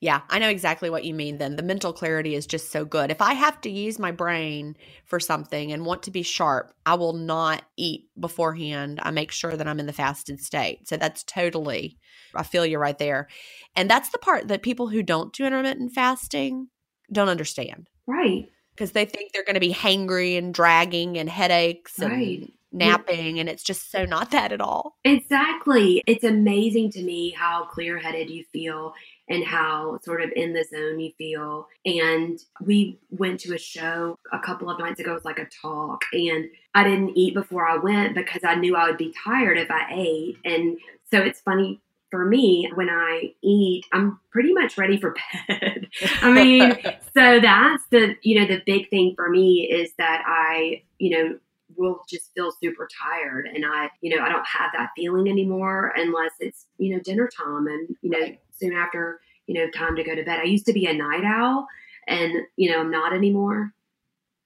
Yeah, 0.04 0.20
I 0.28 0.38
know 0.38 0.50
exactly 0.50 0.90
what 0.90 1.04
you 1.04 1.14
mean 1.14 1.38
then. 1.38 1.56
The 1.56 1.62
mental 1.62 1.94
clarity 1.94 2.34
is 2.34 2.46
just 2.46 2.70
so 2.70 2.84
good. 2.84 3.10
If 3.10 3.22
I 3.22 3.32
have 3.32 3.58
to 3.62 3.70
use 3.70 3.98
my 3.98 4.12
brain 4.12 4.76
for 5.06 5.18
something 5.18 5.72
and 5.72 5.86
want 5.86 6.02
to 6.02 6.10
be 6.10 6.22
sharp, 6.22 6.74
I 6.84 6.92
will 6.96 7.14
not 7.14 7.62
eat 7.78 8.10
beforehand. 8.20 9.00
I 9.02 9.12
make 9.12 9.30
sure 9.30 9.56
that 9.56 9.66
I'm 9.66 9.80
in 9.80 9.86
the 9.86 9.94
fasted 9.94 10.40
state. 10.40 10.86
So 10.86 10.98
that's 10.98 11.24
totally, 11.24 11.96
I 12.34 12.42
feel 12.42 12.66
you 12.66 12.76
right 12.76 12.98
there. 12.98 13.28
And 13.74 13.88
that's 13.88 14.10
the 14.10 14.18
part 14.18 14.48
that 14.48 14.60
people 14.60 14.88
who 14.88 15.02
don't 15.02 15.32
do 15.32 15.46
intermittent 15.46 15.94
fasting 15.94 16.68
don't 17.10 17.30
understand. 17.30 17.88
Right. 18.06 18.50
Because 18.74 18.92
they 18.92 19.06
think 19.06 19.32
they're 19.32 19.42
going 19.42 19.54
to 19.54 19.58
be 19.58 19.72
hangry 19.72 20.36
and 20.36 20.52
dragging 20.52 21.16
and 21.16 21.30
headaches 21.30 21.98
and 21.98 22.12
right 22.12 22.52
napping 22.74 23.38
and 23.38 23.48
it's 23.48 23.62
just 23.62 23.90
so 23.90 24.04
not 24.04 24.32
that 24.32 24.50
at 24.50 24.60
all. 24.60 24.96
Exactly. 25.04 26.02
It's 26.06 26.24
amazing 26.24 26.90
to 26.90 27.02
me 27.02 27.30
how 27.30 27.66
clear-headed 27.66 28.28
you 28.28 28.44
feel 28.52 28.94
and 29.28 29.44
how 29.44 29.98
sort 30.02 30.22
of 30.22 30.30
in 30.36 30.52
the 30.52 30.64
zone 30.64 31.00
you 31.00 31.12
feel. 31.16 31.68
And 31.84 32.38
we 32.60 32.98
went 33.10 33.40
to 33.40 33.54
a 33.54 33.58
show 33.58 34.18
a 34.32 34.38
couple 34.38 34.70
of 34.70 34.78
nights 34.78 35.00
ago, 35.00 35.12
it 35.12 35.14
was 35.14 35.24
like 35.24 35.38
a 35.38 35.48
talk, 35.62 36.02
and 36.12 36.46
I 36.74 36.84
didn't 36.84 37.16
eat 37.16 37.34
before 37.34 37.66
I 37.66 37.76
went 37.76 38.14
because 38.14 38.42
I 38.44 38.54
knew 38.54 38.76
I 38.76 38.88
would 38.88 38.98
be 38.98 39.14
tired 39.24 39.58
if 39.58 39.70
I 39.70 39.86
ate. 39.92 40.36
And 40.44 40.78
so 41.10 41.20
it's 41.20 41.40
funny 41.40 41.80
for 42.10 42.24
me 42.24 42.70
when 42.74 42.88
I 42.88 43.32
eat, 43.42 43.86
I'm 43.92 44.20
pretty 44.30 44.52
much 44.52 44.78
ready 44.78 44.98
for 44.98 45.14
bed. 45.48 45.88
I 46.22 46.30
mean, 46.32 46.72
so 47.16 47.40
that's 47.40 47.82
the, 47.90 48.16
you 48.22 48.38
know, 48.38 48.46
the 48.46 48.62
big 48.64 48.88
thing 48.88 49.14
for 49.16 49.28
me 49.28 49.68
is 49.70 49.90
that 49.98 50.22
I, 50.24 50.82
you 50.98 51.10
know, 51.10 51.38
will 51.76 52.02
just 52.08 52.32
feel 52.34 52.52
super 52.52 52.88
tired 53.02 53.46
and 53.46 53.64
I, 53.66 53.90
you 54.00 54.14
know, 54.14 54.22
I 54.22 54.28
don't 54.28 54.46
have 54.46 54.70
that 54.74 54.90
feeling 54.96 55.28
anymore 55.28 55.92
unless 55.96 56.32
it's, 56.40 56.66
you 56.78 56.94
know, 56.94 57.00
dinner 57.02 57.28
time 57.28 57.66
and, 57.66 57.96
you 58.02 58.10
know, 58.10 58.20
right. 58.20 58.40
soon 58.52 58.72
after, 58.72 59.20
you 59.46 59.54
know, 59.54 59.70
time 59.70 59.96
to 59.96 60.04
go 60.04 60.14
to 60.14 60.22
bed. 60.22 60.40
I 60.40 60.44
used 60.44 60.66
to 60.66 60.72
be 60.72 60.86
a 60.86 60.92
night 60.92 61.24
owl 61.24 61.66
and, 62.06 62.32
you 62.56 62.70
know, 62.70 62.80
I'm 62.80 62.90
not 62.90 63.12
anymore. 63.12 63.72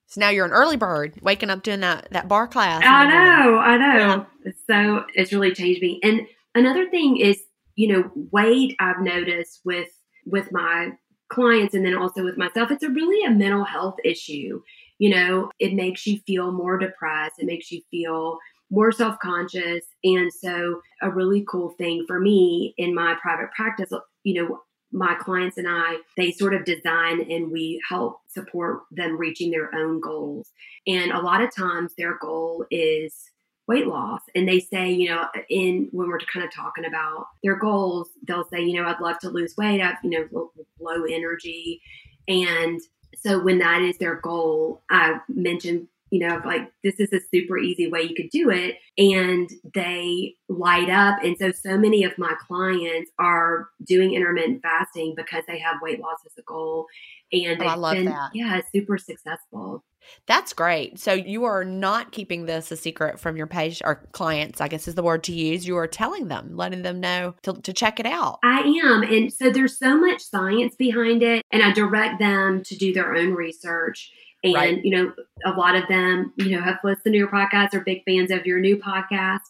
So 0.07 0.21
now 0.21 0.31
you're 0.31 0.47
an 0.47 0.53
early 0.53 0.77
bird, 0.77 1.19
waking 1.21 1.51
up 1.51 1.63
doing 1.63 1.81
that 1.81 2.09
that 2.13 2.29
barre 2.29 2.49
class. 2.49 2.83
I 2.85 3.07
know, 3.07 3.59
I 3.59 3.77
know. 3.77 4.27
Yeah. 4.45 4.53
So 4.67 5.05
it's 5.15 5.33
really 5.33 5.53
changed 5.53 5.83
me. 5.83 6.01
And 6.03 6.23
another 6.55 6.89
thing 6.89 7.19
is, 7.19 7.39
you 7.77 7.89
know, 7.89 8.11
weight 8.33 8.75
I've 8.81 9.01
noticed 9.01 9.61
with 9.65 9.89
with 10.25 10.51
my 10.51 10.93
clients 11.29 11.75
and 11.75 11.85
then 11.85 11.95
also 11.95 12.25
with 12.25 12.39
myself, 12.39 12.71
it's 12.71 12.83
a 12.83 12.89
really 12.89 13.25
a 13.25 13.31
mental 13.31 13.65
health 13.65 13.97
issue 14.03 14.63
you 14.99 15.11
know, 15.11 15.51
it 15.59 15.75
makes 15.75 16.07
you 16.07 16.19
feel 16.27 16.53
more 16.53 16.79
depressed. 16.79 17.39
It 17.39 17.47
makes 17.47 17.71
you 17.71 17.81
feel 17.91 18.39
more 18.71 18.93
self 18.93 19.19
conscious. 19.21 19.85
And 20.05 20.33
so, 20.33 20.81
a 21.03 21.11
really 21.11 21.45
cool 21.49 21.71
thing 21.79 22.05
for 22.07 22.21
me 22.21 22.75
in 22.79 22.95
my 22.95 23.17
private 23.21 23.51
practice, 23.53 23.91
you 24.25 24.43
know, 24.43 24.61
my 24.91 25.15
clients 25.15 25.59
and 25.59 25.67
I, 25.69 25.99
they 26.17 26.33
sort 26.33 26.55
of 26.55 26.65
design 26.65 27.31
and 27.31 27.51
we 27.51 27.81
help 27.89 28.21
support 28.27 28.83
them 28.91 29.19
reaching 29.19 29.51
their 29.51 29.75
own 29.75 30.01
goals. 30.01 30.51
And 30.87 31.13
a 31.13 31.21
lot 31.21 31.43
of 31.43 31.55
times 31.55 31.93
their 31.97 32.17
goal 32.19 32.65
is 32.71 33.31
weight 33.67 33.87
loss. 33.87 34.23
And 34.35 34.49
they 34.49 34.61
say, 34.61 34.91
you 34.91 35.11
know, 35.11 35.27
in 35.51 35.89
when 35.93 36.09
we're 36.09 36.19
kind 36.21 36.45
of 36.45 36.53
talking 36.53 36.87
about 36.87 37.27
their 37.45 37.57
goals, 37.57 38.09
they'll 38.27 38.49
say, 38.49 38.63
you 38.63 38.81
know, 38.81 38.89
I'd 38.89 39.01
love 39.01 39.19
to 39.21 39.29
lose 39.29 39.55
weight. 39.59 39.83
I've, 39.83 39.97
you 40.03 40.11
know, 40.11 40.29
low, 40.33 40.51
low 40.81 41.05
energy. 41.05 41.83
And 42.27 42.81
so 43.17 43.43
when 43.43 43.59
that 43.59 43.83
is 43.83 43.99
their 43.99 44.17
goal, 44.17 44.83
I 44.91 45.19
mentioned, 45.29 45.89
you 46.11 46.27
know, 46.27 46.41
like 46.45 46.71
this 46.83 46.95
is 46.99 47.13
a 47.13 47.21
super 47.33 47.59
easy 47.59 47.89
way 47.89 48.03
you 48.03 48.15
could 48.15 48.31
do 48.31 48.51
it. 48.51 48.77
And 48.97 49.51
they 49.75 50.35
light 50.49 50.89
up. 50.89 51.23
And 51.23 51.37
so, 51.39 51.51
so 51.53 51.77
many 51.77 52.05
of 52.05 52.17
my 52.17 52.35
clients 52.47 53.11
are 53.19 53.69
doing 53.85 54.15
intermittent 54.15 54.63
fasting 54.63 55.15
because 55.17 55.45
they 55.47 55.59
have 55.59 55.83
weight 55.83 56.01
loss 56.01 56.19
as 56.27 56.33
a 56.39 56.43
goal. 56.43 56.87
And 57.33 57.63
oh, 57.63 57.67
I 57.67 57.75
love 57.75 57.95
been, 57.95 58.07
that. 58.07 58.31
Yeah, 58.33 58.61
super 58.73 58.99
successful. 58.99 59.85
That's 60.27 60.53
great. 60.53 60.99
So 60.99 61.13
you 61.13 61.45
are 61.45 61.65
not 61.65 62.13
keeping 62.13 62.47
this 62.47 62.71
a 62.71 62.77
secret 62.77 63.19
from 63.21 63.37
your 63.37 63.47
page 63.47 63.83
or 63.85 64.07
clients, 64.13 64.61
I 64.61 64.69
guess 64.69 64.89
is 64.89 64.95
the 64.95 65.03
word 65.03 65.25
to 65.25 65.33
use. 65.33 65.67
You 65.67 65.77
are 65.77 65.87
telling 65.87 66.29
them, 66.29 66.57
letting 66.57 66.83
them 66.83 67.01
know 67.01 67.35
to, 67.43 67.55
to 67.55 67.73
check 67.73 68.01
it 68.01 68.07
out. 68.07 68.39
I 68.43 68.61
am. 68.83 69.03
And 69.03 69.33
so 69.33 69.51
there's 69.51 69.79
so 69.79 69.97
much 69.99 70.23
science 70.23 70.75
behind 70.77 71.23
it. 71.23 71.45
And 71.51 71.63
I 71.63 71.73
direct 71.73 72.19
them 72.19 72.63
to 72.65 72.77
do 72.77 72.93
their 72.93 73.15
own 73.15 73.35
research. 73.35 74.11
And, 74.45 74.55
Right. 74.55 74.85
you 74.85 74.97
know, 74.97 75.13
a 75.45 75.51
lot 75.59 75.75
of 75.75 75.89
them, 75.89 76.33
you 76.37 76.51
know, 76.51 76.63
have 76.63 76.79
listened 76.85 77.13
to 77.13 77.19
your 77.19 77.29
podcast, 77.29 77.75
or 77.75 77.81
big 77.81 78.03
fans 78.07 78.31
of 78.31 78.47
your 78.47 78.61
new 78.61 78.77
podcast. 78.77 79.41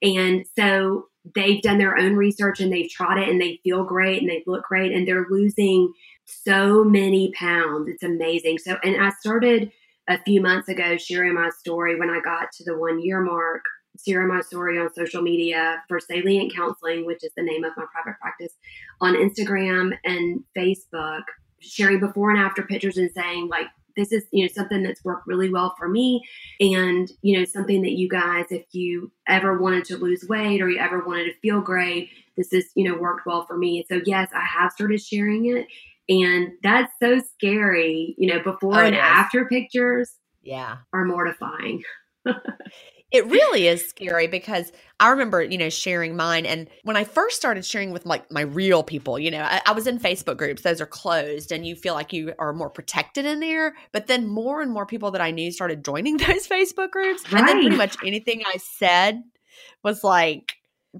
And 0.00 0.46
so 0.56 1.08
they've 1.34 1.60
done 1.60 1.76
their 1.78 1.98
own 1.98 2.16
research 2.16 2.58
and 2.60 2.72
they've 2.72 2.90
tried 2.90 3.18
it 3.18 3.28
and 3.28 3.40
they 3.40 3.60
feel 3.62 3.84
great 3.84 4.22
and 4.22 4.30
they 4.30 4.42
look 4.46 4.64
great 4.64 4.92
and 4.92 5.06
they're 5.06 5.26
losing 5.28 5.92
so 6.24 6.82
many 6.84 7.30
pounds. 7.34 7.88
It's 7.88 8.02
amazing. 8.02 8.58
So, 8.58 8.78
and 8.82 9.02
I 9.02 9.10
started 9.20 9.70
a 10.08 10.18
few 10.22 10.40
months 10.40 10.68
ago 10.68 10.96
sharing 10.96 11.34
my 11.34 11.50
story 11.50 11.98
when 11.98 12.10
I 12.10 12.20
got 12.24 12.50
to 12.52 12.64
the 12.64 12.76
one 12.76 13.00
year 13.00 13.20
mark, 13.20 13.62
sharing 14.04 14.28
my 14.28 14.40
story 14.40 14.78
on 14.78 14.92
social 14.92 15.22
media 15.22 15.82
for 15.86 16.00
Salient 16.00 16.54
Counseling, 16.54 17.04
which 17.04 17.22
is 17.22 17.30
the 17.36 17.42
name 17.42 17.64
of 17.64 17.72
my 17.76 17.84
private 17.92 18.18
practice, 18.20 18.52
on 19.00 19.14
Instagram 19.14 19.96
and 20.04 20.42
Facebook, 20.56 21.22
sharing 21.60 22.00
before 22.00 22.30
and 22.30 22.40
after 22.40 22.62
pictures 22.62 22.96
and 22.96 23.10
saying, 23.14 23.48
like, 23.48 23.66
this 23.96 24.12
is 24.12 24.24
you 24.30 24.44
know 24.44 24.52
something 24.54 24.82
that's 24.82 25.04
worked 25.04 25.26
really 25.26 25.50
well 25.50 25.74
for 25.76 25.88
me. 25.88 26.22
And 26.60 27.10
you 27.22 27.38
know 27.38 27.44
something 27.44 27.82
that 27.82 27.98
you 27.98 28.08
guys 28.08 28.46
if 28.50 28.64
you 28.72 29.10
ever 29.26 29.58
wanted 29.58 29.84
to 29.86 29.96
lose 29.96 30.24
weight 30.28 30.62
or 30.62 30.70
you 30.70 30.78
ever 30.78 31.04
wanted 31.04 31.24
to 31.24 31.38
feel 31.40 31.60
great 31.60 32.10
this 32.38 32.52
is 32.52 32.70
you 32.76 32.88
know 32.88 32.96
worked 32.96 33.26
well 33.26 33.44
for 33.44 33.58
me. 33.58 33.84
So 33.90 34.00
yes 34.06 34.30
i 34.32 34.42
have 34.42 34.72
started 34.72 35.02
sharing 35.02 35.46
it 35.46 35.66
and 36.08 36.48
that's 36.62 36.92
so 37.02 37.20
scary 37.34 38.14
you 38.18 38.32
know 38.32 38.42
before 38.42 38.74
Oh, 38.76 38.84
and 38.86 38.94
after 38.94 39.46
pictures 39.46 40.10
Yeah. 40.42 40.78
are 40.92 41.04
mortifying 41.04 41.82
It 43.10 43.24
really 43.24 43.66
is 43.66 43.88
scary 43.88 44.26
because 44.26 44.70
I 45.00 45.08
remember, 45.08 45.40
you 45.42 45.56
know, 45.56 45.70
sharing 45.70 46.14
mine. 46.14 46.44
And 46.44 46.68
when 46.84 46.94
I 46.94 47.04
first 47.04 47.36
started 47.38 47.64
sharing 47.64 47.90
with 47.90 48.04
like 48.04 48.30
my 48.30 48.42
real 48.42 48.82
people, 48.82 49.18
you 49.18 49.30
know, 49.30 49.40
I, 49.40 49.62
I 49.64 49.72
was 49.72 49.86
in 49.86 49.98
Facebook 49.98 50.36
groups, 50.36 50.60
those 50.60 50.78
are 50.82 50.86
closed 50.86 51.50
and 51.50 51.66
you 51.66 51.74
feel 51.74 51.94
like 51.94 52.12
you 52.12 52.34
are 52.38 52.52
more 52.52 52.68
protected 52.68 53.24
in 53.24 53.40
there. 53.40 53.76
But 53.92 54.08
then 54.08 54.28
more 54.28 54.60
and 54.60 54.70
more 54.70 54.84
people 54.84 55.10
that 55.12 55.22
I 55.22 55.30
knew 55.30 55.50
started 55.50 55.86
joining 55.86 56.16
those 56.18 56.46
Facebook 56.46 56.90
groups. 56.90 57.22
And 57.32 57.48
then 57.48 57.62
pretty 57.62 57.76
much 57.76 57.96
anything 58.04 58.42
I 58.46 58.58
said 58.58 59.22
was 59.82 60.04
like, 60.04 60.52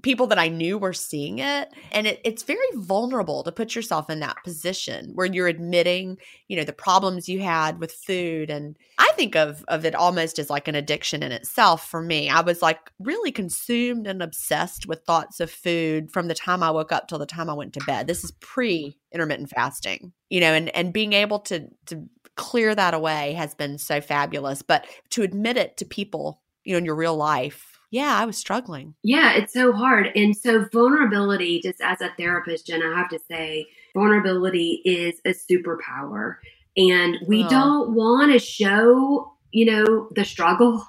people 0.03 0.27
that 0.27 0.39
I 0.39 0.49
knew 0.49 0.77
were 0.77 0.93
seeing 0.93 1.39
it. 1.39 1.69
And 1.91 2.05
it, 2.07 2.21
it's 2.23 2.43
very 2.43 2.59
vulnerable 2.75 3.43
to 3.43 3.51
put 3.51 3.75
yourself 3.75 4.09
in 4.09 4.19
that 4.19 4.37
position 4.43 5.11
where 5.15 5.25
you're 5.25 5.47
admitting, 5.47 6.17
you 6.47 6.55
know, 6.55 6.63
the 6.63 6.73
problems 6.73 7.27
you 7.27 7.41
had 7.41 7.79
with 7.79 7.91
food. 7.91 8.49
And 8.49 8.77
I 8.97 9.11
think 9.15 9.35
of, 9.35 9.65
of 9.67 9.85
it 9.85 9.95
almost 9.95 10.37
as 10.37 10.49
like 10.49 10.67
an 10.67 10.75
addiction 10.75 11.23
in 11.23 11.31
itself 11.31 11.87
for 11.87 12.01
me. 12.01 12.29
I 12.29 12.41
was 12.41 12.61
like 12.61 12.91
really 12.99 13.31
consumed 13.31 14.05
and 14.05 14.21
obsessed 14.21 14.87
with 14.87 15.03
thoughts 15.03 15.39
of 15.39 15.49
food 15.49 16.11
from 16.11 16.27
the 16.27 16.35
time 16.35 16.61
I 16.61 16.71
woke 16.71 16.91
up 16.91 17.07
till 17.07 17.19
the 17.19 17.25
time 17.25 17.49
I 17.49 17.53
went 17.53 17.73
to 17.73 17.85
bed. 17.85 18.07
This 18.07 18.23
is 18.23 18.31
pre 18.39 18.97
intermittent 19.11 19.49
fasting, 19.49 20.13
you 20.29 20.39
know, 20.39 20.53
and, 20.53 20.69
and 20.75 20.93
being 20.93 21.13
able 21.13 21.39
to, 21.39 21.67
to 21.87 22.07
clear 22.35 22.75
that 22.75 22.93
away 22.93 23.33
has 23.33 23.55
been 23.55 23.77
so 23.77 24.01
fabulous. 24.01 24.61
But 24.61 24.85
to 25.09 25.23
admit 25.23 25.57
it 25.57 25.77
to 25.77 25.85
people, 25.85 26.41
you 26.63 26.73
know, 26.73 26.77
in 26.77 26.85
your 26.85 26.95
real 26.95 27.15
life, 27.15 27.68
yeah, 27.91 28.17
I 28.17 28.25
was 28.25 28.37
struggling. 28.37 28.95
Yeah, 29.03 29.33
it's 29.33 29.53
so 29.53 29.71
hard. 29.71 30.09
And 30.15 30.35
so, 30.35 30.65
vulnerability, 30.71 31.61
just 31.61 31.81
as 31.81 32.01
a 32.01 32.11
therapist, 32.17 32.67
Gin, 32.67 32.81
I 32.83 32.97
have 32.97 33.09
to 33.09 33.19
say, 33.29 33.65
vulnerability 33.95 34.81
is 34.85 35.19
a 35.25 35.29
superpower. 35.33 36.35
And 36.77 37.17
we 37.27 37.43
Oh. 37.43 37.49
don't 37.49 37.95
want 37.95 38.31
to 38.31 38.39
show, 38.39 39.33
you 39.51 39.65
know, 39.65 40.09
the 40.15 40.25
struggle. 40.25 40.85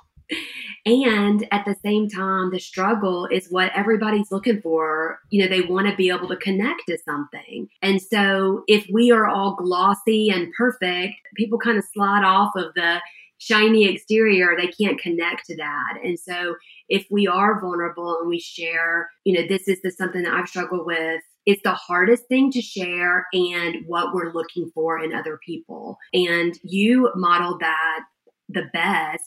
And 0.86 1.46
at 1.53 1.64
the 1.66 1.76
same 1.84 2.09
time, 2.09 2.51
the 2.53 2.61
struggle 2.61 3.26
is 3.26 3.48
what 3.51 3.72
everybody's 3.74 4.30
looking 4.30 4.61
for. 4.62 5.18
You 5.30 5.42
know, 5.42 5.48
they 5.48 5.61
want 5.62 5.88
to 5.88 5.94
be 5.96 6.09
able 6.09 6.28
to 6.28 6.36
connect 6.36 6.86
to 6.88 6.96
something. 7.05 7.68
And 7.82 8.01
so, 8.01 8.62
if 8.66 8.86
we 8.92 9.11
are 9.11 9.26
all 9.26 9.57
glossy 9.57 10.30
and 10.30 10.53
perfect, 10.57 11.14
people 11.36 11.59
kind 11.59 11.78
of 11.78 11.84
slide 11.92 12.24
off 12.24 12.53
of 12.57 12.72
the 12.74 13.01
shiny 13.41 13.86
exterior. 13.86 14.55
They 14.57 14.68
can't 14.68 15.01
connect 15.01 15.47
to 15.47 15.57
that. 15.57 15.99
And 16.05 16.18
so, 16.18 16.55
if 16.88 17.07
we 17.11 17.26
are 17.26 17.61
vulnerable 17.61 18.18
and 18.20 18.28
we 18.28 18.38
share, 18.38 19.11
you 19.24 19.34
know, 19.34 19.49
this 19.49 19.66
is 19.66 19.80
the 19.82 19.91
something 19.91 20.22
that 20.22 20.34
I've 20.34 20.49
struggled 20.49 20.86
with. 20.86 21.22
It's 21.47 21.62
the 21.62 21.72
hardest 21.72 22.24
thing 22.28 22.53
to 22.53 22.61
share 22.61 23.26
and 23.32 23.78
what 23.86 24.14
we're 24.14 24.32
looking 24.32 24.70
for 24.74 25.03
in 25.03 25.14
other 25.14 25.41
people. 25.45 25.97
And 26.12 26.57
you 26.62 27.11
modeled 27.16 27.61
that 27.61 28.01
the 28.49 28.64
best 28.72 29.24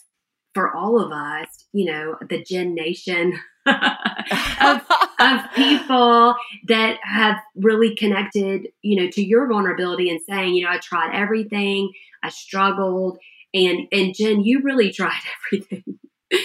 for 0.53 0.76
all 0.76 0.99
of 0.99 1.11
us, 1.11 1.66
you 1.74 1.86
know, 1.86 2.16
the 2.30 2.43
Gen 2.43 2.76
Nation 2.76 3.34
of, 3.66 4.82
of 5.20 5.39
people 5.55 6.36
that 6.68 6.99
have 7.01 7.38
really 7.55 7.95
connected, 7.95 8.68
you 8.82 9.01
know, 9.01 9.09
to 9.09 9.24
your 9.24 9.47
vulnerability 9.47 10.09
and 10.09 10.22
saying, 10.30 10.53
you 10.53 10.64
know, 10.64 10.72
I 10.72 10.78
tried 10.78 11.16
everything, 11.16 11.91
I 12.22 12.30
struggled. 12.30 13.18
And 13.53 13.87
and 13.91 14.15
Gin, 14.15 14.43
you 14.43 14.61
really 14.61 14.91
tried 14.91 15.21
everything. 15.53 15.83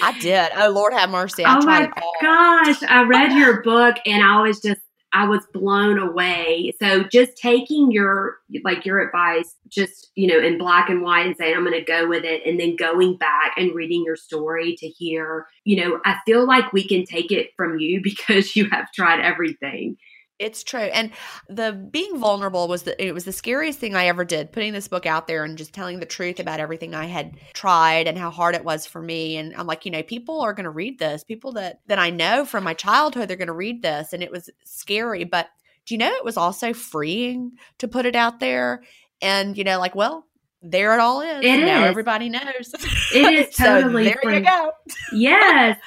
I 0.03 0.19
did. 0.19 0.51
Oh 0.57 0.71
Lord 0.71 0.93
have 0.93 1.11
mercy. 1.11 1.45
I 1.45 1.59
oh 1.59 1.65
my 1.65 1.91
gosh. 2.21 2.83
I 2.83 3.05
read 3.05 3.33
your 3.33 3.63
book 3.63 3.97
and 4.05 4.23
I 4.23 4.43
was 4.43 4.61
just 4.61 4.81
I 5.13 5.27
was 5.27 5.47
blown 5.55 5.99
away. 5.99 6.75
So 6.81 7.03
just 7.03 7.37
taking 7.37 7.91
your 7.91 8.37
like 8.63 8.85
your 8.85 9.01
advice 9.01 9.55
just, 9.69 10.11
you 10.15 10.27
know, 10.27 10.39
in 10.39 10.59
black 10.59 10.91
and 10.91 11.03
white 11.03 11.27
and 11.27 11.37
saying 11.37 11.55
I'm 11.57 11.65
going 11.65 11.79
to 11.79 11.85
go 11.85 12.07
with 12.07 12.25
it 12.25 12.43
and 12.45 12.61
then 12.61 12.77
going 12.77 13.17
back 13.17 13.53
and 13.57 13.75
reading 13.75 14.05
your 14.05 14.17
story 14.17 14.77
to 14.77 14.87
hear, 14.87 15.47
you 15.65 15.83
know, 15.83 16.01
I 16.05 16.19
feel 16.27 16.47
like 16.47 16.73
we 16.73 16.87
can 16.87 17.05
take 17.05 17.33
it 17.33 17.51
from 17.57 17.79
you 17.79 18.01
because 18.05 18.55
you 18.55 18.69
have 18.71 18.93
tried 18.93 19.21
everything. 19.21 19.97
It's 20.39 20.63
true. 20.63 20.81
And 20.81 21.11
the 21.49 21.73
being 21.73 22.17
vulnerable 22.19 22.69
was 22.69 22.85
the 22.85 23.05
it 23.05 23.13
was 23.13 23.25
the 23.25 23.33
scariest 23.33 23.79
thing 23.81 23.97
I 23.97 24.07
ever 24.07 24.25
did, 24.25 24.53
putting 24.53 24.73
this 24.73 24.87
book 24.87 25.05
out 25.05 25.27
there 25.27 25.43
and 25.45 25.59
just 25.59 25.73
telling 25.73 25.99
the 25.99 26.07
truth 26.07 26.39
about 26.39 26.61
everything 26.61 26.95
I 26.95 27.07
had 27.07 27.37
tried 27.55 28.07
and 28.07 28.17
how 28.17 28.31
hard 28.31 28.55
it 28.55 28.65
was 28.65 28.87
for 28.87 29.03
me. 29.03 29.37
And 29.37 29.55
I'm 29.57 29.67
like, 29.67 29.85
you 29.85 29.91
know, 29.91 30.03
people 30.03 30.41
are 30.41 30.53
gonna 30.53 30.71
read 30.71 30.99
this. 31.01 31.25
People 31.25 31.53
that 31.53 31.81
that 31.89 31.99
I 31.99 32.11
know 32.11 32.45
from 32.45 32.63
my 32.63 32.75
childhood, 32.75 33.29
they're 33.29 33.37
gonna 33.37 33.53
read 33.53 33.83
this. 33.83 34.13
And 34.13 34.23
it 34.23 34.31
was 34.31 34.49
scary. 34.65 35.25
But 35.25 35.49
do 35.87 35.95
you 35.95 35.99
know 35.99 36.13
it 36.13 36.25
was 36.25 36.37
also 36.37 36.73
freeing 36.73 37.53
to 37.79 37.89
put 37.89 38.07
it 38.07 38.15
out 38.15 38.39
there? 38.39 38.83
And, 39.21 39.59
you 39.59 39.65
know, 39.65 39.79
like, 39.81 39.97
well, 39.97 40.25
there 40.63 40.95
it 40.95 41.01
all 41.01 41.21
is. 41.23 41.45
It 41.45 41.59
now 41.65 41.85
is. 41.85 41.91
everybody 41.91 42.29
knows. 42.29 42.75
It 43.15 43.49
is 43.49 43.55
So 43.57 43.81
totally 43.83 44.05
there 44.05 44.35
you 44.35 44.41
go. 44.41 44.73
yes, 45.13 45.79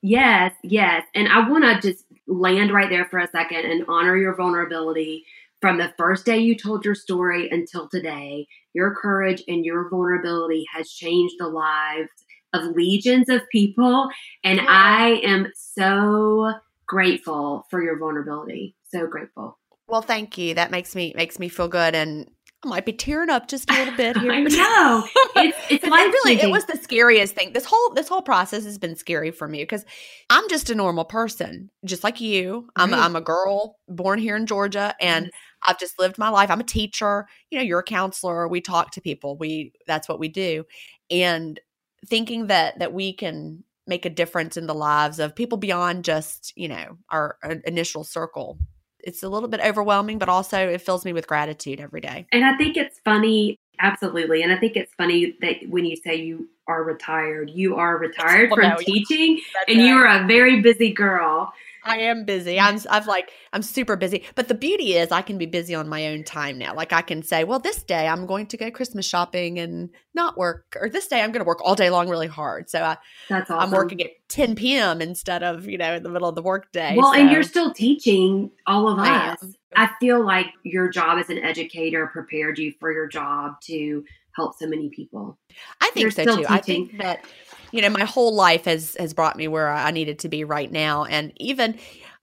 yes, 0.00 0.52
yes. 0.62 1.04
And 1.14 1.28
I 1.28 1.48
want 1.48 1.64
to 1.64 1.88
just 1.88 2.04
land 2.26 2.72
right 2.72 2.88
there 2.88 3.06
for 3.06 3.18
a 3.18 3.28
second 3.28 3.70
and 3.70 3.84
honor 3.88 4.16
your 4.16 4.34
vulnerability 4.36 5.24
from 5.60 5.78
the 5.78 5.92
first 5.96 6.26
day 6.26 6.38
you 6.38 6.56
told 6.56 6.84
your 6.84 6.94
story 6.94 7.48
until 7.50 7.88
today. 7.88 8.46
Your 8.74 8.94
courage 8.94 9.42
and 9.46 9.64
your 9.64 9.88
vulnerability 9.88 10.64
has 10.74 10.90
changed 10.90 11.36
the 11.38 11.48
lives 11.48 12.10
of 12.52 12.74
legions 12.74 13.28
of 13.28 13.48
people. 13.50 14.08
And 14.44 14.58
Yeah. 14.58 14.66
I 14.68 15.20
am 15.24 15.52
so 15.54 16.52
grateful 16.86 17.66
for 17.70 17.82
your 17.82 17.98
vulnerability. 17.98 18.74
So 18.84 19.06
grateful. 19.06 19.58
Well, 19.86 20.02
thank 20.02 20.36
you. 20.36 20.54
That 20.54 20.70
makes 20.70 20.94
me 20.94 21.12
makes 21.16 21.38
me 21.38 21.48
feel 21.48 21.68
good 21.68 21.94
and 21.94 22.30
I 22.64 22.68
might 22.68 22.86
be 22.86 22.92
tearing 22.92 23.30
up 23.30 23.48
just 23.48 23.68
a 23.70 23.72
little 23.72 23.96
bit 23.96 24.16
here. 24.18 24.32
I 24.32 24.42
know. 24.42 25.04
It's, 25.34 25.58
it's 25.70 25.84
it 25.84 25.90
really 25.90 26.40
it 26.40 26.50
was 26.50 26.66
the 26.66 26.76
scariest 26.76 27.34
thing. 27.34 27.52
This 27.52 27.64
whole 27.64 27.94
this 27.94 28.06
whole 28.06 28.22
process 28.22 28.64
has 28.64 28.78
been 28.78 28.94
scary 28.94 29.30
for 29.30 29.48
me 29.48 29.62
because 29.62 29.84
I'm 30.30 30.48
just 30.48 30.70
a 30.70 30.74
normal 30.74 31.04
person, 31.04 31.70
just 31.84 32.04
like 32.04 32.20
you. 32.20 32.68
I'm 32.76 32.92
Right. 32.92 33.02
I'm 33.02 33.16
a 33.16 33.20
girl 33.20 33.78
born 33.88 34.18
here 34.18 34.36
in 34.36 34.46
Georgia 34.46 34.94
and 35.00 35.26
Yes. 35.26 35.32
I've 35.62 35.78
just 35.78 35.98
lived 35.98 36.18
my 36.18 36.28
life. 36.28 36.50
I'm 36.50 36.60
a 36.60 36.64
teacher. 36.64 37.26
You 37.50 37.58
know, 37.58 37.64
you're 37.64 37.80
a 37.80 37.84
counselor. 37.84 38.46
We 38.46 38.60
talk 38.60 38.92
to 38.92 39.00
people. 39.00 39.36
We 39.36 39.72
that's 39.86 40.08
what 40.08 40.20
we 40.20 40.28
do. 40.28 40.64
And 41.10 41.58
thinking 42.06 42.48
that 42.48 42.78
that 42.78 42.92
we 42.92 43.12
can 43.14 43.64
make 43.86 44.04
a 44.04 44.10
difference 44.10 44.56
in 44.56 44.66
the 44.66 44.74
lives 44.74 45.18
of 45.18 45.34
people 45.34 45.58
beyond 45.58 46.04
just, 46.04 46.52
you 46.56 46.68
know, 46.68 46.98
our 47.10 47.36
uh, 47.42 47.56
initial 47.64 48.04
circle. 48.04 48.58
It's 49.02 49.22
a 49.22 49.28
little 49.28 49.48
bit 49.48 49.60
overwhelming, 49.60 50.18
but 50.18 50.28
also 50.28 50.68
it 50.68 50.80
fills 50.80 51.04
me 51.04 51.12
with 51.12 51.26
gratitude 51.26 51.80
every 51.80 52.00
day. 52.00 52.26
And 52.32 52.44
I 52.44 52.56
think 52.56 52.76
it's 52.76 52.98
funny, 53.04 53.58
absolutely. 53.80 54.42
And 54.42 54.52
I 54.52 54.56
think 54.56 54.76
it's 54.76 54.92
funny 54.94 55.36
that 55.40 55.56
when 55.68 55.84
you 55.84 55.96
say 55.96 56.16
you 56.16 56.48
are 56.66 56.84
retired, 56.84 57.50
you 57.50 57.76
are 57.76 57.98
retired 57.98 58.50
Well, 58.50 58.60
from 58.60 58.70
no, 58.70 58.76
teaching 58.76 59.40
and 59.68 59.80
you 59.80 59.94
are 59.94 60.22
a 60.22 60.26
very 60.26 60.60
busy 60.60 60.92
girl. 60.92 61.52
I 61.84 61.98
am 61.98 62.24
busy. 62.24 62.60
I'm 62.60 62.78
I've 62.90 63.06
like 63.06 63.30
I'm 63.52 63.62
super 63.62 63.96
busy. 63.96 64.24
But 64.34 64.48
the 64.48 64.54
beauty 64.54 64.94
is 64.94 65.10
I 65.10 65.22
can 65.22 65.38
be 65.38 65.46
busy 65.46 65.74
on 65.74 65.88
my 65.88 66.08
own 66.08 66.24
time 66.24 66.58
now. 66.58 66.74
Like 66.74 66.92
I 66.92 67.02
can 67.02 67.22
say, 67.22 67.44
well, 67.44 67.58
this 67.58 67.82
day 67.82 68.06
I'm 68.06 68.26
going 68.26 68.46
to 68.46 68.56
go 68.56 68.70
Christmas 68.70 69.06
shopping 69.06 69.58
and 69.58 69.90
not 70.14 70.36
work, 70.36 70.76
or 70.80 70.88
this 70.88 71.08
day 71.08 71.20
I'm 71.22 71.32
going 71.32 71.40
to 71.40 71.46
work 71.46 71.60
all 71.64 71.74
day 71.74 71.90
long 71.90 72.08
really 72.08 72.26
hard. 72.26 72.70
So 72.70 72.82
I, 72.82 72.96
That's 73.28 73.50
awesome. 73.50 73.62
I'm 73.62 73.70
working 73.70 74.00
at 74.02 74.10
10 74.28 74.54
p.m. 74.54 75.00
instead 75.00 75.42
of 75.42 75.66
you 75.66 75.78
know 75.78 75.94
in 75.94 76.02
the 76.02 76.10
middle 76.10 76.28
of 76.28 76.34
the 76.34 76.42
workday. 76.42 76.96
Well, 76.96 77.12
and 77.12 77.30
you're 77.30 77.42
still 77.42 77.72
teaching 77.72 78.50
all 78.66 78.88
of 78.88 78.98
I 78.98 79.30
us. 79.30 79.42
am. 79.42 79.54
I 79.74 79.90
feel 80.00 80.24
like 80.24 80.46
your 80.64 80.88
job 80.90 81.18
as 81.18 81.30
an 81.30 81.38
educator 81.38 82.06
prepared 82.06 82.58
you 82.58 82.72
for 82.78 82.92
your 82.92 83.06
job 83.06 83.60
to 83.62 84.04
help 84.34 84.58
so 84.58 84.66
many 84.66 84.88
people. 84.90 85.38
I 85.80 85.90
think 85.90 86.16
You're 86.16 86.26
so 86.26 86.36
too. 86.36 86.46
I 86.48 86.60
think 86.60 86.98
that 86.98 87.24
you 87.70 87.82
know 87.82 87.90
my 87.90 88.04
whole 88.04 88.34
life 88.34 88.64
has 88.66 88.96
has 88.98 89.14
brought 89.14 89.36
me 89.36 89.48
where 89.48 89.70
I 89.70 89.90
needed 89.90 90.20
to 90.20 90.28
be 90.28 90.44
right 90.44 90.70
now, 90.70 91.04
and 91.04 91.32
even 91.36 91.78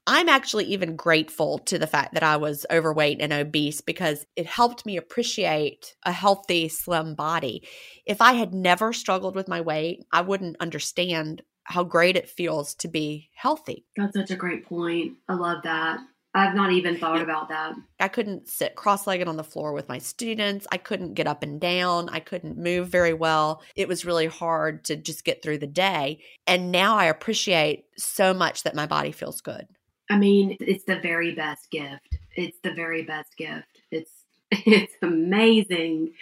I'm 0.08 0.28
actually 0.28 0.66
even 0.66 0.96
grateful 0.96 1.60
to 1.60 1.78
the 1.78 1.86
fact 1.86 2.16
that 2.16 2.24
I 2.24 2.38
was 2.38 2.66
overweight 2.72 3.22
and 3.22 3.32
obese 3.32 3.80
because 3.82 4.26
it 4.36 4.48
helped 4.48 4.84
me 4.84 4.98
appreciate 4.98 5.96
a 6.04 6.12
healthy, 6.12 6.68
slim 6.68 7.14
body. 7.14 7.68
If 8.08 8.20
I 8.20 8.34
had 8.34 8.52
never 8.52 8.92
struggled 8.92 9.36
with 9.36 9.48
my 9.48 9.62
weight, 9.62 10.04
I 10.12 10.22
wouldn't 10.22 10.58
understand 10.60 11.44
how 11.64 11.84
great 11.84 12.18
it 12.18 12.28
feels 12.28 12.74
to 12.76 12.88
be 12.88 13.30
healthy. 13.36 13.86
That's 13.96 14.16
such 14.16 14.32
a 14.32 14.36
great 14.36 14.66
point. 14.66 15.18
I 15.28 15.36
love 15.36 15.62
that. 15.64 16.00
I've 16.34 16.54
not 16.54 16.72
even 16.72 16.98
thought 16.98 17.22
about 17.22 17.50
that. 17.50 17.74
I 18.00 18.08
couldn't 18.08 18.48
sit 18.48 18.76
cross 18.76 19.08
legged 19.08 19.28
on 19.28 19.38
the 19.38 19.44
floor 19.44 19.74
with 19.74 19.90
my 19.90 19.98
students. 19.98 20.68
I 20.72 20.78
couldn't 20.78 21.16
get 21.16 21.28
up 21.28 21.42
and 21.42 21.60
down. 21.60 22.10
I 22.10 22.20
couldn't 22.20 22.58
move 22.58 22.88
very 22.88 23.14
well. 23.14 23.64
It 23.76 23.88
was 23.88 24.06
really 24.06 24.28
hard 24.28 24.86
to 24.86 24.96
just 24.96 25.26
get 25.26 25.42
through 25.42 25.58
the 25.58 25.68
day. 25.68 26.20
And 26.46 26.72
now 26.72 26.98
I 26.98 27.06
appreciate 27.06 27.86
so 27.98 28.34
much 28.34 28.64
that 28.64 28.76
my 28.76 28.86
body 28.86 29.12
feels 29.12 29.42
good. 29.42 29.68
I 30.10 30.18
mean, 30.18 30.58
it's 30.60 30.86
the 30.86 31.00
very 31.00 31.34
best 31.34 31.70
gift. 31.72 32.18
It's 32.36 32.58
the 32.64 32.74
very 32.74 33.04
best 33.04 33.36
gift. 33.36 33.82
It's 33.92 34.12
it's 34.52 34.94
amazing. 35.02 36.14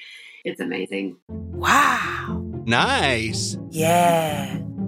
It's 0.44 0.62
amazing. 0.62 1.18
Wow. 1.28 2.44
Nice. 2.66 3.58
Yeah. 3.72 4.60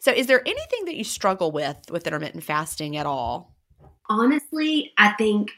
So, 0.00 0.12
is 0.12 0.26
there 0.26 0.40
anything 0.46 0.84
that 0.86 0.96
you 0.96 1.04
struggle 1.04 1.52
with 1.52 1.78
with 1.90 2.06
intermittent 2.06 2.44
fasting 2.44 2.96
at 2.96 3.06
all? 3.06 3.56
Honestly, 4.08 4.92
I 4.98 5.12
think 5.12 5.50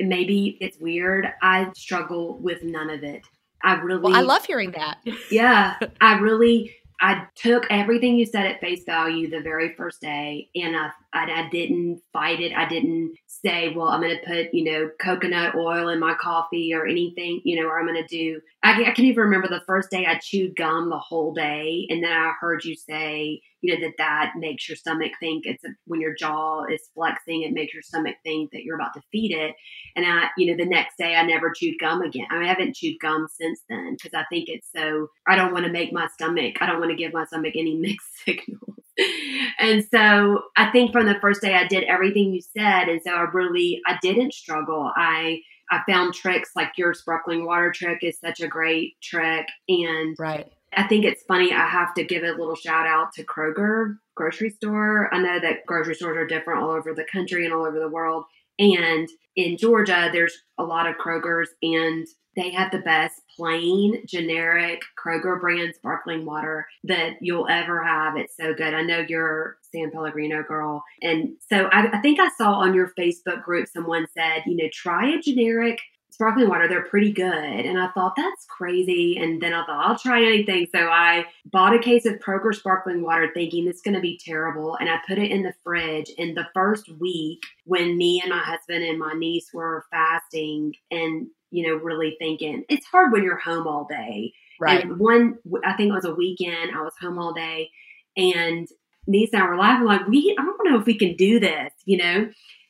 maybe 0.00 0.58
it's 0.60 0.78
weird. 0.78 1.28
I 1.42 1.70
struggle 1.74 2.38
with 2.38 2.62
none 2.62 2.90
of 2.90 3.02
it. 3.02 3.22
I 3.62 3.74
really 3.74 4.02
Well, 4.02 4.16
I 4.16 4.20
love 4.20 4.44
hearing 4.44 4.72
that. 4.72 4.98
yeah, 5.30 5.76
I 6.00 6.18
really 6.18 6.74
I 7.00 7.26
took 7.36 7.66
everything 7.70 8.16
you 8.16 8.26
said 8.26 8.46
at 8.46 8.60
face 8.60 8.84
value 8.84 9.30
the 9.30 9.40
very 9.40 9.74
first 9.74 10.00
day, 10.00 10.48
and 10.54 10.76
I, 10.76 10.90
I, 11.12 11.44
I 11.44 11.48
didn't 11.48 12.02
fight 12.12 12.40
it. 12.40 12.52
I 12.52 12.68
didn't 12.68 13.14
say, 13.44 13.72
well, 13.74 13.88
I'm 13.88 14.00
going 14.00 14.16
to 14.18 14.26
put, 14.26 14.54
you 14.54 14.64
know, 14.64 14.90
coconut 15.00 15.54
oil 15.54 15.88
in 15.88 16.00
my 16.00 16.14
coffee 16.14 16.72
or 16.74 16.86
anything, 16.86 17.40
you 17.44 17.60
know, 17.60 17.68
or 17.68 17.78
I'm 17.78 17.86
going 17.86 18.02
to 18.02 18.06
do, 18.06 18.40
I, 18.62 18.72
I 18.72 18.84
can't 18.84 19.00
even 19.00 19.24
remember 19.24 19.48
the 19.48 19.62
first 19.66 19.90
day 19.90 20.06
I 20.06 20.18
chewed 20.18 20.56
gum 20.56 20.90
the 20.90 20.98
whole 20.98 21.32
day. 21.32 21.86
And 21.88 22.02
then 22.02 22.12
I 22.12 22.32
heard 22.40 22.64
you 22.64 22.74
say, 22.74 23.40
you 23.60 23.74
know, 23.74 23.80
that 23.80 23.94
that 23.98 24.32
makes 24.36 24.68
your 24.68 24.76
stomach 24.76 25.12
think 25.20 25.44
it's 25.46 25.64
a, 25.64 25.68
when 25.86 26.00
your 26.00 26.14
jaw 26.14 26.64
is 26.64 26.90
flexing, 26.94 27.42
it 27.42 27.52
makes 27.52 27.74
your 27.74 27.82
stomach 27.82 28.16
think 28.24 28.50
that 28.52 28.62
you're 28.62 28.76
about 28.76 28.94
to 28.94 29.02
feed 29.10 29.32
it. 29.32 29.54
And 29.96 30.06
I, 30.06 30.28
you 30.36 30.46
know, 30.46 30.62
the 30.62 30.68
next 30.68 30.96
day 30.96 31.14
I 31.14 31.24
never 31.24 31.52
chewed 31.54 31.78
gum 31.80 32.02
again. 32.02 32.26
I, 32.30 32.44
I 32.44 32.46
haven't 32.46 32.76
chewed 32.76 33.00
gum 33.00 33.26
since 33.40 33.60
then 33.68 33.96
because 34.00 34.16
I 34.16 34.24
think 34.30 34.48
it's 34.48 34.68
so, 34.74 35.08
I 35.26 35.36
don't 35.36 35.52
want 35.52 35.66
to 35.66 35.72
make 35.72 35.92
my 35.92 36.08
stomach, 36.14 36.56
I 36.60 36.66
don't 36.66 36.80
want 36.80 36.90
to 36.90 36.96
give 36.96 37.12
my 37.12 37.24
stomach 37.26 37.54
any 37.56 37.74
mixed 37.78 38.24
signals. 38.24 38.78
and 39.58 39.84
so 39.92 40.42
I 40.56 40.70
think 40.70 40.92
from 40.92 41.06
the 41.06 41.18
first 41.20 41.40
day 41.40 41.54
I 41.54 41.66
did 41.66 41.84
everything 41.84 42.32
you 42.32 42.40
said. 42.40 42.88
And 42.88 43.00
so 43.04 43.12
I 43.12 43.22
really, 43.32 43.80
I 43.86 43.98
didn't 44.02 44.34
struggle. 44.34 44.90
I, 44.96 45.40
I 45.70 45.80
found 45.88 46.14
tricks 46.14 46.50
like 46.56 46.72
your 46.76 46.94
sparkling 46.94 47.44
water 47.44 47.72
trick 47.72 47.98
is 48.02 48.18
such 48.18 48.40
a 48.40 48.48
great 48.48 49.00
trick. 49.02 49.46
And 49.68 50.16
Right. 50.18 50.50
I 50.76 50.86
think 50.86 51.04
it's 51.04 51.22
funny. 51.22 51.52
I 51.52 51.66
have 51.66 51.94
to 51.94 52.04
give 52.04 52.22
a 52.22 52.30
little 52.30 52.54
shout 52.54 52.86
out 52.86 53.12
to 53.14 53.24
Kroger 53.24 53.96
grocery 54.14 54.50
store. 54.50 55.12
I 55.14 55.18
know 55.18 55.40
that 55.40 55.64
grocery 55.64 55.94
stores 55.94 56.16
are 56.16 56.26
different 56.26 56.62
all 56.62 56.70
over 56.70 56.92
the 56.92 57.06
country 57.10 57.44
and 57.44 57.54
all 57.54 57.64
over 57.64 57.78
the 57.78 57.88
world. 57.88 58.24
And 58.58 59.08
in 59.36 59.56
Georgia, 59.56 60.10
there's 60.12 60.36
a 60.58 60.64
lot 60.64 60.86
of 60.86 60.96
Kroger's, 60.96 61.50
and 61.62 62.06
they 62.36 62.50
have 62.50 62.70
the 62.70 62.78
best 62.78 63.20
plain, 63.36 64.04
generic 64.06 64.80
Kroger 65.02 65.40
brand 65.40 65.74
sparkling 65.74 66.24
water 66.24 66.66
that 66.84 67.14
you'll 67.20 67.48
ever 67.48 67.82
have. 67.82 68.16
It's 68.16 68.36
so 68.36 68.54
good. 68.54 68.74
I 68.74 68.82
know 68.82 69.04
you're 69.08 69.58
San 69.72 69.90
Pellegrino 69.90 70.42
girl. 70.42 70.84
And 71.02 71.34
so 71.50 71.66
I, 71.66 71.98
I 71.98 72.00
think 72.00 72.20
I 72.20 72.28
saw 72.36 72.54
on 72.54 72.74
your 72.74 72.92
Facebook 72.98 73.42
group 73.42 73.68
someone 73.68 74.06
said, 74.16 74.42
you 74.46 74.56
know, 74.56 74.68
try 74.72 75.08
a 75.08 75.20
generic 75.20 75.78
sparkling 76.10 76.48
water, 76.48 76.66
they're 76.68 76.84
pretty 76.84 77.12
good. 77.12 77.32
And 77.32 77.78
I 77.78 77.88
thought 77.88 78.14
that's 78.16 78.46
crazy. 78.46 79.16
And 79.18 79.40
then 79.40 79.52
I 79.52 79.64
thought 79.64 79.88
I'll 79.88 79.98
try 79.98 80.24
anything. 80.24 80.66
So 80.74 80.80
I 80.80 81.26
bought 81.44 81.74
a 81.74 81.78
case 81.78 82.06
of 82.06 82.14
Kroger 82.14 82.54
sparkling 82.54 83.02
water 83.02 83.30
thinking 83.32 83.68
it's 83.68 83.82
going 83.82 83.94
to 83.94 84.00
be 84.00 84.20
terrible. 84.24 84.76
And 84.80 84.88
I 84.88 84.98
put 85.06 85.18
it 85.18 85.30
in 85.30 85.42
the 85.42 85.54
fridge. 85.62 86.10
And 86.18 86.36
the 86.36 86.48
first 86.54 86.90
week 86.98 87.40
when 87.64 87.96
me 87.96 88.20
and 88.20 88.30
my 88.30 88.40
husband 88.40 88.84
and 88.84 88.98
my 88.98 89.12
niece 89.12 89.50
were 89.52 89.84
fasting 89.90 90.74
and, 90.90 91.28
you 91.50 91.68
know, 91.68 91.76
really 91.76 92.16
thinking 92.18 92.64
it's 92.68 92.86
hard 92.86 93.12
when 93.12 93.22
you're 93.22 93.38
home 93.38 93.66
all 93.66 93.86
day. 93.88 94.32
Right. 94.60 94.84
And 94.84 94.98
one, 94.98 95.36
I 95.64 95.74
think 95.74 95.90
it 95.90 95.94
was 95.94 96.04
a 96.04 96.14
weekend, 96.14 96.72
I 96.74 96.82
was 96.82 96.94
home 97.00 97.18
all 97.18 97.32
day. 97.32 97.70
And 98.16 98.66
niece 99.06 99.30
and 99.32 99.42
I 99.42 99.48
were 99.48 99.56
laughing 99.56 99.86
like, 99.86 100.06
we, 100.08 100.36
I 100.38 100.42
don't 100.44 100.58
know 100.64 100.80
if 100.80 100.86
we 100.86 100.98
can 100.98 101.14
do 101.16 101.38
this, 101.38 101.72
you 101.84 101.98
know? 101.98 102.28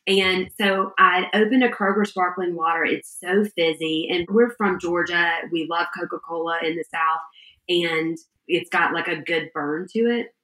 And 0.08 0.48
so 0.58 0.92
I'd 0.98 1.28
opened 1.34 1.62
a 1.62 1.68
Kroger 1.68 2.06
sparkling 2.06 2.56
water. 2.56 2.84
It's 2.84 3.14
so 3.20 3.44
fizzy. 3.44 4.08
And 4.10 4.26
we're 4.30 4.50
from 4.56 4.80
Georgia. 4.80 5.32
We 5.52 5.66
love 5.70 5.86
Coca 5.96 6.18
Cola 6.18 6.58
in 6.64 6.76
the 6.76 6.84
South. 6.90 7.20
And 7.68 8.16
it's 8.46 8.70
got 8.70 8.94
like 8.94 9.06
a 9.08 9.16
good 9.20 9.50
burn 9.52 9.86
to 9.92 9.98
it. 10.00 10.34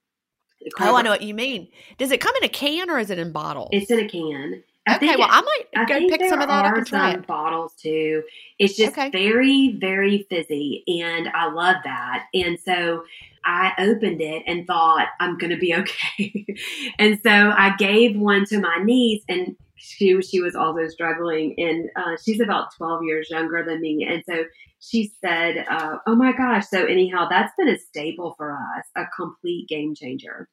Oh, 0.81 0.95
I 0.97 1.03
know 1.03 1.11
what 1.11 1.23
you 1.23 1.35
mean. 1.35 1.69
Does 1.99 2.11
it 2.11 2.21
come 2.21 2.35
in 2.37 2.45
a 2.45 2.49
can 2.49 2.91
or 2.91 2.99
is 2.99 3.11
it 3.11 3.19
in 3.19 3.33
bottles? 3.33 3.71
It's 3.73 3.91
in 3.91 4.01
a 4.01 4.09
can. 4.09 4.63
I 4.87 4.97
okay, 4.97 5.17
well, 5.17 5.29
it- 5.29 5.33
I 5.33 5.41
might 5.41 5.65
I 5.77 5.85
go 5.87 5.99
pick 6.09 6.29
some 6.29 6.43
of 6.43 6.49
that 6.49 6.67
up 6.67 6.77
and 6.77 6.87
try 6.87 7.13
some 7.13 7.21
it. 7.21 7.27
bottles 7.27 7.73
too. 7.75 8.23
It's 8.59 8.77
just 8.77 8.93
Okay. 8.93 9.09
very, 9.11 9.77
very 9.81 10.27
fizzy, 10.29 10.85
and 11.03 11.29
I 11.35 11.51
love 11.51 11.77
that. 11.85 12.27
And 12.35 12.59
so 12.61 13.05
I 13.45 13.73
opened 13.79 14.21
it 14.21 14.43
and 14.47 14.67
thought 14.67 15.09
I'm 15.21 15.39
going 15.39 15.51
to 15.51 15.59
be 15.59 15.75
okay. 15.75 16.47
and 16.99 17.19
so 17.23 17.31
I 17.31 17.75
gave 17.77 18.17
one 18.17 18.45
to 18.47 18.59
my 18.61 18.79
niece, 18.83 19.23
and 19.29 19.57
she 19.77 20.21
she 20.23 20.41
was 20.41 20.55
also 20.55 20.89
struggling, 20.89 21.55
and 21.59 21.91
uh, 21.97 22.17
she's 22.25 22.41
about 22.41 22.75
12 22.77 23.05
years 23.05 23.29
younger 23.31 23.65
than 23.67 23.81
me, 23.81 24.07
and 24.09 24.23
so 24.29 24.45
she 24.81 25.13
said, 25.21 25.67
uh, 25.71 25.99
"Oh 26.07 26.15
my 26.15 26.33
gosh!" 26.33 26.67
So 26.69 26.85
anyhow, 26.85 27.27
that's 27.29 27.53
been 27.59 27.69
a 27.69 27.79
staple 27.79 28.35
for 28.37 28.53
us, 28.53 28.85
a 28.97 29.05
complete 29.17 29.69
game 29.69 29.95
changer. 29.95 30.49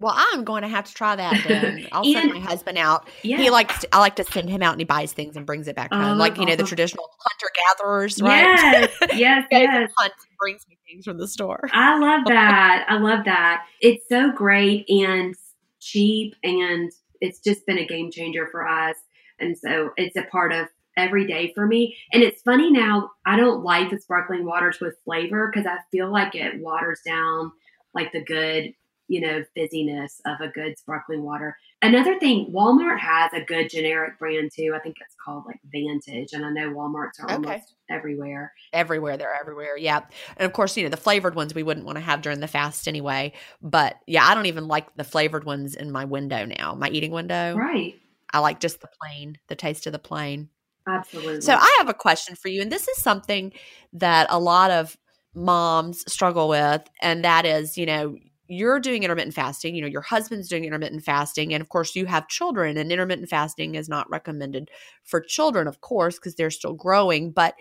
Well, 0.00 0.14
I'm 0.16 0.44
going 0.44 0.62
to 0.62 0.68
have 0.68 0.84
to 0.84 0.94
try 0.94 1.16
that 1.16 1.44
then. 1.46 1.86
I'll 1.92 2.04
send 2.04 2.32
my 2.32 2.40
husband 2.40 2.78
out. 2.78 3.08
Yeah. 3.22 3.38
He 3.38 3.50
likes 3.50 3.80
to, 3.80 3.94
I 3.94 4.00
like 4.00 4.16
to 4.16 4.24
send 4.24 4.50
him 4.50 4.62
out 4.62 4.72
and 4.72 4.80
he 4.80 4.84
buys 4.84 5.12
things 5.12 5.36
and 5.36 5.46
brings 5.46 5.68
it 5.68 5.76
back 5.76 5.88
Oh, 5.92 6.00
home. 6.00 6.18
Like, 6.18 6.36
you 6.36 6.44
know, 6.44 6.56
the 6.56 6.62
uh-huh. 6.62 6.68
traditional 6.68 7.08
hunter 7.20 7.52
gatherers, 7.78 8.20
right? 8.20 8.42
Yes, 8.42 8.90
yes, 9.14 9.46
yes. 9.50 9.90
hunts 9.96 10.24
and 10.28 10.36
brings 10.38 10.66
me 10.68 10.78
things 10.86 11.04
from 11.04 11.18
the 11.18 11.28
store. 11.28 11.68
I 11.72 11.98
love 11.98 12.22
that. 12.26 12.86
I 12.88 12.98
love 12.98 13.24
that. 13.24 13.64
It's 13.80 14.04
so 14.08 14.32
great 14.32 14.88
and 14.88 15.34
cheap, 15.80 16.34
and 16.42 16.90
it's 17.20 17.40
just 17.40 17.64
been 17.66 17.78
a 17.78 17.86
game 17.86 18.10
changer 18.10 18.48
for 18.50 18.66
us. 18.66 18.96
And 19.38 19.56
so 19.56 19.90
it's 19.96 20.16
a 20.16 20.24
part 20.30 20.52
of 20.52 20.66
every 20.96 21.26
day 21.26 21.52
for 21.54 21.66
me. 21.66 21.96
And 22.12 22.22
it's 22.22 22.42
funny 22.42 22.70
now, 22.70 23.10
I 23.26 23.36
don't 23.36 23.62
like 23.64 23.90
the 23.90 23.98
sparkling 23.98 24.44
waters 24.44 24.78
with 24.80 24.96
flavor 25.04 25.50
because 25.52 25.66
I 25.66 25.78
feel 25.90 26.10
like 26.12 26.34
it 26.34 26.60
waters 26.60 27.00
down 27.06 27.52
like 27.94 28.12
the 28.12 28.24
good, 28.24 28.72
you 29.08 29.20
know, 29.20 29.42
fizziness 29.56 30.20
of 30.26 30.40
a 30.40 30.48
good 30.48 30.78
sparkling 30.78 31.22
water. 31.22 31.56
Another 31.82 32.18
thing, 32.18 32.50
Walmart 32.54 32.98
has 32.98 33.32
a 33.34 33.44
good 33.44 33.68
generic 33.70 34.18
brand 34.18 34.50
too. 34.56 34.72
I 34.74 34.78
think 34.80 34.96
it's 35.00 35.14
called 35.24 35.44
like 35.46 35.60
Vantage. 35.70 36.32
And 36.32 36.44
I 36.44 36.50
know 36.50 36.70
Walmarts 36.72 37.20
are 37.20 37.26
Okay. 37.30 37.34
almost 37.34 37.74
everywhere. 37.90 38.52
everywhere 38.72 39.16
they're 39.18 39.34
everywhere 39.38 39.76
yeah 39.76 40.00
and 40.38 40.46
of 40.46 40.52
course 40.54 40.74
you 40.74 40.82
know 40.82 40.88
the 40.88 40.96
flavored 40.96 41.34
ones 41.34 41.54
we 41.54 41.62
wouldn't 41.62 41.84
want 41.84 41.96
to 41.96 42.02
have 42.02 42.22
during 42.22 42.40
the 42.40 42.48
fast 42.48 42.88
anyway 42.88 43.30
but 43.60 43.96
yeah 44.06 44.24
i 44.26 44.34
don't 44.34 44.46
even 44.46 44.66
like 44.66 44.86
the 44.96 45.04
flavored 45.04 45.44
ones 45.44 45.74
in 45.74 45.92
my 45.92 46.06
window 46.06 46.46
now 46.46 46.74
my 46.74 46.88
eating 46.88 47.10
window 47.10 47.54
Right. 47.56 47.94
i 48.32 48.38
like 48.38 48.58
just 48.58 48.80
the 48.80 48.88
plain 49.00 49.36
the 49.48 49.54
taste 49.54 49.86
of 49.86 49.92
the 49.92 49.98
plain 49.98 50.48
Absolutely. 50.88 51.42
so 51.42 51.52
i 51.54 51.76
have 51.78 51.90
a 51.90 51.94
question 51.94 52.34
for 52.36 52.48
you 52.48 52.62
and 52.62 52.72
this 52.72 52.88
is 52.88 53.02
something 53.02 53.52
that 53.92 54.26
a 54.30 54.40
lot 54.40 54.70
of 54.70 54.96
moms 55.34 56.02
struggle 56.10 56.48
with 56.48 56.82
and 57.02 57.22
that 57.22 57.44
is 57.44 57.76
you 57.76 57.84
know 57.84 58.16
you're 58.46 58.80
doing 58.80 59.02
intermittent 59.02 59.34
fasting 59.34 59.74
you 59.74 59.80
know 59.80 59.88
your 59.88 60.02
husband's 60.02 60.48
doing 60.48 60.64
intermittent 60.64 61.02
fasting 61.02 61.54
and 61.54 61.60
of 61.60 61.68
course 61.68 61.96
you 61.96 62.06
have 62.06 62.28
children 62.28 62.76
and 62.76 62.92
intermittent 62.92 63.28
fasting 63.28 63.74
is 63.74 63.88
not 63.88 64.08
recommended 64.10 64.70
for 65.02 65.20
children 65.20 65.66
of 65.66 65.80
course 65.80 66.16
because 66.16 66.34
they're 66.34 66.50
still 66.50 66.74
growing 66.74 67.30
but 67.30 67.54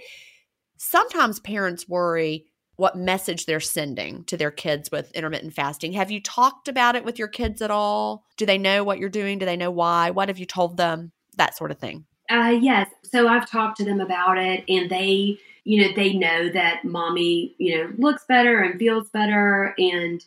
sometimes 0.78 1.40
parents 1.40 1.88
worry 1.88 2.46
what 2.76 2.98
message 2.98 3.46
they're 3.46 3.60
sending 3.60 4.24
to 4.26 4.38
their 4.38 4.52
kids 4.52 4.90
with 4.92 5.12
intermittent 5.12 5.54
fasting. 5.54 5.94
Have 5.94 6.12
you 6.12 6.22
talked 6.22 6.68
about 6.68 6.96
it 6.96 7.06
with 7.06 7.20
your 7.20 7.28
kids 7.28 7.62
at 7.62 7.72
all? 7.72 8.26
Do 8.38 8.46
they 8.46 8.58
know 8.58 8.84
what 8.84 8.98
you're 8.98 9.10
doing? 9.10 9.38
Do 9.38 9.46
they 9.46 9.58
know 9.58 9.72
why? 9.72 10.10
What 10.10 10.30
have 10.30 10.40
you 10.40 10.46
told 10.46 10.78
them? 10.78 11.12
That 11.38 11.56
sort 11.56 11.72
of 11.72 11.80
thing. 11.80 12.06
Uh, 12.30 12.58
yes. 12.60 12.90
So 13.04 13.28
I've 13.28 13.50
talked 13.50 13.78
to 13.78 13.86
them 13.86 14.00
about 14.00 14.38
it, 14.38 14.64
and 14.68 14.90
they, 14.90 15.38
you 15.64 15.82
know, 15.82 15.94
they 15.96 16.14
know 16.14 16.50
that 16.50 16.84
mommy, 16.84 17.56
you 17.58 17.78
know, 17.78 17.94
looks 17.98 18.26
better 18.28 18.60
and 18.60 18.80
feels 18.80 19.10
better, 19.10 19.76
and 19.78 20.24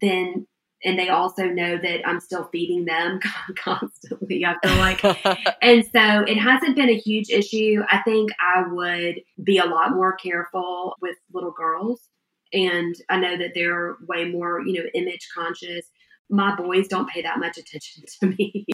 then, 0.00 0.46
and 0.84 0.98
they 0.98 1.08
also 1.08 1.44
know 1.44 1.78
that 1.78 2.06
I'm 2.06 2.20
still 2.20 2.48
feeding 2.52 2.84
them 2.84 3.20
constantly. 3.56 4.44
I 4.44 4.56
feel 4.62 4.76
like, 4.76 5.04
and 5.62 5.84
so 5.84 6.24
it 6.26 6.36
hasn't 6.36 6.76
been 6.76 6.90
a 6.90 6.98
huge 6.98 7.30
issue. 7.30 7.82
I 7.90 7.98
think 8.02 8.30
I 8.40 8.64
would 8.68 9.20
be 9.42 9.58
a 9.58 9.66
lot 9.66 9.92
more 9.92 10.14
careful 10.16 10.96
with 11.00 11.16
little 11.32 11.52
girls, 11.52 12.08
and 12.52 12.94
I 13.08 13.18
know 13.18 13.36
that 13.36 13.52
they're 13.54 13.96
way 14.08 14.24
more, 14.26 14.60
you 14.60 14.74
know, 14.74 14.88
image 14.94 15.28
conscious. 15.34 15.90
My 16.28 16.56
boys 16.56 16.88
don't 16.88 17.08
pay 17.08 17.22
that 17.22 17.38
much 17.38 17.56
attention 17.56 18.02
to 18.20 18.26
me. 18.26 18.64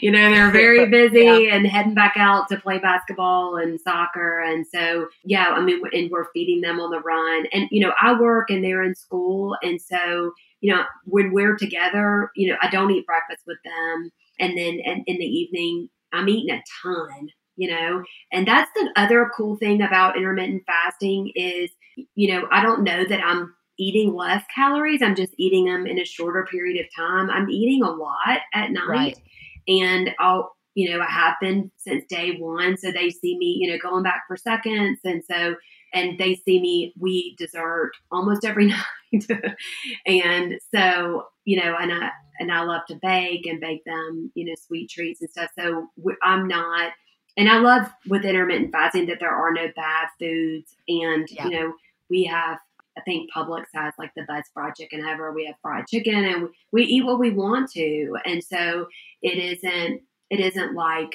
you 0.00 0.10
know, 0.10 0.30
they're 0.30 0.50
very 0.50 0.86
busy 0.86 1.50
and 1.50 1.66
heading 1.66 1.94
back 1.94 2.14
out 2.16 2.48
to 2.48 2.56
play 2.56 2.78
basketball 2.78 3.56
and 3.56 3.78
soccer. 3.78 4.40
And 4.40 4.66
so, 4.66 5.08
yeah, 5.22 5.48
I 5.48 5.62
mean, 5.62 5.82
and 5.92 6.10
we're 6.10 6.30
feeding 6.32 6.62
them 6.62 6.80
on 6.80 6.90
the 6.90 7.00
run. 7.00 7.46
And, 7.52 7.68
you 7.70 7.80
know, 7.80 7.92
I 8.00 8.18
work 8.18 8.48
and 8.48 8.64
they're 8.64 8.82
in 8.82 8.94
school. 8.94 9.56
And 9.62 9.80
so, 9.80 10.32
you 10.64 10.74
know, 10.74 10.82
when 11.04 11.30
we're 11.34 11.56
together, 11.56 12.30
you 12.34 12.48
know, 12.48 12.56
I 12.62 12.70
don't 12.70 12.90
eat 12.90 13.04
breakfast 13.04 13.42
with 13.46 13.58
them. 13.66 14.10
And 14.40 14.56
then 14.56 14.80
and 14.86 15.02
in 15.06 15.18
the 15.18 15.26
evening, 15.26 15.90
I'm 16.10 16.26
eating 16.26 16.56
a 16.56 16.62
ton, 16.82 17.28
you 17.56 17.70
know. 17.70 18.02
And 18.32 18.48
that's 18.48 18.70
the 18.74 18.90
other 18.96 19.30
cool 19.36 19.56
thing 19.56 19.82
about 19.82 20.16
intermittent 20.16 20.62
fasting 20.66 21.32
is, 21.34 21.68
you 22.14 22.32
know, 22.32 22.48
I 22.50 22.62
don't 22.62 22.82
know 22.82 23.04
that 23.04 23.20
I'm 23.22 23.54
eating 23.78 24.14
less 24.14 24.42
calories. 24.54 25.02
I'm 25.02 25.14
just 25.14 25.34
eating 25.36 25.66
them 25.66 25.86
in 25.86 25.98
a 25.98 26.04
shorter 26.06 26.46
period 26.50 26.82
of 26.82 26.86
time. 26.96 27.28
I'm 27.28 27.50
eating 27.50 27.82
a 27.82 27.90
lot 27.90 28.40
at 28.54 28.70
night 28.70 28.88
right 28.88 29.18
and 29.68 30.12
I'll, 30.18 30.56
you 30.74 30.90
know, 30.90 31.00
I 31.02 31.10
have 31.10 31.34
been 31.42 31.70
since 31.76 32.04
day 32.08 32.36
one. 32.38 32.78
So 32.78 32.90
they 32.90 33.10
see 33.10 33.36
me, 33.36 33.58
you 33.60 33.70
know, 33.70 33.78
going 33.78 34.02
back 34.02 34.22
for 34.26 34.38
seconds. 34.38 34.98
And 35.04 35.22
so, 35.30 35.56
and 35.94 36.18
they 36.18 36.34
see 36.34 36.60
me, 36.60 36.92
we 36.98 37.10
eat 37.10 37.38
dessert 37.38 37.92
almost 38.10 38.44
every 38.44 38.66
night. 39.12 39.26
and 40.06 40.58
so, 40.74 41.26
you 41.44 41.60
know, 41.62 41.76
and 41.80 41.92
I, 41.92 42.10
and 42.40 42.52
I 42.52 42.62
love 42.62 42.82
to 42.88 42.98
bake 43.00 43.46
and 43.46 43.60
bake 43.60 43.84
them, 43.84 44.30
you 44.34 44.44
know, 44.44 44.54
sweet 44.66 44.90
treats 44.90 45.20
and 45.20 45.30
stuff. 45.30 45.50
So 45.58 45.88
I'm 46.22 46.48
not, 46.48 46.92
and 47.36 47.48
I 47.48 47.58
love 47.58 47.88
with 48.08 48.24
intermittent 48.24 48.72
fasting 48.72 49.06
that 49.06 49.18
there 49.20 49.30
are 49.34 49.52
no 49.52 49.68
bad 49.76 50.08
foods. 50.18 50.74
And, 50.88 51.26
Yeah. 51.30 51.44
you 51.44 51.50
know, 51.50 51.72
we 52.10 52.24
have, 52.24 52.58
I 52.96 53.00
think 53.02 53.30
Publix 53.32 53.64
has 53.74 53.92
like 53.98 54.12
the 54.14 54.22
best 54.22 54.50
fried 54.52 54.74
chicken 54.76 55.04
ever. 55.04 55.32
We 55.32 55.46
have 55.46 55.56
fried 55.62 55.86
chicken 55.88 56.24
and 56.24 56.48
we 56.72 56.84
eat 56.84 57.04
what 57.04 57.18
we 57.18 57.30
want 57.30 57.70
to. 57.72 58.16
And 58.24 58.42
so 58.42 58.86
it 59.22 59.36
isn't, 59.38 60.00
it 60.30 60.40
isn't 60.40 60.74
like, 60.74 61.14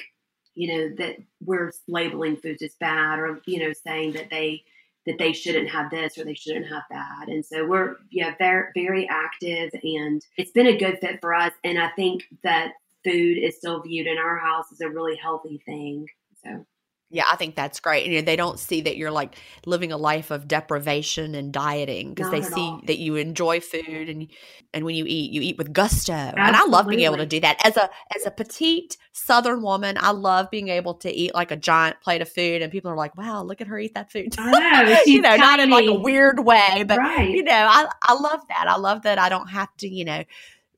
you 0.54 0.68
know, 0.68 0.94
that 0.98 1.16
we're 1.42 1.72
labeling 1.88 2.36
foods 2.36 2.62
as 2.62 2.74
bad 2.80 3.18
or, 3.18 3.40
you 3.46 3.60
know, 3.60 3.72
saying 3.72 4.12
that 4.12 4.28
they, 4.30 4.62
that 5.10 5.18
they 5.18 5.32
shouldn't 5.32 5.68
have 5.68 5.90
this 5.90 6.16
or 6.16 6.24
they 6.24 6.34
shouldn't 6.34 6.68
have 6.68 6.84
that. 6.90 7.26
And 7.26 7.44
so 7.44 7.66
we're, 7.66 7.96
yeah, 8.10 8.34
very, 8.38 8.68
very 8.74 9.08
active 9.08 9.70
and 9.82 10.24
it's 10.36 10.52
been 10.52 10.68
a 10.68 10.78
good 10.78 10.98
fit 11.00 11.20
for 11.20 11.34
us. 11.34 11.52
And 11.64 11.78
I 11.78 11.88
think 11.90 12.24
that 12.44 12.74
food 13.04 13.38
is 13.38 13.56
still 13.56 13.82
viewed 13.82 14.06
in 14.06 14.18
our 14.18 14.38
house 14.38 14.66
as 14.72 14.80
a 14.80 14.88
really 14.88 15.16
healthy 15.16 15.60
thing. 15.66 16.06
So 16.44 16.64
Yeah, 17.12 17.24
I 17.30 17.34
think 17.34 17.56
that's 17.56 17.80
great. 17.80 18.06
You 18.06 18.16
know, 18.16 18.24
they 18.24 18.36
don't 18.36 18.58
see 18.58 18.82
that 18.82 18.96
you're 18.96 19.10
like 19.10 19.34
living 19.66 19.90
a 19.90 19.96
life 19.96 20.30
of 20.30 20.46
deprivation 20.46 21.34
and 21.34 21.52
dieting 21.52 22.14
because 22.14 22.30
they 22.30 22.40
see 22.40 22.60
all. 22.60 22.80
that 22.86 22.98
you 22.98 23.16
enjoy 23.16 23.60
food 23.60 24.08
and 24.08 24.28
and 24.72 24.84
when 24.84 24.94
you 24.94 25.04
eat, 25.08 25.32
you 25.32 25.42
eat 25.42 25.58
with 25.58 25.72
gusto. 25.72 26.12
And 26.12 26.56
I 26.56 26.64
love 26.66 26.86
being 26.86 27.00
able 27.00 27.16
to 27.16 27.26
do 27.26 27.40
that. 27.40 27.66
As 27.66 27.76
a 27.76 27.90
as 28.14 28.26
a 28.26 28.30
petite 28.30 28.96
southern 29.10 29.60
woman, 29.60 29.96
I 30.00 30.12
love 30.12 30.50
being 30.50 30.68
able 30.68 30.94
to 30.94 31.12
eat 31.12 31.34
like 31.34 31.50
a 31.50 31.56
giant 31.56 32.00
plate 32.00 32.22
of 32.22 32.28
food 32.28 32.62
and 32.62 32.70
people 32.70 32.92
are 32.92 32.96
like, 32.96 33.16
"Wow, 33.16 33.42
look 33.42 33.60
at 33.60 33.66
her 33.66 33.78
eat 33.78 33.94
that 33.94 34.12
food." 34.12 34.36
Know, 34.38 34.98
you 35.06 35.20
know, 35.20 35.34
not 35.34 35.58
in 35.58 35.70
like 35.70 35.86
a 35.86 35.94
weird 35.94 36.38
way, 36.38 36.84
but 36.86 36.98
right. 36.98 37.28
you 37.28 37.42
know, 37.42 37.52
I 37.52 37.88
I 38.02 38.14
love 38.14 38.40
that. 38.48 38.66
I 38.68 38.76
love 38.76 39.02
that 39.02 39.18
I 39.18 39.28
don't 39.28 39.48
have 39.48 39.76
to, 39.78 39.88
you 39.88 40.04
know, 40.04 40.22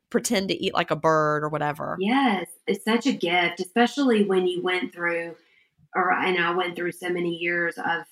pretend 0.09 0.49
to 0.49 0.55
eat 0.55 0.73
like 0.73 0.91
a 0.91 0.97
bird 0.97 1.45
or 1.45 1.49
whatever. 1.49 1.97
Yes, 2.01 2.47
it's 2.67 2.85
such 2.85 3.07
a 3.07 3.13
gift, 3.13 3.61
especially 3.61 4.25
when 4.25 4.47
you 4.47 4.63
went 4.63 4.95
through, 4.95 5.37
or 5.95 6.13
and 6.13 6.39
I 6.43 6.55
went 6.55 6.77
through 6.77 6.93
so 6.93 7.09
many 7.09 7.37
years 7.37 7.77
of 7.79 8.05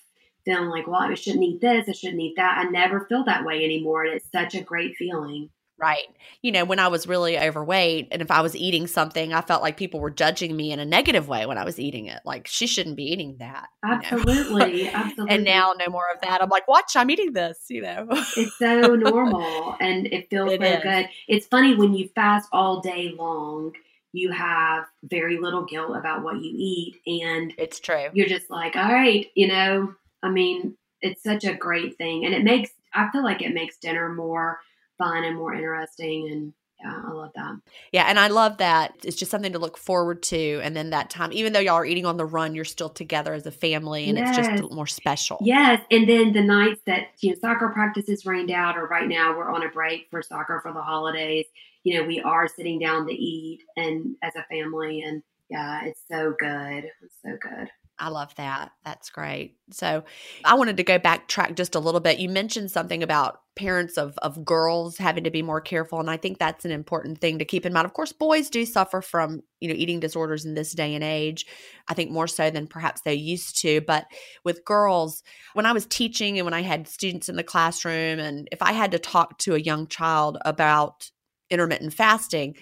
feeling 0.45 0.69
like, 0.69 0.87
well, 0.87 1.01
I 1.01 1.13
shouldn't 1.13 1.43
eat 1.43 1.61
this, 1.61 1.87
I 1.87 1.91
shouldn't 1.91 2.21
eat 2.21 2.33
that. 2.37 2.57
I 2.57 2.69
never 2.69 3.05
feel 3.07 3.23
that 3.25 3.45
way 3.45 3.63
anymore, 3.63 4.03
and 4.05 4.15
it's 4.15 4.31
such 4.31 4.55
a 4.55 4.61
great 4.63 4.95
feeling. 4.97 5.49
Right. 5.77 6.05
You 6.43 6.51
know, 6.51 6.63
when 6.63 6.77
I 6.77 6.89
was 6.89 7.07
really 7.07 7.39
overweight 7.39 8.09
and 8.11 8.21
if 8.21 8.29
I 8.29 8.41
was 8.41 8.55
eating 8.55 8.85
something, 8.85 9.33
I 9.33 9.41
felt 9.41 9.63
like 9.63 9.77
people 9.77 9.99
were 9.99 10.11
judging 10.11 10.55
me 10.55 10.71
in 10.71 10.79
a 10.79 10.85
negative 10.85 11.27
way 11.27 11.47
when 11.47 11.57
I 11.57 11.65
was 11.65 11.79
eating 11.79 12.05
it. 12.05 12.19
Like, 12.23 12.45
she 12.45 12.67
shouldn't 12.67 12.97
be 12.97 13.05
eating 13.05 13.37
that. 13.39 13.67
you 13.83 13.89
know? 13.89 13.95
Absolutely, 13.95 14.87
absolutely. 14.93 15.33
and 15.35 15.43
now, 15.43 15.73
no 15.79 15.87
more 15.89 16.03
of 16.13 16.21
that. 16.21 16.39
I'm 16.43 16.49
like, 16.49 16.67
watch, 16.67 16.91
I'm 16.95 17.09
eating 17.09 17.33
this, 17.33 17.57
you 17.67 17.81
know? 17.81 18.05
it's 18.11 18.55
so 18.59 18.79
normal 18.95 19.75
and 19.79 20.05
it 20.05 20.29
feels 20.29 20.51
It 20.51 20.61
so 20.61 20.67
is. 20.67 20.83
good. 20.83 21.09
It's 21.27 21.47
funny 21.47 21.73
when 21.73 21.95
you 21.95 22.09
fast 22.13 22.47
all 22.51 22.79
day 22.81 23.15
long, 23.17 23.73
you 24.13 24.31
have 24.31 24.85
very 25.03 25.39
little 25.39 25.65
guilt 25.65 25.95
about 25.95 26.23
what 26.23 26.35
you 26.35 26.51
eat, 26.53 26.95
and 27.05 27.53
it's 27.57 27.79
true. 27.79 28.07
you're 28.13 28.27
just 28.27 28.49
like, 28.49 28.75
all 28.75 28.91
right, 28.91 29.27
you 29.35 29.47
know, 29.47 29.93
I 30.23 30.29
mean, 30.29 30.75
it's 31.01 31.23
such 31.23 31.43
a 31.43 31.53
great 31.53 31.97
thing. 31.97 32.25
And 32.25 32.33
it 32.33 32.43
makes, 32.43 32.71
I 32.93 33.09
feel 33.11 33.23
like 33.23 33.41
it 33.41 33.53
makes 33.53 33.77
dinner 33.77 34.13
more 34.13 34.59
fun 34.97 35.23
and 35.23 35.35
more 35.35 35.53
interesting. 35.53 36.29
And 36.31 36.53
yeah, 36.83 37.01
I 37.07 37.11
love 37.11 37.31
that. 37.35 37.59
Yeah. 37.91 38.05
And 38.05 38.19
I 38.19 38.27
love 38.27 38.57
that. 38.57 38.93
It's 39.03 39.15
just 39.15 39.31
something 39.31 39.53
to 39.53 39.59
look 39.59 39.77
forward 39.77 40.23
to. 40.23 40.59
And 40.63 40.75
then 40.75 40.91
that 40.91 41.09
time, 41.09 41.31
even 41.31 41.53
though 41.53 41.59
y'all 41.59 41.75
are 41.75 41.85
eating 41.85 42.05
on 42.05 42.17
the 42.17 42.25
run, 42.25 42.55
you're 42.55 42.65
still 42.65 42.89
together 42.89 43.33
as 43.33 43.45
a 43.45 43.51
family 43.51 44.09
and 44.09 44.17
it's 44.17 44.35
just 44.35 44.71
more 44.71 44.87
special. 44.87 45.37
Yes. 45.41 45.83
And 45.91 46.07
then 46.07 46.33
the 46.33 46.41
nights 46.41 46.81
that, 46.85 47.09
you 47.19 47.31
know, 47.31 47.35
soccer 47.39 47.69
practices 47.69 48.25
rained 48.25 48.51
out, 48.51 48.77
or 48.77 48.87
right 48.87 49.07
now 49.07 49.37
we're 49.37 49.51
on 49.51 49.63
a 49.63 49.69
break 49.69 50.07
for 50.09 50.21
soccer 50.21 50.59
for 50.61 50.73
the 50.73 50.81
holidays, 50.81 51.45
you 51.83 51.97
know, 51.97 52.07
we 52.07 52.19
are 52.21 52.47
sitting 52.47 52.79
down 52.79 53.07
to 53.07 53.13
eat 53.13 53.61
and 53.75 54.15
as 54.23 54.35
a 54.35 54.43
family. 54.43 55.01
And 55.01 55.23
yeah, 55.49 55.85
it's 55.85 56.01
so 56.09 56.33
good. 56.39 56.85
It's 57.01 57.17
so 57.23 57.37
good. 57.41 57.69
I 58.01 58.09
love 58.09 58.33
that. 58.35 58.71
That's 58.83 59.11
great. 59.11 59.57
So 59.71 60.03
I 60.43 60.55
wanted 60.55 60.77
to 60.77 60.83
go 60.83 60.97
backtrack 60.97 61.55
just 61.55 61.75
a 61.75 61.79
little 61.79 61.99
bit. 61.99 62.17
You 62.17 62.29
mentioned 62.29 62.71
something 62.71 63.03
about 63.03 63.41
parents 63.55 63.95
of, 63.95 64.17
of 64.19 64.43
girls 64.43 64.97
having 64.97 65.23
to 65.25 65.29
be 65.29 65.43
more 65.43 65.61
careful. 65.61 65.99
And 65.99 66.09
I 66.09 66.17
think 66.17 66.39
that's 66.39 66.65
an 66.65 66.71
important 66.71 67.19
thing 67.19 67.37
to 67.37 67.45
keep 67.45 67.63
in 67.63 67.73
mind. 67.73 67.85
Of 67.85 67.93
course, 67.93 68.11
boys 68.11 68.49
do 68.49 68.65
suffer 68.65 69.01
from, 69.01 69.43
you 69.59 69.67
know, 69.67 69.75
eating 69.77 69.99
disorders 69.99 70.45
in 70.45 70.55
this 70.55 70.71
day 70.71 70.95
and 70.95 71.03
age. 71.03 71.45
I 71.87 71.93
think 71.93 72.09
more 72.09 72.27
so 72.27 72.49
than 72.49 72.65
perhaps 72.65 73.01
they 73.01 73.13
used 73.13 73.61
to. 73.61 73.81
But 73.81 74.05
with 74.43 74.65
girls, 74.65 75.21
when 75.53 75.67
I 75.67 75.73
was 75.73 75.85
teaching 75.85 76.39
and 76.39 76.45
when 76.45 76.55
I 76.55 76.61
had 76.61 76.87
students 76.87 77.29
in 77.29 77.35
the 77.35 77.43
classroom, 77.43 78.17
and 78.17 78.47
if 78.51 78.63
I 78.63 78.71
had 78.71 78.91
to 78.91 78.99
talk 78.99 79.37
to 79.39 79.53
a 79.53 79.59
young 79.59 79.85
child 79.85 80.39
about 80.43 81.11
intermittent 81.51 81.93
fasting, 81.93 82.55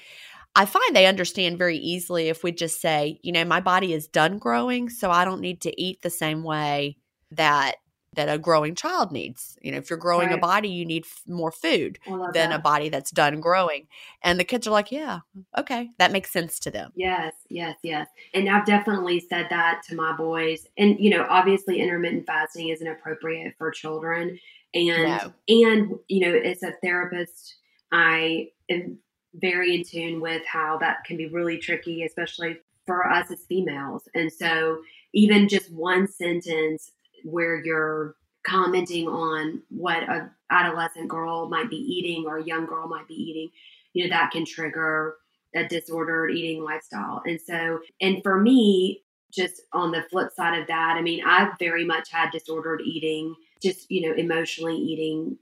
I 0.56 0.66
find 0.66 0.96
they 0.96 1.06
understand 1.06 1.58
very 1.58 1.78
easily 1.78 2.28
if 2.30 2.44
we 2.44 2.52
just 2.52 2.82
say, 2.82 3.20
you 3.24 3.32
know, 3.32 3.46
my 3.46 3.62
body 3.62 3.94
is 3.94 4.08
done 4.08 4.40
growing, 4.40 4.90
so 4.90 5.12
I 5.12 5.24
don't 5.24 5.42
need 5.42 5.62
to 5.62 5.82
eat 5.82 6.02
the 6.02 6.10
same 6.10 6.44
way 6.44 6.98
that 7.32 7.76
that 8.16 8.28
a 8.28 8.40
growing 8.40 8.74
child 8.74 9.12
needs. 9.12 9.56
You 9.62 9.72
know, 9.72 9.78
if 9.78 9.90
you're 9.90 10.00
growing 10.00 10.30
Right. 10.30 10.38
a 10.38 10.42
body, 10.42 10.68
you 10.70 10.84
need 10.84 11.06
f- 11.06 11.22
more 11.28 11.52
food 11.52 12.00
than 12.34 12.52
a 12.52 12.58
body 12.58 12.90
that's 12.90 13.12
done 13.12 13.40
growing. 13.40 13.88
And 14.24 14.40
the 14.40 14.44
kids 14.44 14.66
are 14.66 14.72
like, 14.72 14.92
yeah, 14.92 15.20
okay, 15.56 15.92
that 16.00 16.12
makes 16.12 16.32
sense 16.32 16.60
to 16.62 16.72
them. 16.72 16.92
Yes, 16.96 17.34
yes, 17.50 17.78
yes. 17.84 18.08
And 18.34 18.50
I've 18.50 18.66
definitely 18.66 19.20
said 19.20 19.46
that 19.52 19.84
to 19.90 19.96
my 19.96 20.14
boys. 20.18 20.66
And 20.76 21.00
you 21.00 21.12
know, 21.12 21.26
obviously 21.30 21.80
intermittent 21.80 22.26
fasting 22.26 22.70
isn't 22.70 22.88
appropriate 22.88 23.54
for 23.60 23.70
children. 23.70 24.40
And 24.74 25.04
No. 25.04 25.34
and 25.48 26.00
you 26.08 26.22
know, 26.22 26.34
as 26.36 26.64
a 26.64 26.74
therapist, 26.84 27.58
I 27.92 28.50
am 28.70 28.98
very 29.36 29.76
in 29.76 29.84
tune 29.84 30.22
with 30.22 30.44
how 30.46 30.78
that 30.80 31.04
can 31.06 31.18
be 31.18 31.28
really 31.28 31.58
tricky, 31.58 32.04
especially 32.04 32.58
for 32.86 33.08
us 33.08 33.30
as 33.32 33.46
females. 33.48 34.08
And 34.16 34.32
so 34.32 34.80
even 35.14 35.48
just 35.48 35.72
one 35.72 36.08
sentence 36.08 36.92
where 37.24 37.64
you're 37.64 38.16
commenting 38.48 39.08
on 39.08 39.62
what 39.70 40.04
a 40.04 40.32
adolescent 40.52 41.08
girl 41.08 41.50
might 41.50 41.70
be 41.70 41.76
eating 41.76 42.26
or 42.26 42.38
a 42.38 42.44
young 42.44 42.66
girl 42.66 42.88
might 42.88 43.08
be 43.08 43.14
eating, 43.14 43.50
you 43.94 44.04
know, 44.04 44.10
that 44.10 44.32
can 44.32 44.46
trigger 44.46 45.16
a 45.56 45.68
disordered 45.68 46.32
eating 46.32 46.64
lifestyle. 46.64 47.22
And 47.26 47.40
so, 47.40 47.80
and 48.02 48.24
for 48.24 48.40
me, 48.40 49.04
just 49.32 49.62
on 49.74 49.92
the 49.92 50.04
flip 50.10 50.32
side 50.36 50.60
of 50.60 50.68
that, 50.68 50.96
I 50.98 51.02
mean, 51.02 51.24
I've 51.26 51.60
very 51.60 51.86
much 51.86 52.10
had 52.12 52.32
disordered 52.32 52.82
eating, 52.82 53.36
just, 53.62 53.90
you 53.92 54.08
know, 54.08 54.16
emotionally 54.16 54.76
eating 54.76 55.38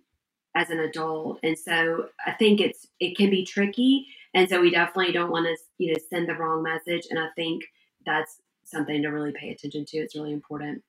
as 0.58 0.72
an 0.72 0.80
adult. 0.80 1.40
And 1.44 1.58
so 1.58 2.10
I 2.26 2.32
think 2.32 2.60
it's, 2.60 2.88
it 3.00 3.16
can 3.16 3.30
be 3.30 3.46
tricky. 3.46 4.08
And 4.34 4.50
so 4.50 4.60
we 4.60 4.72
definitely 4.72 5.14
don't 5.14 5.32
want 5.32 5.46
to, 5.46 5.56
you 5.78 5.94
know, 5.94 6.00
send 6.10 6.28
the 6.28 6.34
wrong 6.34 6.64
message. 6.64 7.08
And 7.12 7.20
I 7.20 7.28
think 7.36 7.64
that's 8.06 8.42
something 8.66 9.04
to 9.04 9.10
really 9.10 9.34
pay 9.40 9.50
attention 9.50 9.86
to. 9.86 9.98
It's 9.98 10.16
really 10.16 10.34
important. 10.34 10.84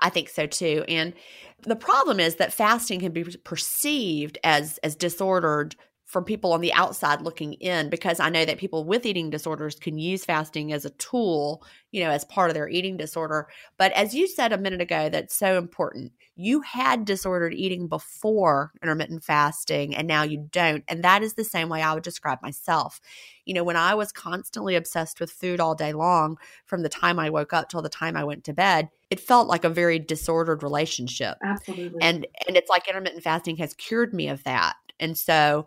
I 0.00 0.10
think 0.10 0.28
so 0.28 0.46
too. 0.46 0.84
And 0.88 1.14
the 1.62 1.76
problem 1.76 2.18
is 2.18 2.36
that 2.36 2.52
fasting 2.52 3.00
can 3.00 3.12
be 3.12 3.24
perceived 3.44 4.36
as 4.42 4.78
as 4.78 4.96
disordered 4.96 5.76
from 6.04 6.24
people 6.24 6.52
on 6.52 6.60
the 6.60 6.72
outside 6.74 7.22
looking 7.22 7.54
in 7.54 7.88
because 7.88 8.20
I 8.20 8.28
know 8.28 8.44
that 8.44 8.58
people 8.58 8.84
with 8.84 9.06
eating 9.06 9.30
disorders 9.30 9.76
can 9.76 9.98
use 9.98 10.24
fasting 10.24 10.72
as 10.72 10.84
a 10.84 10.90
tool, 10.90 11.64
you 11.92 12.04
know, 12.04 12.10
as 12.10 12.24
part 12.26 12.50
of 12.50 12.54
their 12.54 12.68
eating 12.68 12.96
disorder. 12.96 13.48
But 13.78 13.90
as 13.92 14.14
you 14.14 14.28
said 14.28 14.52
a 14.52 14.58
minute 14.58 14.82
ago, 14.82 15.08
that's 15.08 15.34
so 15.34 15.56
important. 15.56 16.12
You 16.36 16.60
had 16.60 17.06
disordered 17.06 17.54
eating 17.54 17.88
before 17.88 18.72
intermittent 18.82 19.24
fasting 19.24 19.94
and 19.96 20.06
now 20.06 20.22
you 20.22 20.46
don't. 20.52 20.84
And 20.88 21.02
that 21.04 21.22
is 21.22 21.34
the 21.34 21.44
same 21.44 21.70
way 21.70 21.80
I 21.80 21.94
would 21.94 22.02
describe 22.02 22.42
myself. 22.42 23.00
You 23.46 23.54
know, 23.54 23.64
when 23.64 23.76
I 23.76 23.94
was 23.94 24.12
constantly 24.12 24.76
obsessed 24.76 25.20
with 25.20 25.30
food 25.30 25.58
all 25.58 25.74
day 25.74 25.94
long 25.94 26.36
from 26.66 26.82
the 26.82 26.88
time 26.88 27.18
I 27.18 27.30
woke 27.30 27.52
up 27.52 27.70
till 27.70 27.82
the 27.82 27.88
time 27.88 28.16
I 28.16 28.24
went 28.24 28.44
to 28.44 28.52
bed, 28.52 28.90
it 29.10 29.20
felt 29.20 29.48
like 29.48 29.64
a 29.64 29.70
very 29.70 29.98
disordered 29.98 30.62
relationship 30.62 31.38
Absolutely. 31.42 32.02
and 32.02 32.26
and 32.46 32.56
it's 32.56 32.68
like 32.68 32.88
intermittent 32.88 33.22
fasting 33.22 33.56
has 33.56 33.72
cured 33.74 34.12
me 34.12 34.28
of 34.28 34.42
that 34.42 34.74
and 34.98 35.16
so 35.16 35.66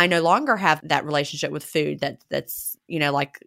i 0.00 0.06
no 0.06 0.20
longer 0.20 0.56
have 0.56 0.80
that 0.82 1.04
relationship 1.04 1.50
with 1.50 1.64
food 1.64 2.00
that 2.00 2.22
that's 2.30 2.76
you 2.88 2.98
know 2.98 3.12
like 3.12 3.38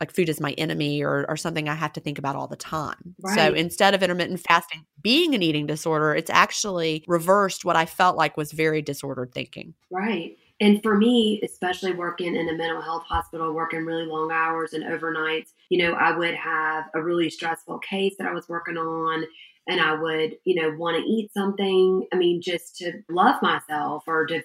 like 0.00 0.12
food 0.12 0.28
is 0.28 0.40
my 0.40 0.52
enemy 0.52 1.02
or 1.02 1.24
or 1.28 1.36
something 1.36 1.68
i 1.68 1.74
have 1.74 1.92
to 1.92 2.00
think 2.00 2.18
about 2.18 2.36
all 2.36 2.48
the 2.48 2.56
time 2.56 3.14
so 3.34 3.52
instead 3.52 3.94
of 3.94 4.02
intermittent 4.02 4.40
fasting 4.40 4.84
being 5.02 5.34
an 5.34 5.42
eating 5.42 5.66
disorder 5.66 6.14
it's 6.14 6.30
actually 6.30 7.04
reversed 7.06 7.64
what 7.64 7.76
i 7.76 7.86
felt 7.86 8.16
like 8.16 8.36
was 8.36 8.52
very 8.52 8.82
disordered 8.82 9.32
thinking 9.32 9.74
Right. 9.90 10.36
And 10.60 10.82
for 10.82 10.96
me, 10.96 11.40
especially 11.42 11.92
working 11.92 12.36
in 12.36 12.48
a 12.48 12.52
mental 12.52 12.82
health 12.82 13.04
hospital, 13.04 13.52
working 13.52 13.84
really 13.84 14.04
long 14.04 14.30
hours 14.30 14.74
and 14.74 14.84
overnights, 14.84 15.52
you 15.70 15.78
know, 15.78 15.94
I 15.94 16.16
would 16.16 16.34
have 16.34 16.84
a 16.94 17.02
really 17.02 17.30
stressful 17.30 17.78
case 17.78 18.14
that 18.18 18.28
I 18.28 18.32
was 18.32 18.48
working 18.48 18.76
on 18.76 19.24
and 19.66 19.80
I 19.80 19.94
would, 19.94 20.36
you 20.44 20.60
know, 20.60 20.76
want 20.76 20.98
to 20.98 21.10
eat 21.10 21.32
something. 21.32 22.06
I 22.12 22.16
mean, 22.16 22.42
just 22.42 22.76
to 22.76 22.92
love 23.08 23.40
myself 23.40 24.04
or 24.06 24.26
to 24.26 24.42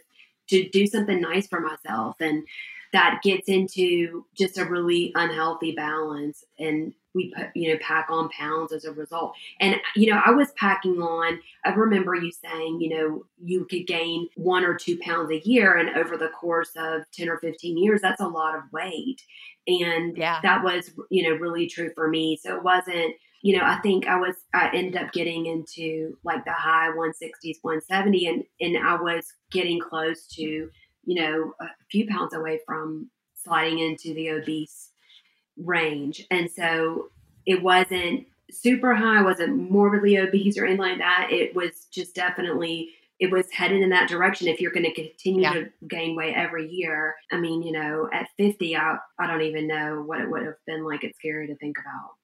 to 0.49 0.69
do 0.69 0.87
something 0.87 1.21
nice 1.21 1.47
for 1.47 1.59
myself. 1.59 2.17
And 2.19 2.45
that 2.93 3.19
gets 3.23 3.49
into 3.49 4.25
just 4.37 4.57
a 4.57 4.65
really 4.65 5.11
unhealthy 5.15 5.73
balance. 5.73 6.43
And 6.57 6.93
we 7.13 7.33
put, 7.35 7.47
you 7.55 7.71
know, 7.71 7.79
pack 7.81 8.07
on 8.09 8.29
pounds 8.29 8.71
as 8.73 8.85
a 8.85 8.91
result. 8.91 9.35
And, 9.59 9.77
you 9.95 10.11
know, 10.11 10.21
I 10.25 10.31
was 10.31 10.51
packing 10.53 11.01
on, 11.01 11.39
I 11.65 11.69
remember 11.69 12.15
you 12.15 12.31
saying, 12.31 12.79
you 12.81 12.89
know, 12.89 13.25
you 13.43 13.65
could 13.65 13.87
gain 13.87 14.27
one 14.35 14.63
or 14.63 14.75
two 14.75 14.97
pounds 14.99 15.31
a 15.31 15.39
year. 15.39 15.77
And 15.77 15.97
over 15.97 16.17
the 16.17 16.29
course 16.29 16.71
of 16.77 17.03
10 17.11 17.29
or 17.29 17.37
15 17.39 17.77
years, 17.77 18.01
that's 18.01 18.21
a 18.21 18.27
lot 18.27 18.55
of 18.55 18.63
weight. 18.71 19.21
And 19.67 20.15
Yeah. 20.17 20.39
that 20.43 20.63
was, 20.63 20.91
you 21.09 21.23
know, 21.23 21.35
really 21.37 21.67
true 21.67 21.91
for 21.95 22.07
me. 22.07 22.37
So 22.41 22.55
it 22.55 22.63
wasn't, 22.63 23.15
you 23.45 23.55
know, 23.55 23.63
I 23.63 23.77
think 23.83 24.07
I 24.07 24.17
was, 24.17 24.33
I 24.55 24.71
ended 24.73 24.95
up 24.99 25.11
getting 25.13 25.45
into 25.45 26.17
like 26.23 26.43
the 26.45 26.51
high 26.51 26.89
160s, 26.89 27.57
170, 27.61 28.25
and, 28.25 28.43
and 28.59 28.75
I 28.75 28.99
was 28.99 29.23
getting 29.51 29.79
close 29.79 30.25
to, 30.29 30.41
you 30.41 31.21
know, 31.21 31.53
a 31.61 31.67
few 31.91 32.07
pounds 32.07 32.33
away 32.33 32.59
from 32.65 33.07
sliding 33.35 33.77
into 33.77 34.15
the 34.15 34.31
obese 34.31 34.89
range. 35.57 36.25
And 36.31 36.49
so 36.49 37.09
it 37.45 37.61
wasn't 37.61 38.25
super 38.49 38.95
high, 38.95 39.21
wasn't 39.21 39.69
morbidly 39.69 40.17
obese 40.17 40.57
or 40.57 40.65
anything 40.65 40.81
like 40.81 40.97
that. 40.97 41.27
It 41.29 41.55
was 41.55 41.85
just 41.91 42.15
definitely 42.15 42.89
it 43.19 43.31
was 43.31 43.45
headed 43.51 43.83
in 43.83 43.91
that 43.91 44.09
direction 44.09 44.47
if 44.47 44.59
you're 44.59 44.71
going 44.71 44.85
to 44.85 44.93
continue 44.93 45.43
Yeah. 45.43 45.53
to 45.53 45.69
gain 45.87 46.15
weight 46.15 46.33
every 46.35 46.67
year. 46.67 47.13
I 47.31 47.37
mean, 47.37 47.61
you 47.61 47.73
know, 47.73 48.09
at 48.11 48.27
50, 48.37 48.75
I, 48.75 48.97
I 49.19 49.27
don't 49.27 49.43
even 49.43 49.67
know 49.67 50.01
what 50.03 50.19
it 50.19 50.31
would 50.31 50.43
have 50.43 50.55
been 50.65 50.83
like. 50.83 51.03
It's 51.03 51.17
scary 51.19 51.45
to 51.45 51.55
think 51.57 51.77
about. 51.77 52.15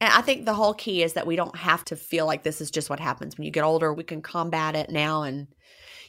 And 0.00 0.12
I 0.12 0.22
think 0.22 0.46
the 0.46 0.54
whole 0.54 0.74
key 0.74 1.02
is 1.02 1.12
that 1.12 1.26
we 1.26 1.36
don't 1.36 1.56
have 1.56 1.84
to 1.86 1.96
feel 1.96 2.26
like 2.26 2.42
this 2.42 2.60
is 2.60 2.70
just 2.70 2.88
what 2.88 3.00
happens 3.00 3.36
when 3.36 3.44
you 3.44 3.50
get 3.50 3.64
older. 3.64 3.92
We 3.92 4.04
can 4.04 4.22
combat 4.22 4.74
it 4.74 4.90
now. 4.90 5.22
And, 5.22 5.46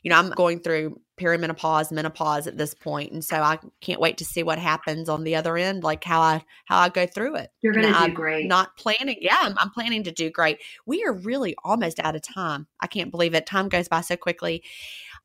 you 0.02 0.10
know, 0.10 0.18
I'm 0.18 0.30
going 0.30 0.62
through 0.62 1.00
perimenopause, 1.20 1.92
menopause 1.92 2.48
at 2.48 2.58
this 2.58 2.74
point, 2.74 3.12
And 3.12 3.24
so 3.24 3.42
I 3.42 3.60
can't 3.82 4.00
wait 4.00 4.18
to 4.18 4.26
see 4.26 4.44
what 4.44 4.60
happens 4.60 5.10
on 5.10 5.24
the 5.24 5.36
other 5.36 5.58
end, 5.58 5.84
like 5.84 6.04
how 6.04 6.22
I 6.22 6.44
how 6.66 6.80
I 6.80 6.90
go 6.90 7.06
through 7.06 7.36
it. 7.36 7.52
You're 7.62 7.74
going 7.74 7.86
to 7.86 7.92
do 7.92 7.98
I'm 7.98 8.14
great. 8.14 8.48
Not 8.48 8.78
planning. 8.78 9.18
Yeah, 9.20 9.38
I'm, 9.40 9.56
I'm 9.58 9.70
planning 9.70 10.04
to 10.04 10.12
do 10.12 10.30
great. 10.30 10.60
We 10.86 11.04
are 11.04 11.14
really 11.14 11.56
almost 11.64 12.00
out 12.00 12.16
of 12.16 12.22
time. 12.22 12.68
I 12.80 12.88
can't 12.88 13.12
believe 13.12 13.36
it. 13.36 13.46
Time 13.46 13.70
goes 13.70 13.88
by 13.88 14.02
so 14.02 14.16
quickly. 14.16 14.64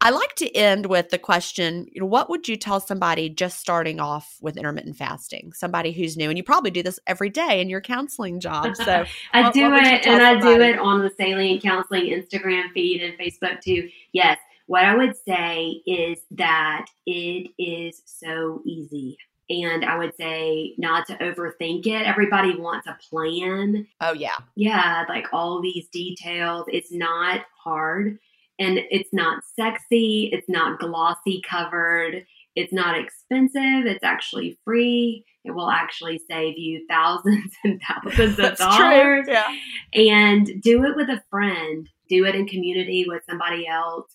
I 0.07 0.11
like 0.11 0.37
to 0.37 0.49
end 0.55 0.87
with 0.87 1.11
the 1.11 1.19
question, 1.19 1.89
you 1.91 2.01
know, 2.01 2.07
what 2.07 2.31
would 2.31 2.47
you 2.47 2.57
tell 2.57 2.79
somebody 2.79 3.29
just 3.29 3.59
starting 3.59 3.99
off 3.99 4.39
with 4.41 4.57
intermittent 4.57 4.95
fasting? 4.97 5.53
Somebody 5.53 5.91
who's 5.91 6.17
new, 6.17 6.29
and 6.29 6.39
you 6.39 6.45
probably 6.45 6.71
do 6.71 6.81
this 6.85 7.01
every 7.09 7.29
day 7.29 7.61
in 7.61 7.69
your 7.69 7.81
counseling 7.81 8.39
job. 8.39 8.77
So 8.87 9.05
I 9.33 9.43
What- 9.43 9.53
do 9.55 9.69
what 9.69 9.85
it, 9.85 10.07
and 10.07 10.23
I 10.23 10.39
do 10.39 10.61
it 10.61 10.79
on 10.79 11.03
the 11.03 11.11
Salient 11.11 11.61
Counseling 11.61 12.05
Instagram 12.05 12.71
feed 12.73 13.03
and 13.03 13.19
Facebook 13.19 13.61
too. 13.61 13.89
Yes, 14.13 14.39
what 14.67 14.85
I 14.85 14.95
would 14.95 15.17
say 15.27 15.83
is 15.87 16.21
that 16.31 16.87
it 17.05 17.51
is 17.59 18.01
so 18.05 18.63
easy. 18.65 19.19
And 19.51 19.85
I 19.85 19.99
would 19.99 20.15
say 20.17 20.75
not 20.79 21.09
to 21.09 21.17
overthink 21.19 21.87
it. 21.87 22.07
Everybody 22.07 22.57
wants 22.57 22.87
a 22.87 22.97
plan. 23.11 23.89
Oh 24.01 24.13
yeah. 24.13 24.37
Yeah, 24.55 25.05
like 25.09 25.27
all 25.33 25.61
these 25.61 25.89
details. 25.89 26.67
It's 26.69 26.93
not 26.93 27.41
hard 27.57 28.19
and 28.59 28.79
it's 28.91 29.13
not 29.13 29.43
sexy. 29.59 30.31
It's 30.33 30.49
not 30.49 30.79
glossy 30.79 31.43
covered. 31.49 32.25
It's 32.55 32.73
not 32.73 32.99
expensive. 32.99 33.87
It's 33.87 34.05
actually 34.05 34.59
free. 34.65 35.25
It 35.45 35.51
will 35.55 35.71
actually 35.71 36.21
save 36.29 36.57
you 36.59 36.85
thousands 36.89 37.53
and 37.65 37.81
thousands 38.05 38.39
of 38.39 38.57
dollars 38.57 39.27
Yeah. 39.29 39.47
and 39.95 40.61
do 40.63 40.85
it 40.85 40.97
with 40.97 41.09
a 41.09 41.23
friend 41.31 41.89
do 42.09 42.25
it 42.25 42.35
in 42.37 42.47
community 42.47 43.05
with 43.09 43.23
somebody 43.29 43.67
else 43.67 44.07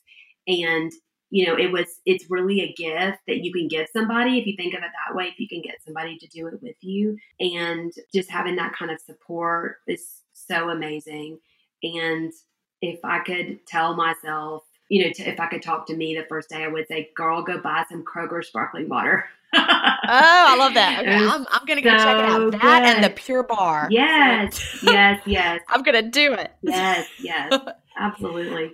and 0.47 0.91
you 1.29 1.45
know 1.45 1.57
it 1.57 1.71
was 1.71 1.87
it's 2.05 2.25
really 2.29 2.61
a 2.61 2.73
gift 2.73 3.19
that 3.27 3.43
you 3.43 3.51
can 3.51 3.67
give 3.67 3.85
somebody 3.93 4.39
if 4.39 4.47
you 4.47 4.55
think 4.57 4.73
of 4.73 4.79
it 4.81 4.89
that 5.07 5.15
way 5.15 5.25
if 5.25 5.37
you 5.39 5.47
can 5.47 5.61
get 5.61 5.75
somebody 5.85 6.17
to 6.17 6.27
do 6.27 6.47
it 6.47 6.53
with 6.61 6.75
you 6.81 7.17
and 7.39 7.91
just 8.13 8.29
having 8.31 8.55
that 8.55 8.73
kind 8.77 8.91
of 8.91 8.99
support 9.01 9.77
is 9.87 10.21
so 10.33 10.69
amazing 10.69 11.37
and 11.83 12.31
if 12.81 12.99
i 13.03 13.19
could 13.19 13.65
tell 13.65 13.95
myself 13.95 14.63
you 14.89 15.03
know 15.05 15.11
to, 15.11 15.23
if 15.29 15.39
i 15.39 15.47
could 15.47 15.61
talk 15.61 15.87
to 15.87 15.95
me 15.95 16.15
the 16.15 16.25
first 16.27 16.49
day 16.49 16.63
i 16.63 16.67
would 16.67 16.87
say 16.87 17.09
girl 17.15 17.41
go 17.41 17.57
buy 17.59 17.83
some 17.89 18.03
kroger 18.03 18.43
sparkling 18.43 18.89
water 18.89 19.25
Oh, 19.53 20.07
I 20.49 20.55
love 20.57 20.73
that. 20.73 20.99
Okay, 21.01 21.13
I'm, 21.13 21.45
I'm 21.51 21.65
gonna 21.65 21.81
go 21.81 21.91
check 21.91 22.17
it 22.17 22.25
out. 22.25 22.51
That 22.53 22.83
and 22.85 23.03
the. 23.03 23.09
Pure 23.09 23.43
Barre. 23.43 23.87
yes 23.91 24.79
yes 24.83 25.21
yes 25.25 25.61
I'm 25.69 25.83
gonna 25.83 26.01
do 26.09 26.33
it. 26.33 26.51
yes 26.63 27.07
yes 27.21 27.53
absolutely 27.99 28.71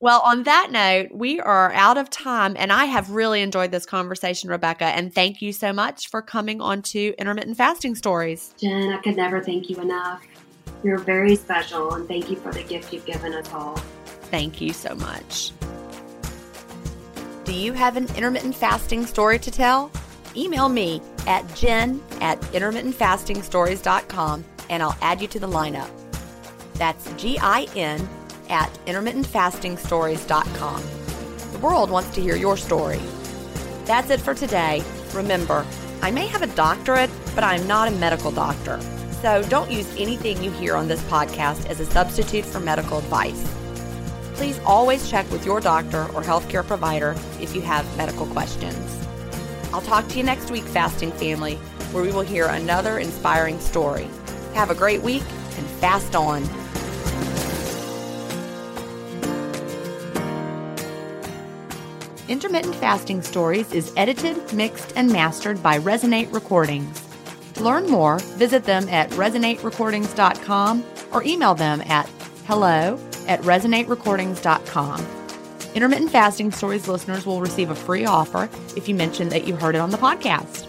Well, 0.00 0.20
on 0.24 0.44
that 0.44 0.68
note, 0.70 1.08
we 1.12 1.38
are 1.40 1.72
out 1.72 1.98
of 1.98 2.10
time, 2.10 2.56
and 2.58 2.72
I 2.72 2.86
have 2.86 3.10
really 3.10 3.42
enjoyed 3.42 3.70
this 3.72 3.86
conversation, 3.86 4.50
Rebecca. 4.50 4.86
And 4.86 5.14
thank 5.14 5.42
you 5.42 5.52
so 5.52 5.72
much 5.72 6.08
for 6.08 6.22
coming 6.22 6.60
on 6.60 6.82
to 6.82 7.14
Intermittent 7.18 7.56
Fasting 7.56 7.94
Stories. 7.94 8.54
Gin, 8.58 8.92
I 8.92 8.98
could 8.98 9.16
never 9.16 9.42
thank 9.42 9.68
you 9.68 9.76
enough. 9.76 10.22
You're 10.82 10.98
very 10.98 11.36
special, 11.36 11.94
and 11.94 12.06
thank 12.06 12.30
you 12.30 12.36
for 12.36 12.52
the 12.52 12.62
gift 12.62 12.92
you've 12.92 13.06
given 13.06 13.32
us 13.32 13.52
all. 13.52 13.76
Thank 14.30 14.60
you 14.60 14.72
so 14.72 14.94
much. 14.94 15.52
Do 17.44 17.52
you 17.52 17.72
have 17.72 17.96
an 17.96 18.06
intermittent 18.16 18.54
fasting 18.54 19.06
story 19.06 19.38
to 19.38 19.50
tell? 19.50 19.90
Email 20.36 20.68
me 20.68 21.00
at 21.26 21.54
gin 21.54 22.02
at 22.20 22.40
intermittentfastingstories.com 22.40 24.44
and 24.70 24.82
I'll 24.82 24.96
add 25.00 25.20
you 25.20 25.28
to 25.28 25.38
the 25.38 25.46
lineup. 25.46 25.88
That's 26.74 27.12
G 27.14 27.38
I 27.38 27.66
N 27.76 28.08
at 28.48 28.72
intermittentfastingstories.com. 28.86 30.82
The 31.52 31.58
world 31.58 31.90
wants 31.90 32.14
to 32.14 32.20
hear 32.20 32.36
your 32.36 32.56
story. 32.56 33.00
That's 33.84 34.10
it 34.10 34.20
for 34.20 34.34
today. 34.34 34.82
Remember, 35.12 35.64
I 36.02 36.10
may 36.10 36.26
have 36.26 36.42
a 36.42 36.48
doctorate, 36.48 37.10
but 37.34 37.44
I'm 37.44 37.66
not 37.66 37.88
a 37.88 37.92
medical 37.92 38.30
doctor. 38.30 38.78
So 39.24 39.42
don't 39.44 39.70
use 39.70 39.90
anything 39.96 40.44
you 40.44 40.50
hear 40.50 40.76
on 40.76 40.86
this 40.86 41.00
podcast 41.04 41.64
as 41.70 41.80
a 41.80 41.86
substitute 41.86 42.44
for 42.44 42.60
medical 42.60 42.98
advice. 42.98 43.42
Please 44.34 44.60
always 44.66 45.08
check 45.08 45.30
with 45.30 45.46
your 45.46 45.60
doctor 45.60 46.02
or 46.12 46.20
healthcare 46.20 46.62
provider 46.62 47.16
if 47.40 47.54
you 47.54 47.62
have 47.62 47.86
medical 47.96 48.26
questions. 48.26 48.76
I'll 49.72 49.80
talk 49.80 50.06
to 50.08 50.18
you 50.18 50.24
next 50.24 50.50
week, 50.50 50.64
Fasting 50.64 51.10
Family, 51.12 51.54
where 51.92 52.02
we 52.02 52.12
will 52.12 52.20
hear 52.20 52.48
another 52.48 52.98
inspiring 52.98 53.58
story. 53.60 54.06
Have 54.52 54.68
a 54.68 54.74
great 54.74 55.00
week 55.00 55.22
and 55.56 55.66
fast 55.80 56.14
on. 56.14 56.42
Intermittent 62.28 62.74
Fasting 62.74 63.22
Stories 63.22 63.72
is 63.72 63.90
edited, 63.96 64.52
mixed, 64.52 64.92
and 64.96 65.10
mastered 65.10 65.62
by 65.62 65.78
Resonate 65.78 66.30
Recordings. 66.30 67.13
To 67.54 67.64
learn 67.64 67.86
more, 67.86 68.18
visit 68.18 68.64
them 68.64 68.88
at 68.88 69.10
resonaterecordings.com 69.10 70.84
or 71.12 71.22
email 71.24 71.54
them 71.54 71.80
at 71.82 72.08
hello 72.46 72.98
at 73.26 73.40
resonaterecordings.com. 73.42 75.06
Intermittent 75.74 76.10
Fasting 76.10 76.52
Stories 76.52 76.86
listeners 76.86 77.26
will 77.26 77.40
receive 77.40 77.70
a 77.70 77.74
free 77.74 78.04
offer 78.04 78.48
if 78.76 78.88
you 78.88 78.94
mention 78.94 79.28
that 79.30 79.46
you 79.46 79.56
heard 79.56 79.74
it 79.74 79.78
on 79.78 79.90
the 79.90 79.96
podcast. 79.96 80.68